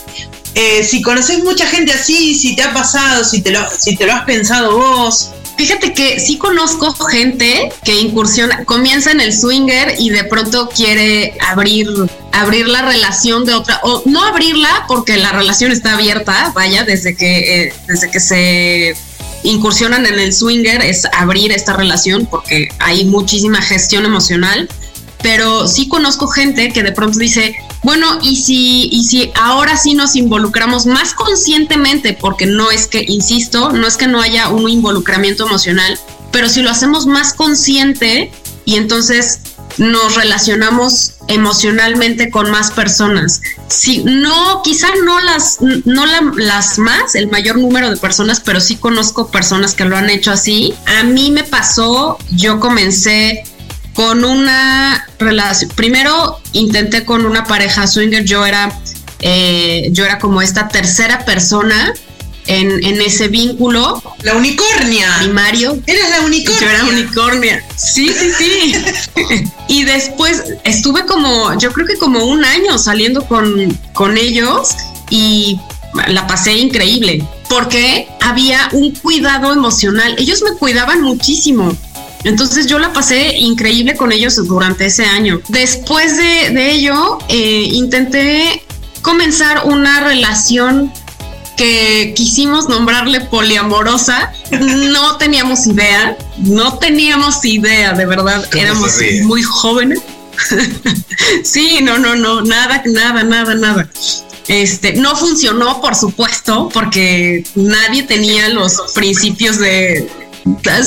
Eh, 0.55 0.85
si 0.85 1.01
conoces 1.03 1.43
mucha 1.43 1.67
gente 1.67 1.93
así, 1.93 2.35
si 2.35 2.55
te 2.55 2.63
ha 2.63 2.75
pasado, 2.75 3.25
si 3.25 3.41
te 3.43 3.51
lo, 3.51 3.61
si 3.71 3.97
te 3.97 4.07
lo 4.07 4.13
has 4.13 4.25
pensado 4.25 4.77
vos. 4.77 5.31
Fíjate 5.57 5.95
que 5.95 6.19
sí 6.19 6.37
conozco 6.37 6.93
gente 7.05 7.71
que 7.85 8.01
incursiona, 8.01 8.65
comienza 8.65 9.13
en 9.13 9.21
el 9.21 9.33
swinger 9.33 9.95
y 9.99 10.11
de 10.11 10.25
pronto 10.25 10.69
quiere 10.69 11.37
abrir, 11.47 11.89
abrir 12.33 12.69
la 12.69 12.83
relación 12.83 13.45
de 13.45 13.55
otra, 13.55 13.79
o 13.85 14.03
no 14.05 14.25
abrirla 14.25 14.85
porque 14.89 15.17
la 15.17 15.33
relación 15.33 15.71
está 15.71 15.95
abierta, 15.95 16.51
vaya, 16.55 16.85
desde 16.85 17.17
que, 17.17 17.63
eh, 17.63 17.73
desde 17.87 18.11
que 18.11 18.21
se 18.21 18.97
incursionan 19.45 20.07
en 20.07 20.19
el 20.19 20.33
swinger 20.33 20.83
es 20.83 21.05
abrir 21.13 21.53
esta 21.53 21.75
relación 21.75 22.27
porque 22.27 22.69
hay 22.81 23.05
muchísima 23.05 23.63
gestión 23.63 24.05
emocional. 24.05 24.69
Pero 25.25 25.67
sí 25.67 25.89
conozco 25.89 26.29
gente 26.29 26.71
que 26.71 26.83
de 26.83 26.93
pronto 26.93 27.19
dice, 27.19 27.57
bueno, 27.83 28.19
y 28.21 28.37
si, 28.37 28.91
y 28.93 29.05
si 29.05 29.33
ahora 29.35 29.75
sí 29.79 29.95
nos 29.95 30.17
involucramos 30.17 30.85
más 30.85 31.15
conscientemente, 31.15 32.13
porque 32.13 32.45
no 32.45 32.71
es 32.71 32.87
que, 32.89 33.07
insisto, 33.09 33.73
no 33.73 33.87
es 33.87 33.97
que 33.97 34.07
no 34.07 34.21
haya 34.21 34.51
un 34.51 34.69
involucramiento 34.69 35.47
emocional, 35.47 35.99
pero 36.31 36.51
si 36.51 36.61
lo 36.61 36.69
hacemos 36.71 37.07
más 37.07 37.33
consciente, 37.33 38.31
y 38.67 38.77
entonces 38.77 39.41
nos 39.79 40.15
relacionamos 40.15 41.15
emocionalmente 41.29 42.31
con 42.31 42.51
más 42.51 42.71
personas. 42.71 43.41
Sí, 43.69 44.03
no, 44.05 44.61
quizá 44.63 44.89
no 45.07 45.21
las, 45.21 45.59
no 45.87 46.05
las 46.37 46.79
más, 46.79 47.15
el 47.15 47.31
mayor 47.31 47.57
número 47.57 47.89
de 47.89 47.97
personas, 47.97 48.41
pero 48.41 48.61
sí 48.61 48.77
conozco 48.77 49.29
personas 49.29 49.73
que 49.73 49.87
lo 49.87 49.97
han 49.97 50.11
hecho 50.11 50.33
así. 50.33 50.75
A 51.01 51.03
mí 51.03 51.31
me 51.31 51.45
pasó, 51.45 52.19
yo 52.31 52.61
comencé 52.61 53.43
con 53.95 54.25
una 54.25 55.07
relación, 55.19 55.71
primero 55.75 56.41
intenté 56.53 57.05
con 57.05 57.25
una 57.27 57.45
pareja 57.45 57.87
swinger, 57.87 58.25
yo 58.25 58.45
era, 58.45 58.79
eh, 59.21 59.89
yo 59.93 60.05
era 60.05 60.19
como 60.19 60.43
esta 60.43 60.69
tercera 60.69 61.25
persona 61.25 61.95
en, 62.47 63.01
ese 63.01 63.29
vínculo. 63.29 64.03
La 64.23 64.35
unicornia. 64.35 65.09
Primario. 65.21 65.79
Eres 65.87 66.11
la 66.11 66.21
unicornia. 66.23 66.61
Yo 66.61 66.69
era 66.69 66.85
unicornia. 66.85 67.65
Sí, 67.77 68.09
sí, 68.09 68.31
sí. 68.37 68.75
y 69.69 69.85
después 69.85 70.43
estuve 70.65 71.07
como, 71.07 71.57
yo 71.59 71.73
creo 71.73 71.87
que 71.87 71.97
como 71.97 72.25
un 72.25 72.45
año 72.45 72.79
saliendo 72.79 73.27
con, 73.27 73.79
con 73.93 74.19
ellos 74.19 74.71
y 75.11 75.59
la 76.09 76.27
pasé 76.27 76.55
increíble 76.55 77.25
porque 77.49 78.09
había 78.21 78.69
un 78.73 78.93
cuidado 78.93 79.53
emocional. 79.53 80.17
Ellos 80.19 80.43
me 80.43 80.57
cuidaban 80.57 81.03
muchísimo. 81.03 81.77
Entonces 82.25 82.67
yo 82.67 82.79
la 82.79 82.93
pasé 82.93 83.37
increíble 83.39 83.97
con 83.97 84.13
ellos 84.13 84.37
durante 84.47 84.87
ese 84.87 85.05
año. 85.05 85.41
Después 85.49 86.17
de, 86.17 86.71
ello, 86.73 87.19
eh, 87.29 87.69
intenté 87.73 88.65
comenzar 89.03 89.63
una 89.65 90.01
relación 90.01 90.93
que 91.57 92.15
quisimos 92.17 92.69
nombrarle 92.69 93.21
poliamorosa, 93.21 94.33
no 94.51 95.17
teníamos 95.19 95.67
idea, 95.67 96.17
no 96.39 96.79
teníamos 96.79 97.45
idea, 97.45 97.93
de 97.93 98.07
verdad, 98.07 98.45
éramos 98.55 98.99
muy 99.23 99.43
jóvenes. 99.43 100.01
sí, 101.45 101.79
no, 101.83 101.99
no, 101.99 102.17
no, 102.17 102.43
nada, 102.43 102.83
nada, 102.87 103.23
nada, 103.23 103.55
nada. 103.55 103.89
Este, 104.49 104.93
no 104.95 105.17
funcionó, 105.17 105.81
por 105.81 105.95
supuesto, 105.95 106.69
porque 106.73 107.45
nadie 107.55 108.03
tenía 108.03 108.49
los 108.49 108.77
principios 108.95 109.59
de. 109.59 110.09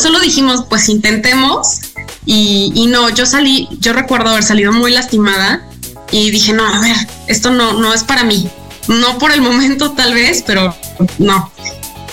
Solo 0.01 0.19
dijimos, 0.19 0.65
pues 0.69 0.89
intentemos. 0.89 1.79
Y, 2.25 2.71
y 2.75 2.87
no, 2.87 3.09
yo 3.09 3.25
salí, 3.25 3.67
yo 3.79 3.93
recuerdo 3.93 4.29
haber 4.29 4.43
salido 4.43 4.71
muy 4.71 4.91
lastimada 4.91 5.67
y 6.11 6.31
dije, 6.31 6.53
no, 6.53 6.65
a 6.65 6.79
ver, 6.79 6.95
esto 7.27 7.51
no, 7.51 7.73
no 7.73 7.93
es 7.93 8.03
para 8.03 8.23
mí. 8.23 8.49
No 8.87 9.17
por 9.17 9.31
el 9.31 9.41
momento 9.41 9.91
tal 9.91 10.13
vez, 10.13 10.43
pero 10.45 10.75
no. 11.17 11.51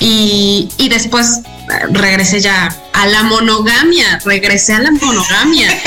Y, 0.00 0.68
después 0.90 1.40
regresé 1.90 2.40
ya 2.40 2.76
a 2.92 3.06
la 3.06 3.22
monogamia, 3.22 4.20
regresé 4.24 4.74
a 4.74 4.80
la 4.80 4.90
monogamia. 4.90 5.68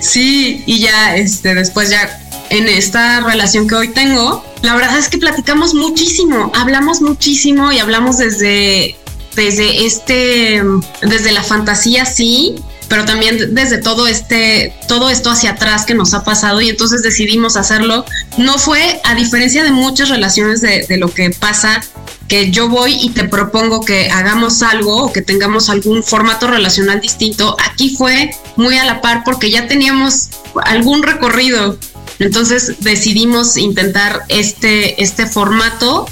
sí, 0.00 0.62
y 0.66 0.80
ya 0.80 1.16
este, 1.16 1.54
después 1.54 1.90
ya 1.90 2.20
en 2.50 2.68
esta 2.68 3.20
relación 3.20 3.68
que 3.68 3.74
hoy 3.74 3.88
tengo, 3.88 4.44
la 4.62 4.74
verdad 4.74 4.98
es 4.98 5.08
que 5.08 5.18
platicamos 5.18 5.74
muchísimo, 5.74 6.52
hablamos 6.54 7.00
muchísimo 7.00 7.72
y 7.72 7.80
hablamos 7.80 8.18
desde, 8.18 8.96
desde 9.36 9.86
este, 9.86 10.62
desde 11.02 11.30
la 11.30 11.44
fantasía, 11.44 12.06
sí, 12.06 12.56
pero 12.88 13.04
también 13.04 13.54
desde 13.54 13.78
todo 13.78 14.06
este, 14.06 14.74
todo 14.88 15.10
esto 15.10 15.30
hacia 15.30 15.52
atrás 15.52 15.84
que 15.84 15.94
nos 15.94 16.14
ha 16.14 16.24
pasado 16.24 16.60
y 16.60 16.70
entonces 16.70 17.02
decidimos 17.02 17.56
hacerlo. 17.56 18.04
No 18.38 18.58
fue, 18.58 19.00
a 19.04 19.14
diferencia 19.14 19.62
de 19.62 19.70
muchas 19.70 20.08
relaciones 20.08 20.60
de, 20.60 20.86
lo 20.96 21.12
que 21.12 21.30
pasa, 21.30 21.82
que 22.28 22.50
yo 22.50 22.68
voy 22.68 22.96
y 23.00 23.10
te 23.10 23.24
propongo 23.24 23.82
que 23.82 24.10
hagamos 24.10 24.62
algo 24.62 25.04
o 25.04 25.12
que 25.12 25.20
tengamos 25.20 25.68
algún 25.68 26.02
formato 26.02 26.46
relacional 26.46 27.00
distinto. 27.00 27.56
Aquí 27.70 27.94
fue 27.96 28.30
muy 28.56 28.78
a 28.78 28.84
la 28.84 29.00
par 29.00 29.22
porque 29.24 29.50
ya 29.50 29.68
teníamos 29.68 30.30
algún 30.64 31.02
recorrido. 31.02 31.78
Entonces 32.18 32.76
decidimos 32.80 33.58
intentar 33.58 34.22
este, 34.28 35.02
este 35.02 35.26
formato 35.26 36.06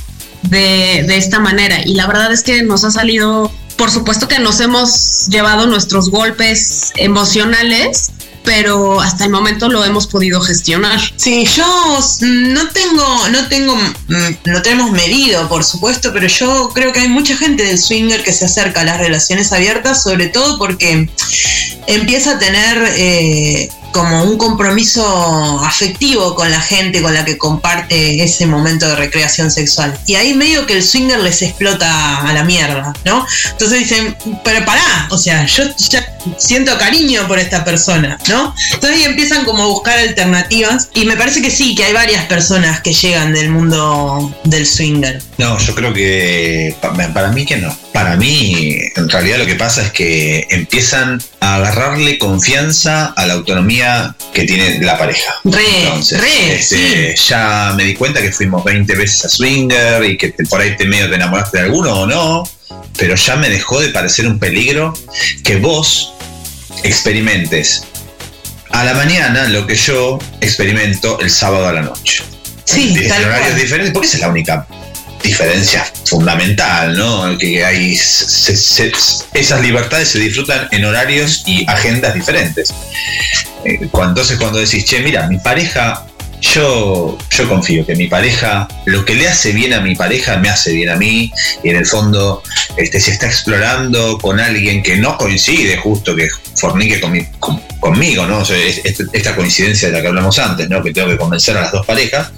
de, 0.49 1.05
de 1.07 1.17
esta 1.17 1.41
manera. 1.41 1.81
Y 1.85 1.95
la 1.95 2.07
verdad 2.07 2.33
es 2.33 2.43
que 2.43 2.63
nos 2.63 2.85
ha 2.85 2.91
salido 2.91 3.51
por 3.77 3.91
supuesto 3.91 4.29
que 4.29 4.39
nos 4.39 4.61
hemos 4.61 5.27
llevado 5.29 5.67
nuestros 5.67 6.11
golpes 6.11 6.93
emocionales, 6.97 8.13
pero 8.45 9.01
hasta 9.01 9.25
el 9.25 9.31
momento 9.31 9.69
lo 9.69 9.85
hemos 9.85 10.07
podido 10.07 10.41
gestionar. 10.41 11.01
Sí, 11.17 11.45
yo 11.47 11.67
no 12.21 12.69
tengo, 12.69 13.29
no 13.31 13.49
tengo, 13.49 13.75
mm, 13.75 14.35
no 14.45 14.63
tenemos 14.63 14.91
medido, 14.93 15.49
por 15.49 15.65
supuesto, 15.65 16.13
pero 16.13 16.29
yo 16.29 16.71
creo 16.75 16.93
que 16.93 17.01
hay 17.01 17.09
mucha 17.09 17.37
gente 17.37 17.65
del 17.65 17.79
swinger 17.79 18.23
que 18.23 18.33
se 18.33 18.45
acerca 18.45 18.83
a 18.83 18.85
las 18.85 18.99
relaciones 18.99 19.53
abiertas, 19.53 20.03
sobre 20.03 20.29
todo 20.29 20.59
porque 20.59 21.09
empieza 21.87 22.33
a 22.33 22.39
tener 22.39 22.93
eh, 22.97 23.69
como 23.95 24.25
un 24.25 24.37
compromiso 24.37 25.61
afectivo 25.65 26.35
con 26.35 26.51
la 26.51 26.61
gente 26.61 27.01
con 27.01 27.15
la 27.15 27.25
que 27.25 27.39
comparte 27.39 28.23
ese 28.23 28.45
momento 28.45 28.89
de 28.89 28.97
recreación 28.97 29.53
sexual. 29.53 29.97
Y 30.05 30.17
ahí 30.17 30.35
medio 30.35 30.67
que 30.67 30.73
el 30.73 30.83
swinger 30.83 31.21
les 31.21 31.43
explota 31.43 32.29
a 32.29 32.33
la 32.33 32.43
mierda, 32.43 32.93
¿no? 33.05 33.25
Entonces 33.53 33.79
dicen, 33.79 34.17
pero 34.43 34.65
pará, 34.67 35.07
o 35.11 35.17
sea, 35.17 35.47
yo 35.47 35.63
ya 35.77 36.05
siento 36.39 36.77
cariño 36.77 37.29
por 37.29 37.39
esta 37.39 37.65
persona, 37.65 38.19
¿no? 38.29 38.53
Entonces 38.73 38.99
ahí 38.99 39.05
empiezan 39.05 39.45
como 39.45 39.63
a 39.63 39.67
buscar 39.67 39.97
alternativas 39.97 40.89
y 40.93 41.05
me 41.05 41.17
parece 41.17 41.41
que 41.41 41.51
sí, 41.53 41.77
que 41.77 41.85
hay 41.85 41.93
varias 41.93 42.25
personas 42.25 42.81
que 42.81 42.93
llegan 42.93 43.33
del 43.33 43.51
mundo 43.51 44.35
del 44.43 44.67
swinger. 44.67 45.23
No, 45.39 45.57
yo 45.57 45.73
creo 45.73 45.93
que 45.93 46.75
para 46.81 47.29
mí 47.29 47.47
que 47.47 47.59
no. 47.59 47.79
Para 47.93 48.17
mí, 48.17 48.77
en 48.97 49.09
realidad 49.09 49.39
lo 49.39 49.47
que 49.47 49.55
pasa 49.55 49.83
es 49.83 49.93
que 49.93 50.49
empiezan 50.51 51.23
a 51.45 51.57
agarrarle 51.57 52.19
confianza 52.19 53.13
a 53.15 53.27
la 53.27 53.35
autonomía 53.35 54.17
que 54.33 54.45
tiene 54.45 54.79
la 54.81 54.97
pareja. 54.97 55.35
Re, 55.45 55.61
re, 56.13 56.55
este, 56.55 57.15
Ya 57.29 57.75
me 57.77 57.85
di 57.85 57.93
cuenta 57.93 58.23
que 58.23 58.33
fuimos 58.33 58.65
20 58.65 58.95
veces 58.95 59.27
a 59.27 59.29
Swinger 59.29 60.03
y 60.05 60.17
que 60.17 60.35
por 60.49 60.63
ahí 60.63 60.75
te 60.75 60.87
medio 60.87 61.11
te 61.11 61.17
enamoraste 61.17 61.59
de 61.59 61.65
alguno 61.65 61.93
o 62.01 62.07
no, 62.07 62.49
pero 62.97 63.15
ya 63.15 63.37
me 63.37 63.51
dejó 63.51 63.79
de 63.81 63.91
parecer 63.91 64.27
un 64.27 64.39
peligro 64.39 64.95
que 65.43 65.57
vos 65.57 66.15
experimentes 66.83 67.85
a 68.71 68.83
la 68.83 68.95
mañana 68.95 69.47
lo 69.49 69.67
que 69.67 69.77
yo 69.77 70.19
experimento 70.41 71.21
el 71.21 71.31
sábado 71.31 71.69
a 71.69 71.75
la 71.75 71.83
noche. 71.83 72.25
Sí, 72.65 72.97
en 72.99 73.13
horarios 73.13 73.57
diferentes, 73.57 73.93
porque 73.93 74.09
esa 74.09 74.17
es 74.17 74.23
la 74.23 74.29
única 74.31 74.67
diferencia 75.25 75.91
fundamental, 76.05 76.97
¿no? 76.97 77.37
Que 77.39 77.65
hay 77.65 77.95
esas 77.95 79.61
libertades 79.61 80.09
se 80.09 80.19
disfrutan 80.19 80.69
en 80.71 80.85
horarios 80.85 81.43
y 81.47 81.65
agendas 81.69 82.15
diferentes. 82.15 82.73
Eh, 83.65 83.79
entonces 83.81 84.39
cuando 84.39 84.59
decís, 84.59 84.85
che, 84.85 85.01
mira, 85.01 85.27
mi 85.27 85.39
pareja, 85.39 86.07
yo, 86.43 87.17
yo 87.31 87.49
confío 87.49 87.87
que 87.87 87.95
mi 87.97 88.07
pareja, 88.07 88.69
lo 88.85 89.05
que 89.07 89.15
le 89.15 89.27
hace 89.27 89.53
bien 89.53 89.73
a 89.73 89.81
mi 89.81 89.97
pareja 89.97 90.37
me 90.37 90.51
hace 90.51 90.73
bien 90.73 90.91
a 90.91 90.97
mí, 90.97 91.33
y 91.63 91.71
en 91.71 91.77
el 91.77 91.87
fondo, 91.87 92.43
este, 92.77 93.01
si 93.01 93.13
está 93.13 93.27
explorando 93.27 94.19
con 94.19 94.39
alguien 94.39 94.83
que 94.83 94.97
no 94.97 95.17
coincide 95.17 95.79
justo, 95.79 96.15
que 96.15 96.29
fornique 96.57 97.01
conmigo, 97.81 98.27
¿no? 98.27 98.43
esta 99.13 99.35
coincidencia 99.35 99.89
de 99.89 99.95
la 99.95 100.03
que 100.03 100.09
hablamos 100.09 100.39
antes, 100.39 100.69
¿no? 100.69 100.83
Que 100.83 100.93
tengo 100.93 101.09
que 101.09 101.17
convencer 101.17 101.57
a 101.57 101.63
las 101.63 101.73
dos 101.73 101.87
parejas 101.87 102.31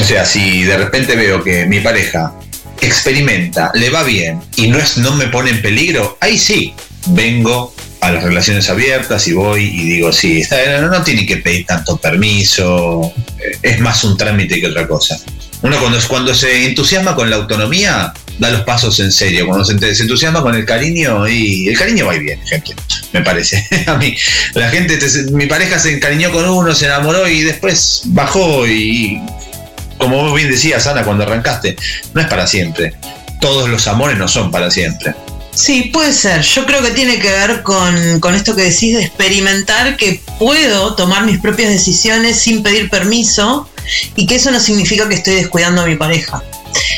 o 0.00 0.04
sea, 0.04 0.24
si 0.24 0.64
de 0.64 0.76
repente 0.76 1.16
veo 1.16 1.42
que 1.42 1.66
mi 1.66 1.80
pareja 1.80 2.32
experimenta, 2.80 3.70
le 3.74 3.90
va 3.90 4.02
bien 4.02 4.40
y 4.56 4.68
no, 4.68 4.78
es, 4.78 4.96
no 4.98 5.14
me 5.14 5.26
pone 5.28 5.50
en 5.50 5.62
peligro, 5.62 6.16
ahí 6.20 6.38
sí, 6.38 6.74
vengo 7.08 7.74
a 8.00 8.10
las 8.10 8.24
relaciones 8.24 8.68
abiertas 8.68 9.28
y 9.28 9.32
voy 9.32 9.62
y 9.62 9.84
digo, 9.84 10.12
sí, 10.12 10.42
no, 10.80 10.88
no 10.88 11.02
tiene 11.02 11.24
que 11.24 11.36
pedir 11.36 11.66
tanto 11.66 11.96
permiso, 11.96 13.12
eh, 13.38 13.58
es 13.62 13.80
más 13.80 14.02
un 14.02 14.16
trámite 14.16 14.60
que 14.60 14.66
otra 14.66 14.88
cosa. 14.88 15.18
Uno 15.62 15.78
cuando, 15.78 15.98
cuando 16.08 16.34
se 16.34 16.66
entusiasma 16.66 17.14
con 17.14 17.30
la 17.30 17.36
autonomía, 17.36 18.12
da 18.38 18.50
los 18.50 18.62
pasos 18.62 18.98
en 18.98 19.12
serio. 19.12 19.46
Cuando 19.46 19.64
se, 19.64 19.74
entusiasma 20.02 20.42
con 20.42 20.56
el 20.56 20.64
cariño, 20.64 21.28
y 21.28 21.68
el 21.68 21.78
cariño 21.78 22.06
va 22.06 22.16
y 22.16 22.18
viene, 22.18 22.44
gente, 22.44 22.74
me 23.12 23.22
parece. 23.22 23.64
a 23.86 23.96
mí, 23.96 24.16
la 24.54 24.68
gente, 24.70 24.98
mi 25.30 25.46
pareja 25.46 25.78
se 25.78 25.94
encariñó 25.94 26.32
con 26.32 26.48
uno, 26.48 26.74
se 26.74 26.86
enamoró 26.86 27.28
y 27.28 27.42
después 27.42 28.02
bajó 28.06 28.66
y 28.66 29.20
como 30.02 30.20
vos 30.20 30.34
bien 30.34 30.50
decías, 30.50 30.86
Ana, 30.88 31.04
cuando 31.04 31.22
arrancaste, 31.22 31.76
no 32.12 32.20
es 32.20 32.26
para 32.26 32.46
siempre. 32.48 32.94
Todos 33.40 33.68
los 33.68 33.86
amores 33.86 34.18
no 34.18 34.26
son 34.26 34.50
para 34.50 34.68
siempre. 34.68 35.14
Sí, 35.54 35.90
puede 35.92 36.12
ser. 36.12 36.42
Yo 36.42 36.66
creo 36.66 36.82
que 36.82 36.90
tiene 36.90 37.20
que 37.20 37.30
ver 37.30 37.62
con, 37.62 38.18
con, 38.18 38.34
esto 38.34 38.56
que 38.56 38.62
decís 38.62 38.96
de 38.96 39.04
experimentar 39.04 39.96
que 39.96 40.20
puedo 40.38 40.94
tomar 40.96 41.24
mis 41.24 41.38
propias 41.38 41.70
decisiones 41.70 42.40
sin 42.40 42.64
pedir 42.64 42.90
permiso 42.90 43.68
y 44.16 44.26
que 44.26 44.36
eso 44.36 44.50
no 44.50 44.58
significa 44.58 45.08
que 45.08 45.14
estoy 45.14 45.34
descuidando 45.36 45.82
a 45.82 45.86
mi 45.86 45.94
pareja. 45.94 46.42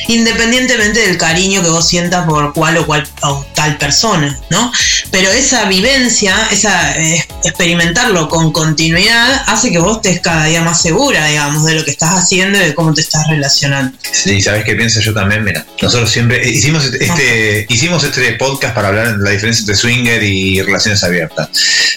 Independientemente 0.08 1.00
del 1.00 1.16
cariño 1.18 1.62
que 1.62 1.68
vos 1.68 1.86
sientas 1.88 2.26
por 2.26 2.52
cual 2.52 2.78
o 2.78 2.86
cual 2.86 3.06
o 3.22 3.44
tal 3.54 3.76
persona, 3.78 4.38
¿no? 4.50 4.72
Pero 5.10 5.30
esa 5.30 5.64
vivencia, 5.66 6.36
esa 6.50 6.96
eh, 6.96 7.26
experimentarlo 7.44 8.28
con 8.28 8.52
continuidad 8.52 9.42
hace 9.46 9.70
que 9.70 9.78
vos 9.78 9.96
estés 9.96 10.20
cada 10.20 10.46
día 10.46 10.62
más 10.62 10.82
segura, 10.82 11.26
digamos, 11.26 11.64
de 11.64 11.74
lo 11.74 11.84
que 11.84 11.90
estás 11.90 12.10
haciendo 12.10 12.58
y 12.58 12.66
de 12.66 12.74
cómo 12.74 12.92
te 12.92 13.00
estás 13.00 13.26
relacionando. 13.28 13.96
Sí, 14.10 14.40
¿sabes 14.40 14.64
qué 14.64 14.74
pienso 14.74 15.00
yo 15.00 15.14
también? 15.14 15.44
Mira, 15.44 15.64
nosotros 15.80 16.10
siempre 16.10 16.46
hicimos 16.48 16.84
este, 16.84 17.66
hicimos 17.68 18.04
este 18.04 18.32
podcast 18.32 18.74
para 18.74 18.88
hablar 18.88 19.18
de 19.18 19.24
la 19.24 19.30
diferencia 19.30 19.62
entre 19.62 19.76
swinger 19.76 20.22
y 20.22 20.60
relaciones 20.62 21.02
abiertas. 21.04 21.48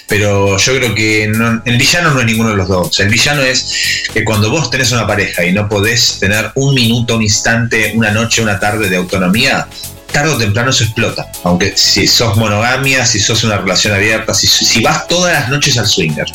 Pero 0.06 0.56
yo 0.56 0.74
creo 0.76 0.94
que 0.94 1.24
el 1.24 1.78
villano 1.78 2.12
no 2.12 2.20
es 2.20 2.26
ninguno 2.26 2.50
de 2.50 2.56
los 2.56 2.68
dos. 2.68 2.98
El 3.00 3.08
villano 3.08 3.42
es 3.42 3.72
que 4.12 4.24
cuando 4.24 4.50
vos 4.50 4.70
tenés 4.70 4.90
una 4.92 5.06
pareja 5.06 5.44
y 5.44 5.52
no 5.52 5.68
podés 5.68 6.18
tener 6.18 6.50
un 6.54 6.74
minuto, 6.74 7.16
un 7.16 7.22
instante, 7.22 7.67
una 7.94 8.10
noche, 8.10 8.42
una 8.42 8.58
tarde 8.58 8.88
de 8.88 8.96
autonomía, 8.96 9.66
tarde 10.12 10.32
o 10.32 10.38
temprano 10.38 10.72
se 10.72 10.84
explota. 10.84 11.30
Aunque 11.44 11.76
si 11.76 12.06
sos 12.06 12.36
monogamia, 12.36 13.04
si 13.06 13.20
sos 13.20 13.44
una 13.44 13.58
relación 13.58 13.94
abierta, 13.94 14.34
si, 14.34 14.46
si 14.46 14.82
vas 14.82 15.06
todas 15.06 15.32
las 15.32 15.48
noches 15.48 15.76
al 15.78 15.86
swinger 15.86 16.26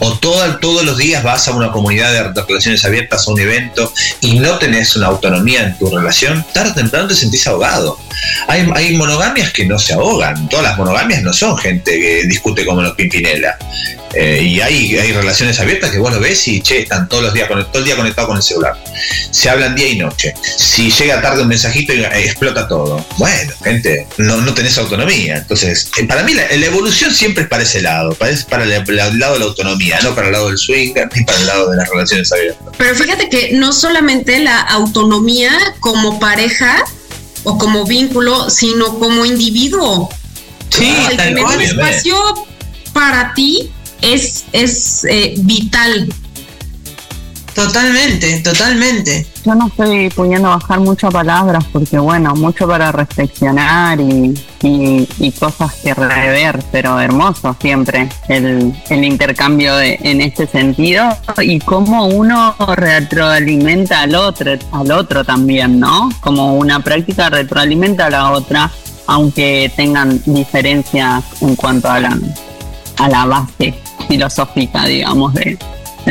o 0.00 0.18
todos 0.18 0.84
los 0.84 0.96
días 0.96 1.22
vas 1.22 1.46
a 1.48 1.52
una 1.52 1.70
comunidad 1.70 2.12
de 2.12 2.42
relaciones 2.42 2.84
abiertas, 2.84 3.26
a 3.26 3.30
un 3.30 3.40
evento, 3.40 3.92
y 4.20 4.38
no 4.38 4.58
tenés 4.58 4.96
una 4.96 5.06
autonomía 5.06 5.62
en 5.64 5.78
tu 5.78 5.94
relación, 5.94 6.44
tarde 6.52 6.70
o 6.70 6.74
temprano 6.74 7.08
te 7.08 7.14
sentís 7.14 7.46
ahogado. 7.46 7.98
Hay, 8.48 8.68
hay 8.74 8.96
monogamias 8.96 9.52
que 9.52 9.66
no 9.66 9.78
se 9.78 9.92
ahogan, 9.92 10.48
todas 10.48 10.64
las 10.64 10.78
monogamias 10.78 11.22
no 11.22 11.32
son 11.32 11.56
gente 11.56 11.98
que 11.98 12.24
discute 12.24 12.64
como 12.64 12.82
los 12.82 12.94
Pimpinela. 12.94 13.56
Eh, 14.12 14.42
y 14.42 14.60
hay, 14.60 14.98
hay 14.98 15.12
relaciones 15.12 15.60
abiertas 15.60 15.90
que 15.90 15.98
vos 15.98 16.12
lo 16.12 16.18
ves 16.18 16.48
y 16.48 16.60
che, 16.60 16.80
están 16.80 17.08
todos 17.08 17.22
los 17.22 17.32
días 17.32 17.48
todo 17.48 17.78
el 17.78 17.84
día 17.84 17.94
conectados 17.94 18.28
con 18.28 18.36
el 18.36 18.42
celular. 18.42 18.76
Se 19.30 19.48
hablan 19.48 19.74
día 19.76 19.88
y 19.88 19.98
noche. 19.98 20.34
Si 20.42 20.90
llega 20.90 21.22
tarde 21.22 21.42
un 21.42 21.48
mensajito 21.48 21.92
y 21.92 22.02
explota 22.02 22.66
todo. 22.66 23.04
Bueno, 23.18 23.52
gente, 23.62 24.06
no, 24.18 24.38
no 24.38 24.52
tenés 24.52 24.76
autonomía. 24.78 25.36
Entonces, 25.36 25.90
eh, 25.96 26.04
para 26.04 26.24
mí 26.24 26.34
la, 26.34 26.50
evolución 26.50 27.14
siempre 27.14 27.44
es 27.44 27.48
para 27.48 27.62
ese 27.62 27.82
lado, 27.82 28.14
para, 28.14 28.34
para 28.48 28.64
el, 28.64 29.18
lado 29.18 29.34
de 29.34 29.38
la 29.38 29.44
autonomía, 29.44 29.89
no 30.02 30.14
para 30.14 30.28
el 30.28 30.32
lado 30.32 30.48
del 30.48 30.58
swing 30.58 30.92
ni 31.14 31.24
para 31.24 31.38
el 31.38 31.46
lado 31.46 31.70
de 31.70 31.76
las 31.76 31.88
relaciones 31.88 32.32
abiertas. 32.32 32.74
Pero 32.76 32.94
fíjate 32.94 33.28
que 33.28 33.52
no 33.52 33.72
solamente 33.72 34.38
la 34.38 34.60
autonomía 34.60 35.52
como 35.80 36.18
pareja 36.18 36.84
o 37.44 37.58
como 37.58 37.84
vínculo, 37.84 38.50
sino 38.50 38.98
como 38.98 39.24
individuo. 39.24 40.08
Sí, 40.70 40.94
el 41.10 41.16
tener 41.16 41.62
espacio 41.62 42.14
para 42.92 43.34
ti 43.34 43.70
es, 44.02 44.44
es 44.52 45.04
eh, 45.04 45.34
vital. 45.38 46.12
Totalmente, 47.54 48.40
totalmente. 48.40 49.26
Yo 49.44 49.54
no 49.54 49.66
estoy 49.66 50.10
pudiendo 50.10 50.48
bajar 50.48 50.80
muchas 50.80 51.12
palabras 51.12 51.64
porque, 51.72 51.98
bueno, 51.98 52.34
mucho 52.34 52.66
para 52.68 52.92
reflexionar 52.92 54.00
y, 54.00 54.34
y, 54.62 55.32
cosas 55.32 55.72
que 55.82 55.94
rever, 55.94 56.62
pero 56.70 57.00
hermoso 57.00 57.56
siempre 57.60 58.08
el, 58.28 58.74
el 58.88 59.04
intercambio 59.04 59.74
de, 59.76 59.98
en 60.02 60.20
este 60.20 60.46
sentido 60.46 61.04
y 61.40 61.58
cómo 61.60 62.06
uno 62.06 62.54
retroalimenta 62.76 64.02
al 64.02 64.14
otro, 64.14 64.52
al 64.72 64.92
otro 64.92 65.24
también, 65.24 65.80
¿no? 65.80 66.10
Como 66.20 66.54
una 66.54 66.80
práctica 66.80 67.30
retroalimenta 67.30 68.06
a 68.06 68.10
la 68.10 68.30
otra, 68.32 68.70
aunque 69.06 69.72
tengan 69.74 70.20
diferencias 70.26 71.24
en 71.40 71.56
cuanto 71.56 71.88
a 71.90 72.00
la, 72.00 72.18
a 72.98 73.08
la 73.08 73.24
base 73.24 73.74
filosófica, 74.08 74.86
digamos, 74.86 75.34
de, 75.34 75.58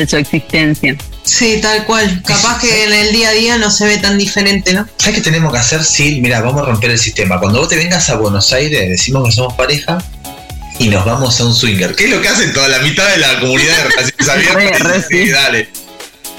su 0.07 0.17
existencia. 0.17 0.95
Sí, 1.29 1.59
tal 1.61 1.85
cual. 1.85 2.23
Capaz 2.25 2.59
que 2.59 2.85
en 2.85 2.91
el 2.91 3.11
día 3.11 3.29
a 3.29 3.33
día 3.33 3.57
no 3.57 3.69
se 3.69 3.85
ve 3.85 3.97
tan 3.97 4.17
diferente, 4.17 4.73
¿no? 4.73 4.87
¿Sabes 4.97 5.15
qué 5.15 5.21
tenemos 5.21 5.53
que 5.53 5.59
hacer? 5.59 5.83
Sí, 5.83 6.19
mira, 6.21 6.41
vamos 6.41 6.63
a 6.63 6.65
romper 6.65 6.89
el 6.89 6.97
sistema. 6.97 7.39
Cuando 7.39 7.59
vos 7.59 7.69
te 7.69 7.75
vengas 7.75 8.09
a 8.09 8.15
Buenos 8.15 8.51
Aires, 8.51 8.89
decimos 8.89 9.23
que 9.25 9.31
somos 9.31 9.53
pareja 9.53 9.99
y 10.79 10.87
nos 10.89 11.05
vamos 11.05 11.39
a 11.39 11.45
un 11.45 11.53
swinger. 11.53 11.95
¿Qué 11.95 12.05
es 12.05 12.09
lo 12.09 12.19
que 12.21 12.29
hacen 12.29 12.51
toda 12.51 12.67
la 12.67 12.79
mitad 12.79 13.07
de 13.09 13.17
la 13.17 13.39
comunidad 13.39 13.77
de 13.77 13.83
relaciones 13.83 14.49
abiertas? 14.55 15.05
sí, 15.07 15.29
dale. 15.29 15.69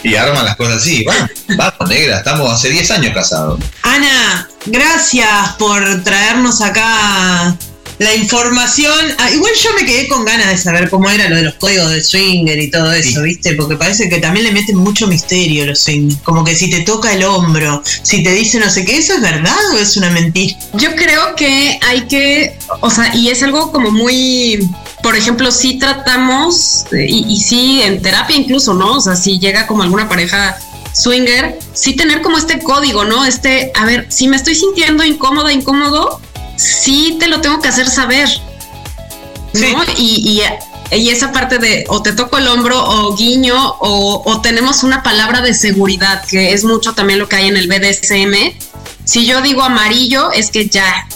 Y 0.03 0.17
arman 0.17 0.45
las 0.45 0.57
cosas 0.57 0.79
así. 0.79 1.05
Vamos, 1.05 1.31
vamos, 1.57 1.89
negra, 1.89 2.19
estamos 2.19 2.53
hace 2.53 2.71
10 2.71 2.91
años 2.91 3.15
casados. 3.15 3.61
Ana, 3.83 4.49
gracias 4.67 5.51
por 5.57 6.03
traernos 6.03 6.63
acá 6.63 7.57
la 8.01 8.15
información. 8.15 8.99
Ah, 9.19 9.31
igual 9.31 9.53
yo 9.63 9.75
me 9.75 9.85
quedé 9.85 10.09
con 10.09 10.25
ganas 10.25 10.49
de 10.49 10.57
saber 10.57 10.89
cómo 10.89 11.11
era 11.11 11.29
lo 11.29 11.37
de 11.37 11.43
los 11.43 11.55
códigos 11.57 11.91
de 11.91 12.03
swinger 12.03 12.59
y 12.59 12.71
todo 12.71 12.91
eso, 12.95 13.23
¿viste? 13.23 13.53
Porque 13.53 13.77
parece 13.77 14.09
que 14.09 14.19
también 14.19 14.47
le 14.47 14.53
meten 14.53 14.77
mucho 14.77 15.07
misterio 15.07 15.67
los 15.67 15.81
swingers. 15.81 16.19
Como 16.23 16.43
que 16.43 16.57
si 16.57 16.71
te 16.71 16.81
toca 16.81 17.13
el 17.13 17.23
hombro, 17.25 17.83
si 17.85 18.23
te 18.23 18.33
dice 18.33 18.59
no 18.59 18.71
sé 18.71 18.87
qué, 18.87 18.97
¿eso 18.97 19.13
es 19.13 19.21
verdad 19.21 19.55
o 19.75 19.79
es 19.79 19.99
una 19.99 20.09
mentira? 20.09 20.59
Yo 20.73 20.97
creo 20.97 21.37
que 21.37 21.79
hay 21.87 22.07
que, 22.07 22.57
o 22.81 22.89
sea, 22.89 23.15
y 23.15 23.29
es 23.29 23.43
algo 23.43 23.71
como 23.71 23.91
muy. 23.91 24.67
Por 25.03 25.15
ejemplo, 25.15 25.51
si 25.53 25.79
tratamos, 25.79 26.87
y, 26.93 27.27
y 27.29 27.37
sí, 27.39 27.83
en 27.83 28.01
terapia 28.01 28.35
incluso, 28.35 28.73
¿no? 28.73 28.97
O 28.97 29.01
sea, 29.01 29.15
si 29.15 29.39
llega 29.39 29.67
como 29.67 29.83
alguna 29.83 30.09
pareja 30.09 30.59
swinger, 30.95 31.59
sí 31.75 31.95
tener 31.95 32.23
como 32.23 32.39
este 32.39 32.61
código, 32.61 33.05
¿no? 33.05 33.27
Este, 33.27 33.73
a 33.75 33.85
ver, 33.85 34.07
si 34.09 34.27
me 34.27 34.37
estoy 34.37 34.55
sintiendo 34.55 35.05
incómoda, 35.05 35.53
incómodo, 35.53 36.21
sí 36.61 37.17
te 37.19 37.29
lo 37.29 37.41
tengo 37.41 37.61
que 37.61 37.69
hacer 37.69 37.89
saber. 37.89 38.29
¿no? 39.55 39.83
Y, 39.97 40.43
esa 40.91 41.31
parte 41.31 41.59
de 41.59 41.85
o 41.89 42.03
te 42.03 42.13
toco 42.13 42.39
el 42.39 42.49
hombro 42.49 42.83
o 42.83 43.17
guiño 43.17 43.77
o, 43.79 44.41
tenemos 44.43 44.83
una 44.83 45.03
palabra 45.03 45.41
de 45.41 45.55
seguridad, 45.55 46.25
que 46.27 46.53
es 46.53 46.65
mucho 46.65 46.95
también 46.95 47.19
lo 47.19 47.29
que 47.29 47.37
hay 47.37 47.49
en 47.49 47.57
el 47.57 47.69
BDSM. 47.69 48.59
Si 49.05 49.25
yo 49.25 49.41
digo 49.41 49.63
amarillo, 49.63 50.33
es 50.33 50.51
que 50.51 50.69
ya 50.69 51.07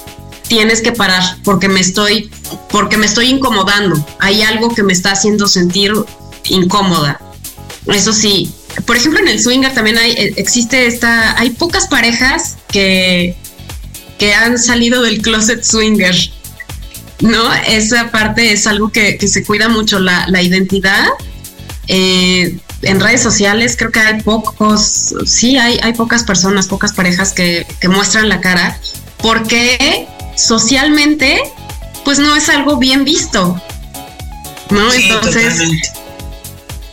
tienes 0.49 0.81
que 0.81 0.93
parar 0.93 1.39
porque 1.43 1.69
me 1.69 1.81
estoy, 1.81 2.31
porque 2.71 2.97
me 2.97 3.07
estoy 3.07 3.31
incomodando. 3.31 3.97
Hay 4.21 4.43
algo 4.43 4.73
que 4.75 4.83
me 4.83 4.93
está 4.93 5.13
haciendo 5.13 5.49
sentir 5.49 5.93
incómoda. 6.45 7.21
Eso 7.87 8.13
sí. 8.13 8.53
Por 8.87 8.97
ejemplo, 8.97 9.21
en 9.21 9.29
el 9.29 9.43
swinger 9.43 9.75
también 9.75 9.99
hay, 9.99 10.13
existe 10.37 10.87
esta, 10.87 11.39
hay 11.39 11.51
pocas 11.51 11.87
parejas 11.89 12.57
que 12.69 13.37
que 14.19 14.35
han 14.35 14.59
salido 14.59 15.03
del 15.03 15.21
closet 15.23 15.63
swinger. 15.63 16.15
¿No? 17.21 17.53
Esa 17.69 18.11
parte 18.11 18.53
es 18.53 18.67
algo 18.67 18.91
que, 18.91 19.19
se 19.27 19.45
cuida 19.45 19.69
mucho, 19.69 19.99
la, 20.01 20.43
identidad. 20.43 21.07
Eh, 21.87 22.59
en 22.83 23.01
redes 23.01 23.23
sociales 23.23 23.77
creo 23.79 23.91
que 23.91 24.01
hay 24.01 24.23
pocos, 24.23 25.15
sí, 25.27 25.57
hay, 25.57 25.79
hay 25.83 25.93
pocas 25.95 26.25
personas, 26.25 26.67
pocas 26.67 26.93
parejas 26.93 27.33
que, 27.33 27.67
muestran 27.89 28.29
la 28.29 28.41
cara, 28.41 28.79
porque 29.19 30.07
socialmente, 30.37 31.41
pues 32.05 32.19
no 32.19 32.35
es 32.37 32.49
algo 32.49 32.77
bien 32.77 33.05
visto. 33.05 33.61
¿No? 34.71 34.93
Entonces, 34.93 35.63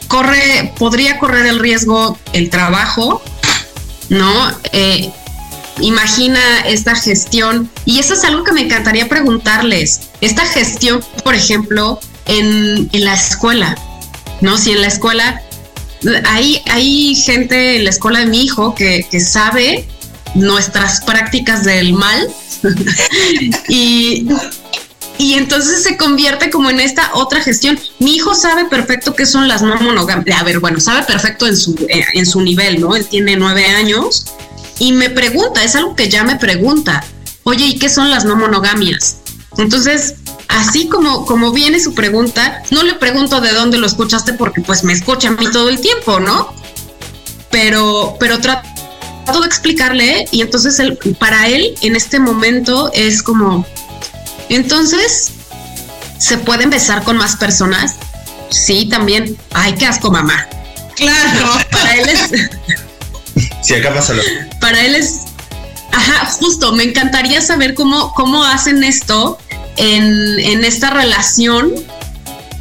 corre, 0.08 0.74
podría 0.78 1.18
correr 1.20 1.46
el 1.46 1.60
riesgo 1.60 2.18
el 2.34 2.50
trabajo, 2.50 3.22
¿no? 4.10 4.52
Eh, 4.74 5.12
imagina 5.82 6.40
esta 6.66 6.96
gestión, 6.96 7.70
y 7.86 8.00
eso 8.00 8.14
es 8.14 8.24
algo 8.24 8.44
que 8.44 8.52
me 8.52 8.62
encantaría 8.62 9.10
preguntarles, 9.10 10.02
esta 10.22 10.46
gestión, 10.46 11.04
por 11.24 11.36
ejemplo, 11.36 12.00
en, 12.26 12.90
la 12.94 13.14
escuela, 13.14 13.78
¿no? 14.42 14.58
Si 14.58 14.72
en 14.72 14.82
la 14.82 14.88
escuela 14.88 15.42
hay, 16.26 16.62
hay 16.70 17.16
gente 17.16 17.78
en 17.78 17.84
la 17.84 17.90
escuela 17.90 18.20
de 18.20 18.28
mi 18.28 18.44
hijo 18.44 18.76
que, 18.76 19.06
sabe 19.20 19.88
nuestras 20.34 21.02
prácticas 21.02 21.64
del 21.64 21.94
mal 21.94 22.28
y, 23.68 24.28
y 25.18 25.34
entonces 25.34 25.84
se 25.84 25.98
convierte 25.98 26.50
como 26.50 26.70
en 26.70 26.80
esta 26.80 27.12
otra 27.14 27.42
gestión. 27.42 27.78
Mi 28.00 28.16
hijo 28.16 28.34
sabe 28.34 28.66
perfecto 28.66 29.14
qué 29.14 29.26
son 29.26 29.48
las 29.48 29.62
no 29.62 29.76
monogamias. 29.76 30.40
A 30.40 30.44
ver, 30.44 30.60
bueno, 30.60 30.80
sabe 30.80 31.04
perfecto 31.04 31.48
en 31.48 31.58
su, 31.58 31.76
en 31.90 32.26
su 32.26 32.42
nivel, 32.42 32.80
¿no? 32.80 32.96
Él 32.96 33.06
tiene 33.06 33.36
nueve 33.36 33.66
años 33.66 34.26
y 34.82 34.94
me 34.94 35.12
pregunta, 35.12 35.64
es 35.64 35.76
algo 35.76 35.96
que 35.96 36.10
ya 36.10 36.24
me 36.24 36.38
pregunta, 36.38 37.04
oye, 37.44 37.66
¿y 37.66 37.78
qué 37.78 37.88
son 37.88 38.10
las 38.10 38.26
no 38.26 38.36
monogamias? 38.36 39.18
Entonces, 39.60 40.16
así 40.48 40.88
como, 40.88 41.28
como 41.28 41.52
viene 41.52 41.80
su 41.80 41.94
pregunta, 41.94 42.64
no 42.72 42.82
le 42.82 42.96
pregunto 42.96 43.42
de 43.42 43.54
dónde 43.54 43.78
lo 43.78 43.86
escuchaste 43.86 44.34
porque 44.34 44.62
pues 44.62 44.84
me 44.84 44.92
escucha 44.92 45.28
a 45.28 45.32
mí 45.34 45.46
todo 45.52 45.70
el 45.70 45.80
tiempo, 45.80 46.20
¿no? 46.20 46.52
Pero, 47.52 48.18
pero 48.20 48.40
trato 48.40 49.40
de 49.40 49.46
explicarle 49.46 50.28
y 50.32 50.42
entonces 50.42 50.80
él, 50.80 50.98
para 51.20 51.48
él 51.48 51.76
en 51.82 51.96
este 51.96 52.20
momento 52.20 52.90
es 52.96 53.22
como, 53.22 53.68
entonces, 54.50 55.30
¿se 56.18 56.40
pueden 56.40 56.72
besar 56.72 57.04
con 57.04 57.18
más 57.18 57.36
personas? 57.36 57.98
Sí, 58.50 58.88
también. 58.90 59.38
Ay, 59.52 59.76
qué 59.76 59.86
asco, 59.86 60.10
mamá. 60.10 60.48
Claro, 60.96 61.52
para 61.72 61.98
él 61.98 62.10
es... 62.10 62.32
Sí, 63.62 63.76
acá 63.76 63.94
pasa 63.94 64.14
lo. 64.14 64.24
Para 64.60 64.82
él 64.84 64.96
es. 64.96 65.22
Ajá, 65.92 66.26
justo, 66.40 66.72
me 66.74 66.84
encantaría 66.84 67.42
saber 67.42 67.74
cómo, 67.74 68.14
cómo 68.14 68.44
hacen 68.46 68.84
esto 68.84 69.38
en, 69.78 70.40
en 70.40 70.64
esta 70.64 70.90
relación 70.90 71.74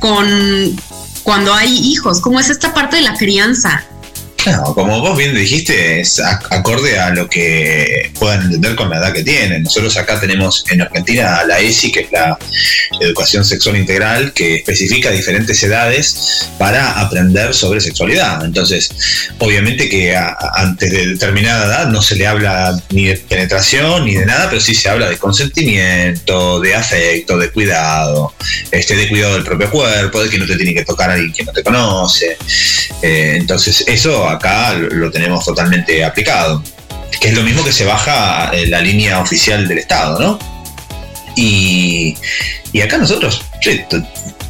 con 0.00 0.76
cuando 1.22 1.54
hay 1.54 1.76
hijos, 1.78 2.20
cómo 2.20 2.40
es 2.40 2.50
esta 2.50 2.74
parte 2.74 2.96
de 2.96 3.02
la 3.02 3.14
crianza. 3.14 3.84
No, 4.46 4.74
como 4.74 5.00
vos 5.00 5.18
bien 5.18 5.34
dijiste, 5.34 6.00
es 6.00 6.18
acorde 6.20 6.98
a 6.98 7.10
lo 7.10 7.28
que 7.28 8.10
puedan 8.18 8.42
entender 8.42 8.74
con 8.74 8.88
la 8.88 8.96
edad 8.96 9.12
que 9.12 9.22
tienen. 9.22 9.64
Nosotros 9.64 9.96
acá 9.98 10.18
tenemos 10.18 10.64
en 10.70 10.80
Argentina 10.80 11.44
la 11.44 11.60
ESI, 11.60 11.92
que 11.92 12.00
es 12.00 12.12
la 12.12 12.38
Educación 13.00 13.44
Sexual 13.44 13.76
Integral, 13.76 14.32
que 14.32 14.56
especifica 14.56 15.10
diferentes 15.10 15.62
edades 15.62 16.48
para 16.58 17.00
aprender 17.00 17.52
sobre 17.52 17.80
sexualidad. 17.80 18.42
Entonces, 18.42 18.90
obviamente 19.38 19.90
que 19.90 20.16
antes 20.16 20.90
de 20.90 21.06
determinada 21.08 21.66
edad 21.66 21.86
no 21.88 22.00
se 22.00 22.16
le 22.16 22.26
habla 22.26 22.80
ni 22.90 23.06
de 23.06 23.16
penetración 23.16 24.06
ni 24.06 24.14
de 24.14 24.24
nada, 24.24 24.48
pero 24.48 24.60
sí 24.60 24.74
se 24.74 24.88
habla 24.88 25.10
de 25.10 25.18
consentimiento, 25.18 26.60
de 26.60 26.74
afecto, 26.74 27.36
de 27.36 27.50
cuidado, 27.50 28.32
este, 28.70 28.96
de 28.96 29.08
cuidado 29.08 29.34
del 29.34 29.44
propio 29.44 29.70
cuerpo, 29.70 30.22
de 30.22 30.30
que 30.30 30.38
no 30.38 30.46
te 30.46 30.56
tiene 30.56 30.72
que 30.72 30.84
tocar 30.84 31.10
alguien 31.10 31.32
que 31.32 31.44
no 31.44 31.52
te 31.52 31.62
conoce. 31.62 32.38
Eh, 33.02 33.34
entonces, 33.36 33.84
eso 33.86 34.29
acá 34.32 34.74
lo 34.74 35.10
tenemos 35.10 35.44
totalmente 35.44 36.04
aplicado, 36.04 36.62
que 37.20 37.28
es 37.28 37.34
lo 37.34 37.42
mismo 37.42 37.64
que 37.64 37.72
se 37.72 37.84
baja 37.84 38.50
en 38.52 38.70
la 38.70 38.80
línea 38.80 39.20
oficial 39.20 39.66
del 39.68 39.78
Estado, 39.78 40.18
¿no? 40.18 40.38
Y, 41.36 42.16
acá 42.82 42.98
nosotros, 42.98 43.42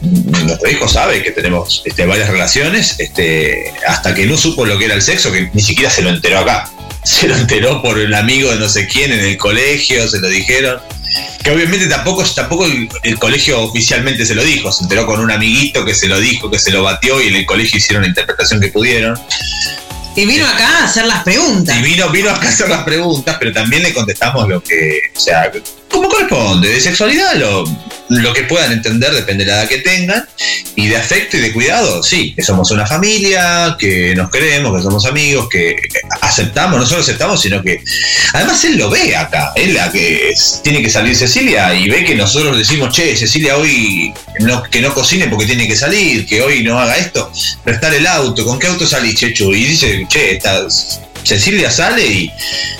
nuestro 0.02 0.70
hijo 0.70 0.88
sabe 0.88 1.22
que 1.22 1.30
tenemos 1.30 1.82
este, 1.84 2.06
varias 2.06 2.28
relaciones, 2.28 2.96
este, 2.98 3.72
hasta 3.86 4.14
que 4.14 4.26
no 4.26 4.36
supo 4.36 4.64
lo 4.64 4.78
que 4.78 4.86
era 4.86 4.94
el 4.94 5.02
sexo, 5.02 5.32
que 5.32 5.50
ni 5.52 5.62
siquiera 5.62 5.90
se 5.90 6.02
lo 6.02 6.10
enteró 6.10 6.38
acá. 6.38 6.70
Se 7.02 7.26
lo 7.26 7.34
enteró 7.34 7.80
por 7.80 7.98
el 7.98 8.12
amigo 8.12 8.50
de 8.50 8.56
no 8.56 8.68
sé 8.68 8.86
quién 8.86 9.10
en 9.10 9.20
el 9.20 9.38
colegio, 9.38 10.06
se 10.06 10.20
lo 10.20 10.28
dijeron. 10.28 10.80
Que 11.42 11.50
obviamente 11.50 11.86
tampoco, 11.86 12.24
tampoco 12.24 12.66
el, 12.66 13.18
colegio 13.18 13.60
oficialmente 13.62 14.26
se 14.26 14.34
lo 14.34 14.44
dijo, 14.44 14.70
se 14.70 14.84
enteró 14.84 15.06
con 15.06 15.20
un 15.20 15.30
amiguito 15.30 15.84
que 15.84 15.94
se 15.94 16.08
lo 16.08 16.20
dijo, 16.20 16.50
que 16.50 16.58
se 16.58 16.70
lo 16.70 16.82
batió 16.82 17.20
y 17.22 17.28
en 17.28 17.36
el 17.36 17.46
colegio 17.46 17.78
hicieron 17.78 18.02
la 18.02 18.08
interpretación 18.08 18.60
que 18.60 18.68
pudieron. 18.68 19.18
Y 20.16 20.26
vino 20.26 20.46
acá 20.46 20.80
a 20.80 20.84
hacer 20.84 21.06
las 21.06 21.22
preguntas. 21.22 21.76
Y 21.76 21.82
vino, 21.82 22.08
vino 22.10 22.30
acá 22.30 22.48
a 22.48 22.50
hacer 22.50 22.68
las 22.68 22.84
preguntas, 22.84 23.36
pero 23.38 23.52
también 23.52 23.82
le 23.82 23.92
contestamos 23.92 24.48
lo 24.48 24.62
que, 24.62 25.00
o 25.14 25.20
sea, 25.20 25.50
como 25.90 26.08
corresponde. 26.08 26.68
De 26.68 26.80
sexualidad, 26.80 27.34
lo, 27.36 27.64
lo 28.10 28.32
que 28.32 28.42
puedan 28.42 28.72
entender 28.72 29.14
depende 29.14 29.44
de 29.44 29.50
la 29.50 29.60
edad 29.60 29.68
que 29.68 29.78
tengan. 29.78 30.26
Y 30.76 30.88
de 30.88 30.96
afecto 30.96 31.36
y 31.36 31.40
de 31.40 31.52
cuidado, 31.52 32.02
sí, 32.02 32.34
que 32.34 32.42
somos 32.42 32.70
una 32.70 32.86
familia, 32.86 33.76
que 33.78 34.14
nos 34.14 34.30
queremos, 34.30 34.76
que 34.76 34.82
somos 34.82 35.06
amigos, 35.06 35.48
que 35.48 35.76
aceptamos, 36.20 36.80
no 36.80 36.86
solo 36.86 37.02
aceptamos, 37.02 37.40
sino 37.40 37.62
que 37.62 37.82
además 38.32 38.62
él 38.64 38.76
lo 38.76 38.90
ve 38.90 39.14
acá. 39.16 39.52
Él 39.54 39.74
la 39.74 39.90
que 39.92 40.34
tiene 40.62 40.82
que 40.82 40.90
salir 40.90 41.16
Cecilia 41.16 41.72
y 41.74 41.88
ve 41.88 42.04
que 42.04 42.14
nosotros 42.14 42.58
decimos, 42.58 42.94
che, 42.94 43.16
Cecilia 43.16 43.56
hoy 43.56 44.12
no, 44.40 44.62
que 44.64 44.80
no 44.80 44.92
cocine 44.92 45.28
porque 45.28 45.46
tiene 45.46 45.68
que 45.68 45.76
salir, 45.76 46.26
que 46.26 46.42
hoy 46.42 46.62
no 46.62 46.80
haga 46.80 46.96
esto, 46.96 47.32
prestar 47.62 47.94
el 47.94 48.06
auto, 48.06 48.44
¿con 48.44 48.58
qué 48.58 48.66
auto 48.66 48.86
salís, 48.86 49.14
Chechu? 49.14 49.52
Y 49.52 49.64
dice, 49.64 50.06
che, 50.08 50.38
Cecilia 51.22 51.70
sale 51.70 52.06
y 52.06 52.32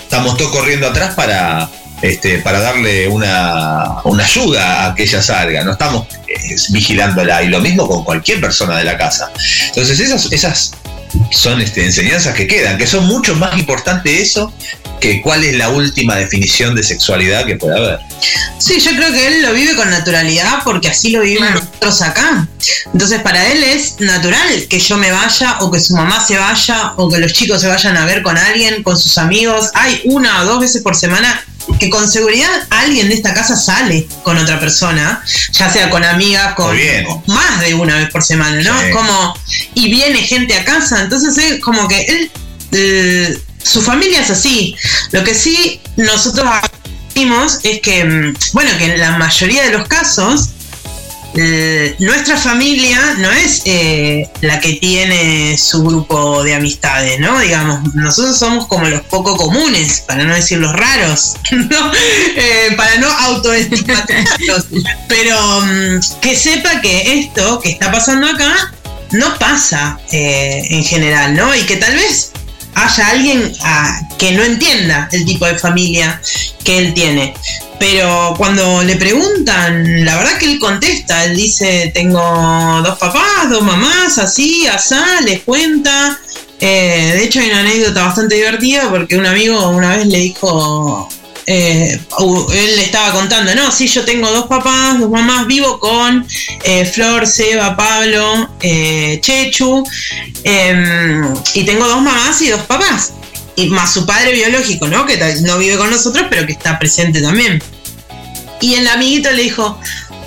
estamos 0.03 0.37
todos 0.37 0.51
corriendo 0.51 0.89
atrás 0.89 1.15
para 1.15 1.69
este, 2.03 2.39
para 2.39 2.61
darle 2.61 3.09
una, 3.09 4.01
ayuda 4.01 4.87
a 4.87 4.95
que 4.95 5.03
ella 5.05 5.23
salga. 5.23 5.65
No 5.65 5.73
estamos 5.73 6.07
eh, 6.29 6.57
vigilándola. 6.71 7.43
Y 7.43 7.49
lo 7.49 7.61
mismo 7.61 7.89
con 7.89 8.05
cualquier 8.05 8.41
persona 8.41 8.79
de 8.79 8.85
la 8.85 8.97
casa. 8.97 9.31
Entonces, 9.69 10.01
esas, 10.01 10.33
esas 10.33 10.73
son 11.31 11.61
este, 11.61 11.85
enseñanzas 11.85 12.35
que 12.35 12.47
quedan, 12.47 12.79
que 12.79 12.87
son 12.87 13.07
mucho 13.07 13.35
más 13.37 13.59
importantes 13.59 14.21
eso 14.21 14.53
que 15.01 15.23
cuál 15.23 15.45
es 15.45 15.57
la 15.57 15.71
última 15.71 16.17
definición 16.17 16.75
de 16.75 16.83
sexualidad 16.83 17.47
que 17.47 17.57
puede 17.57 17.79
haber. 17.79 18.01
Sí, 18.59 18.79
yo 18.81 18.91
creo 18.93 19.13
que 19.13 19.27
él 19.27 19.43
lo 19.43 19.53
vive 19.53 19.75
con 19.75 19.91
naturalidad 19.91 20.61
porque 20.65 20.89
así 20.89 21.11
lo 21.11 21.23
vivimos 21.23 21.51
nosotros 21.51 22.03
acá. 22.03 22.47
Entonces 22.93 23.21
para 23.23 23.51
él 23.51 23.65
es 23.65 24.01
natural 24.01 24.67
que 24.69 24.79
yo 24.79 24.97
me 24.99 25.11
vaya 25.11 25.59
o 25.61 25.71
que 25.71 25.81
su 25.81 25.95
mamá 25.95 26.25
se 26.25 26.37
vaya 26.37 26.93
o 26.97 27.11
que 27.11 27.19
los 27.19 27.33
chicos 27.33 27.61
se 27.61 27.69
vayan 27.69 27.97
a 27.97 28.05
ver 28.05 28.23
con 28.23 28.37
alguien, 28.37 28.83
con 28.83 28.99
sus 28.99 29.17
amigos. 29.19 29.71
Hay 29.75 30.03
una 30.05 30.43
o 30.43 30.45
dos 30.45 30.61
veces 30.61 30.83
por 30.83 30.95
semana 30.95 31.43
que 31.79 31.91
con 31.91 32.11
seguridad 32.11 32.67
alguien 32.71 33.09
de 33.09 33.15
esta 33.15 33.35
casa 33.35 33.57
sale 33.57 34.07
con 34.23 34.37
otra 34.39 34.59
persona, 34.59 35.23
ya 35.53 35.71
sea 35.71 35.91
con 35.91 36.05
amigas, 36.05 36.55
con 36.55 36.77
más 37.27 37.61
de 37.61 37.75
una 37.75 37.97
vez 37.97 38.11
por 38.11 38.23
semana, 38.23 38.63
¿no? 38.63 38.75
Como, 38.93 39.35
y 39.75 39.91
viene 39.91 40.19
gente 40.19 40.55
a 40.55 40.65
casa, 40.65 41.03
entonces 41.03 41.37
es 41.39 41.61
como 41.61 41.87
que 41.89 42.01
él, 42.03 42.31
eh, 42.73 43.39
su 43.63 43.83
familia 43.83 44.21
es 44.21 44.31
así. 44.31 44.77
Lo 45.13 45.25
que 45.25 45.35
sí 45.35 45.81
nosotros 45.97 46.49
vimos 47.15 47.59
es 47.63 47.81
que, 47.81 48.05
mm, 48.05 48.35
bueno, 48.53 48.71
que 48.79 48.87
en 48.87 49.01
la 49.01 49.19
mayoría 49.19 49.65
de 49.65 49.71
los 49.71 49.87
casos, 49.89 50.51
eh, 51.35 51.95
nuestra 52.01 52.37
familia 52.37 53.15
no 53.19 53.31
es 53.31 53.63
eh, 53.65 54.29
la 54.41 54.59
que 54.59 54.75
tiene 54.75 55.57
su 55.57 55.85
grupo 55.85 56.43
de 56.43 56.55
amistades, 56.55 57.21
¿no? 57.21 57.39
Digamos, 57.39 57.95
nosotros 57.95 58.37
somos 58.37 58.67
como 58.67 58.89
los 58.89 59.03
poco 59.03 59.37
comunes, 59.37 60.01
para 60.01 60.25
no 60.25 60.35
decir 60.35 60.59
los 60.59 60.73
raros, 60.73 61.35
¿no? 61.53 61.93
Eh, 62.35 62.75
para 62.77 62.97
no 62.97 63.09
autoestigmatizarlos. 63.09 64.67
Pero 65.09 65.61
mm, 65.61 66.21
que 66.21 66.35
sepa 66.35 66.81
que 66.81 67.21
esto 67.21 67.61
que 67.61 67.71
está 67.71 67.93
pasando 67.93 68.27
acá 68.27 68.73
no 69.13 69.39
pasa 69.39 69.99
en 70.13 70.85
general, 70.85 71.35
¿no? 71.35 71.55
Y 71.55 71.63
que 71.63 71.77
tal 71.77 71.95
vez 71.95 72.31
haya 72.75 73.09
alguien 73.09 73.53
ah, 73.63 74.01
que 74.19 74.33
no 74.33 74.43
entienda 74.43 75.09
el 75.13 75.25
tipo 75.25 75.47
de 75.47 75.59
familia 75.59 76.21
que 76.65 76.79
él 76.79 76.95
tiene. 76.95 77.35
Pero 77.79 78.35
cuando 78.37 78.83
le 78.83 78.97
preguntan, 78.97 80.05
la 80.05 80.17
verdad 80.17 80.39
que 80.39 80.53
él 80.53 80.59
contesta, 80.59 81.25
él 81.25 81.37
dice, 81.37 81.91
tengo 81.95 82.21
dos 82.85 82.99
papás, 82.99 83.49
dos 83.49 83.63
mamás, 83.63 84.19
así, 84.19 84.67
asá, 84.67 85.21
les 85.23 85.41
cuenta. 85.43 86.19
Eh, 86.61 87.13
de 87.15 87.25
hecho 87.25 87.41
hay 87.41 87.49
una 87.49 87.61
anécdota 87.61 88.05
bastante 88.05 88.35
divertida 88.35 88.91
porque 88.91 89.17
un 89.17 89.25
amigo 89.25 89.71
una 89.71 89.97
vez 89.97 90.07
le 90.07 90.19
dijo, 90.19 91.09
eh, 91.51 92.01
él 92.53 92.77
le 92.77 92.83
estaba 92.83 93.13
contando, 93.13 93.55
no, 93.55 93.71
sí, 93.71 93.89
yo 93.89 94.05
tengo 94.05 94.31
dos 94.31 94.47
papás, 94.47 94.99
dos 95.01 95.11
mamás, 95.11 95.47
vivo 95.47 95.79
con 95.79 96.27
eh, 96.65 96.85
Flor, 96.85 97.27
Seba, 97.27 97.77
Pablo, 97.77 98.51
Chechu, 98.61 99.85
em, 100.45 101.35
y 101.55 101.65
tengo 101.65 101.87
dos 101.87 102.03
mamás 102.03 102.41
y 102.43 102.49
dos 102.49 102.63
papás 102.63 103.13
y 103.57 103.67
más 103.69 103.93
su 103.93 104.07
padre 104.07 104.33
biológico, 104.33 104.89
¿no? 104.89 105.07
Que 105.07 105.19
no 105.43 105.59
vive 105.59 105.77
con 105.77 105.91
nosotros, 105.91 106.27
pero 106.31 106.47
que 106.47 106.53
está 106.53 106.79
presente 106.79 107.21
también. 107.21 107.63
Y 108.61 108.75
el 108.75 108.89
amiguito 108.89 109.31
le 109.33 109.43
dijo, 109.43 109.79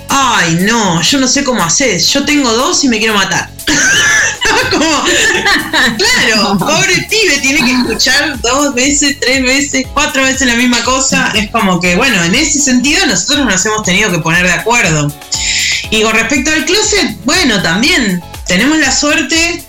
ay, 0.08 0.58
no, 0.62 1.00
yo 1.02 1.18
no 1.18 1.28
sé 1.28 1.44
cómo 1.44 1.62
haces, 1.62 2.08
yo 2.12 2.24
tengo 2.24 2.52
dos 2.52 2.82
y 2.84 2.88
me 2.88 2.98
quiero 2.98 3.14
matar. 3.14 3.50
como, 4.70 5.04
claro, 5.96 6.58
pobre 6.58 7.06
pibe, 7.08 7.38
tiene 7.40 7.64
que 7.64 7.72
escuchar 7.72 8.40
dos 8.40 8.74
veces, 8.74 9.18
tres 9.20 9.42
veces, 9.42 9.86
cuatro 9.92 10.22
veces 10.22 10.46
la 10.46 10.54
misma 10.54 10.82
cosa. 10.84 11.32
Es 11.34 11.50
como 11.50 11.80
que, 11.80 11.96
bueno, 11.96 12.22
en 12.24 12.34
ese 12.34 12.58
sentido 12.60 13.06
nosotros 13.06 13.46
nos 13.46 13.64
hemos 13.66 13.82
tenido 13.82 14.10
que 14.10 14.18
poner 14.18 14.44
de 14.44 14.52
acuerdo. 14.52 15.12
Y 15.90 16.02
con 16.02 16.12
respecto 16.12 16.50
al 16.50 16.64
closet, 16.64 17.16
bueno, 17.24 17.62
también 17.62 18.22
tenemos 18.46 18.78
la 18.78 18.92
suerte 18.92 19.64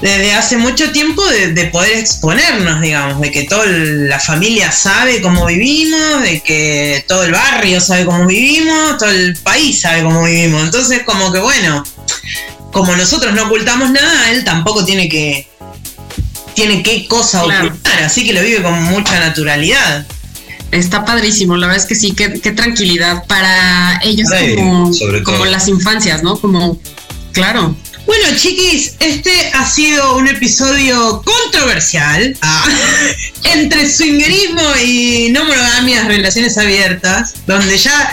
desde 0.00 0.32
hace 0.32 0.56
mucho 0.56 0.90
tiempo 0.92 1.22
de, 1.26 1.64
poder 1.66 1.98
exponernos, 1.98 2.80
digamos, 2.80 3.20
de 3.20 3.30
que 3.30 3.42
toda 3.44 3.66
la 3.66 4.18
familia 4.18 4.72
sabe 4.72 5.20
cómo 5.20 5.46
vivimos, 5.46 6.22
de 6.22 6.40
que 6.40 7.04
todo 7.06 7.24
el 7.24 7.32
barrio 7.32 7.80
sabe 7.80 8.06
cómo 8.06 8.26
vivimos, 8.26 8.98
todo 8.98 9.10
el 9.10 9.36
país 9.36 9.80
sabe 9.80 10.02
cómo 10.02 10.24
vivimos. 10.24 10.62
Entonces, 10.62 11.02
como 11.04 11.32
que 11.32 11.40
bueno, 11.40 11.84
como 12.72 12.96
nosotros 12.96 13.34
no 13.34 13.44
ocultamos 13.44 13.90
nada, 13.90 14.30
él 14.30 14.42
tampoco 14.44 14.84
tiene 14.84 15.08
que 15.08 15.48
tiene 16.54 16.82
qué 16.82 17.06
cosa 17.06 17.44
ocultar, 17.44 18.02
así 18.02 18.24
que 18.24 18.32
lo 18.32 18.42
vive 18.42 18.62
con 18.62 18.82
mucha 18.84 19.20
naturalidad. 19.20 20.06
Está 20.72 21.04
padrísimo, 21.04 21.56
la 21.56 21.66
verdad 21.66 21.82
es 21.82 21.88
que 21.88 21.94
sí, 21.94 22.12
qué, 22.12 22.28
tranquilidad 22.52 23.24
para 23.26 24.00
ellos 24.04 24.28
como, 24.56 24.90
como 25.24 25.44
las 25.46 25.68
infancias, 25.68 26.22
¿no? 26.22 26.36
Como, 26.36 26.78
claro. 27.32 27.76
Bueno, 28.10 28.36
chiquis, 28.36 28.94
este 28.98 29.52
ha 29.54 29.64
sido 29.64 30.16
un 30.16 30.26
episodio 30.26 31.22
controversial 31.22 32.36
ah, 32.42 32.66
entre 33.44 33.88
swingerismo 33.88 34.62
y 34.84 35.28
no 35.30 35.44
monogamias, 35.44 36.08
relaciones 36.08 36.58
abiertas, 36.58 37.34
donde 37.46 37.78
ya 37.78 38.10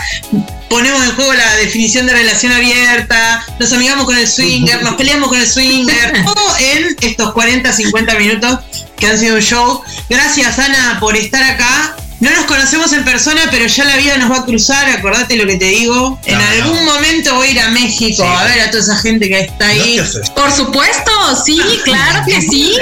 ponemos 0.70 1.02
en 1.02 1.16
juego 1.16 1.32
la 1.32 1.56
definición 1.56 2.06
de 2.06 2.12
relación 2.12 2.52
abierta, 2.52 3.44
nos 3.58 3.72
amigamos 3.72 4.04
con 4.04 4.16
el 4.16 4.28
swinger, 4.28 4.84
nos 4.84 4.94
peleamos 4.94 5.30
con 5.30 5.40
el 5.40 5.48
swinger, 5.48 6.24
todo 6.24 6.56
en 6.60 6.96
estos 7.00 7.32
40, 7.32 7.72
50 7.72 8.14
minutos 8.14 8.60
que 9.00 9.08
han 9.08 9.18
sido 9.18 9.34
un 9.34 9.42
show. 9.42 9.82
Gracias, 10.08 10.60
Ana, 10.60 10.98
por 11.00 11.16
estar 11.16 11.42
acá. 11.42 11.96
No 12.20 12.30
nos 12.30 12.46
conocemos 12.46 12.92
en 12.92 13.04
persona, 13.04 13.42
pero 13.50 13.66
ya 13.66 13.84
la 13.84 13.96
vida 13.96 14.16
nos 14.16 14.30
va 14.30 14.38
a 14.38 14.44
cruzar, 14.44 14.88
acordate 14.90 15.36
lo 15.36 15.46
que 15.46 15.56
te 15.56 15.66
digo. 15.66 16.18
En 16.24 16.36
algún 16.36 16.84
momento 16.84 17.34
voy 17.36 17.48
a 17.48 17.50
ir 17.52 17.60
a 17.60 17.70
México 17.70 18.24
a 18.24 18.44
ver 18.44 18.60
a 18.60 18.70
toda 18.70 18.82
esa 18.82 18.96
gente 18.96 19.28
que 19.28 19.40
está 19.40 19.68
ahí. 19.68 20.00
Por 20.34 20.50
supuesto, 20.50 21.10
sí, 21.44 21.60
claro 21.84 22.24
que 22.26 22.40
sí. 22.40 22.74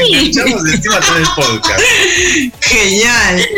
Genial. 2.61 3.49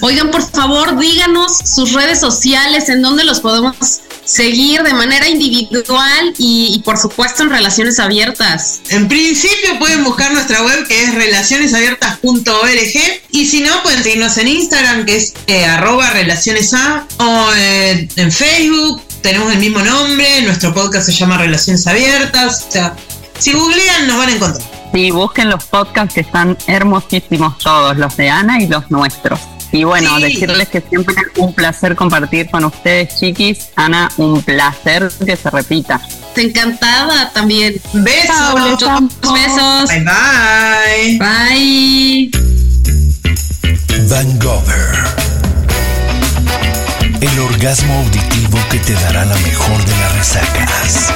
Oigan, 0.00 0.30
por 0.30 0.50
favor, 0.50 0.98
díganos 0.98 1.58
sus 1.58 1.92
redes 1.92 2.20
sociales, 2.20 2.88
en 2.88 3.02
dónde 3.02 3.24
los 3.24 3.40
podemos 3.40 3.76
seguir 4.24 4.82
de 4.82 4.94
manera 4.94 5.28
individual 5.28 6.34
y, 6.38 6.72
y, 6.74 6.78
por 6.80 6.98
supuesto 6.98 7.42
en 7.42 7.50
relaciones 7.50 7.98
abiertas. 7.98 8.80
En 8.90 9.08
principio 9.08 9.78
pueden 9.78 10.04
buscar 10.04 10.32
nuestra 10.32 10.62
web 10.62 10.86
que 10.86 11.02
es 11.02 11.14
relacionesabiertas.org 11.14 13.20
y 13.32 13.46
si 13.46 13.60
no 13.60 13.82
pueden 13.82 14.02
seguirnos 14.02 14.36
en 14.38 14.48
Instagram 14.48 15.04
que 15.04 15.16
es 15.16 15.19
eh, 15.46 15.64
arroba 15.64 16.10
relacionesa 16.10 17.06
o 17.18 17.48
eh, 17.56 18.08
en 18.16 18.32
Facebook 18.32 19.02
tenemos 19.22 19.52
el 19.52 19.58
mismo 19.58 19.80
nombre, 19.80 20.42
nuestro 20.42 20.72
podcast 20.72 21.06
se 21.06 21.12
llama 21.12 21.36
Relaciones 21.38 21.86
Abiertas, 21.86 22.66
o 22.68 22.72
sea, 22.72 22.94
si 23.38 23.52
googlean 23.52 24.06
nos 24.06 24.16
van 24.18 24.28
a 24.28 24.32
encontrar. 24.32 24.70
Sí, 24.92 25.10
busquen 25.10 25.50
los 25.50 25.64
podcasts 25.64 26.14
que 26.14 26.20
están 26.22 26.56
hermosísimos 26.66 27.58
todos, 27.58 27.96
los 27.96 28.16
de 28.16 28.28
Ana 28.30 28.60
y 28.60 28.66
los 28.66 28.90
nuestros. 28.90 29.38
Y 29.72 29.84
bueno, 29.84 30.16
Sí. 30.16 30.22
decirles 30.24 30.68
que 30.68 30.80
siempre 30.80 31.14
es 31.14 31.38
un 31.38 31.54
placer 31.54 31.94
compartir 31.94 32.50
con 32.50 32.64
ustedes, 32.64 33.14
chiquis. 33.20 33.68
Ana, 33.76 34.10
un 34.16 34.42
placer 34.42 35.08
que 35.24 35.36
se 35.36 35.48
repita. 35.48 36.00
Encantada 36.34 37.30
también. 37.32 37.80
Besos. 37.92 38.78
Chao. 38.78 39.00
Besos. 39.32 39.88
Bye 39.90 41.18
bye. 41.18 41.18
Bye. 41.18 42.49
Van 44.08 44.38
Gogher. 44.40 44.92
El 47.20 47.38
orgasmo 47.38 47.94
auditivo 47.98 48.58
que 48.70 48.78
te 48.78 48.94
dará 48.94 49.24
la 49.24 49.36
mejor 49.36 49.84
de 49.84 49.96
las 49.96 50.14
resacas. 50.16 51.12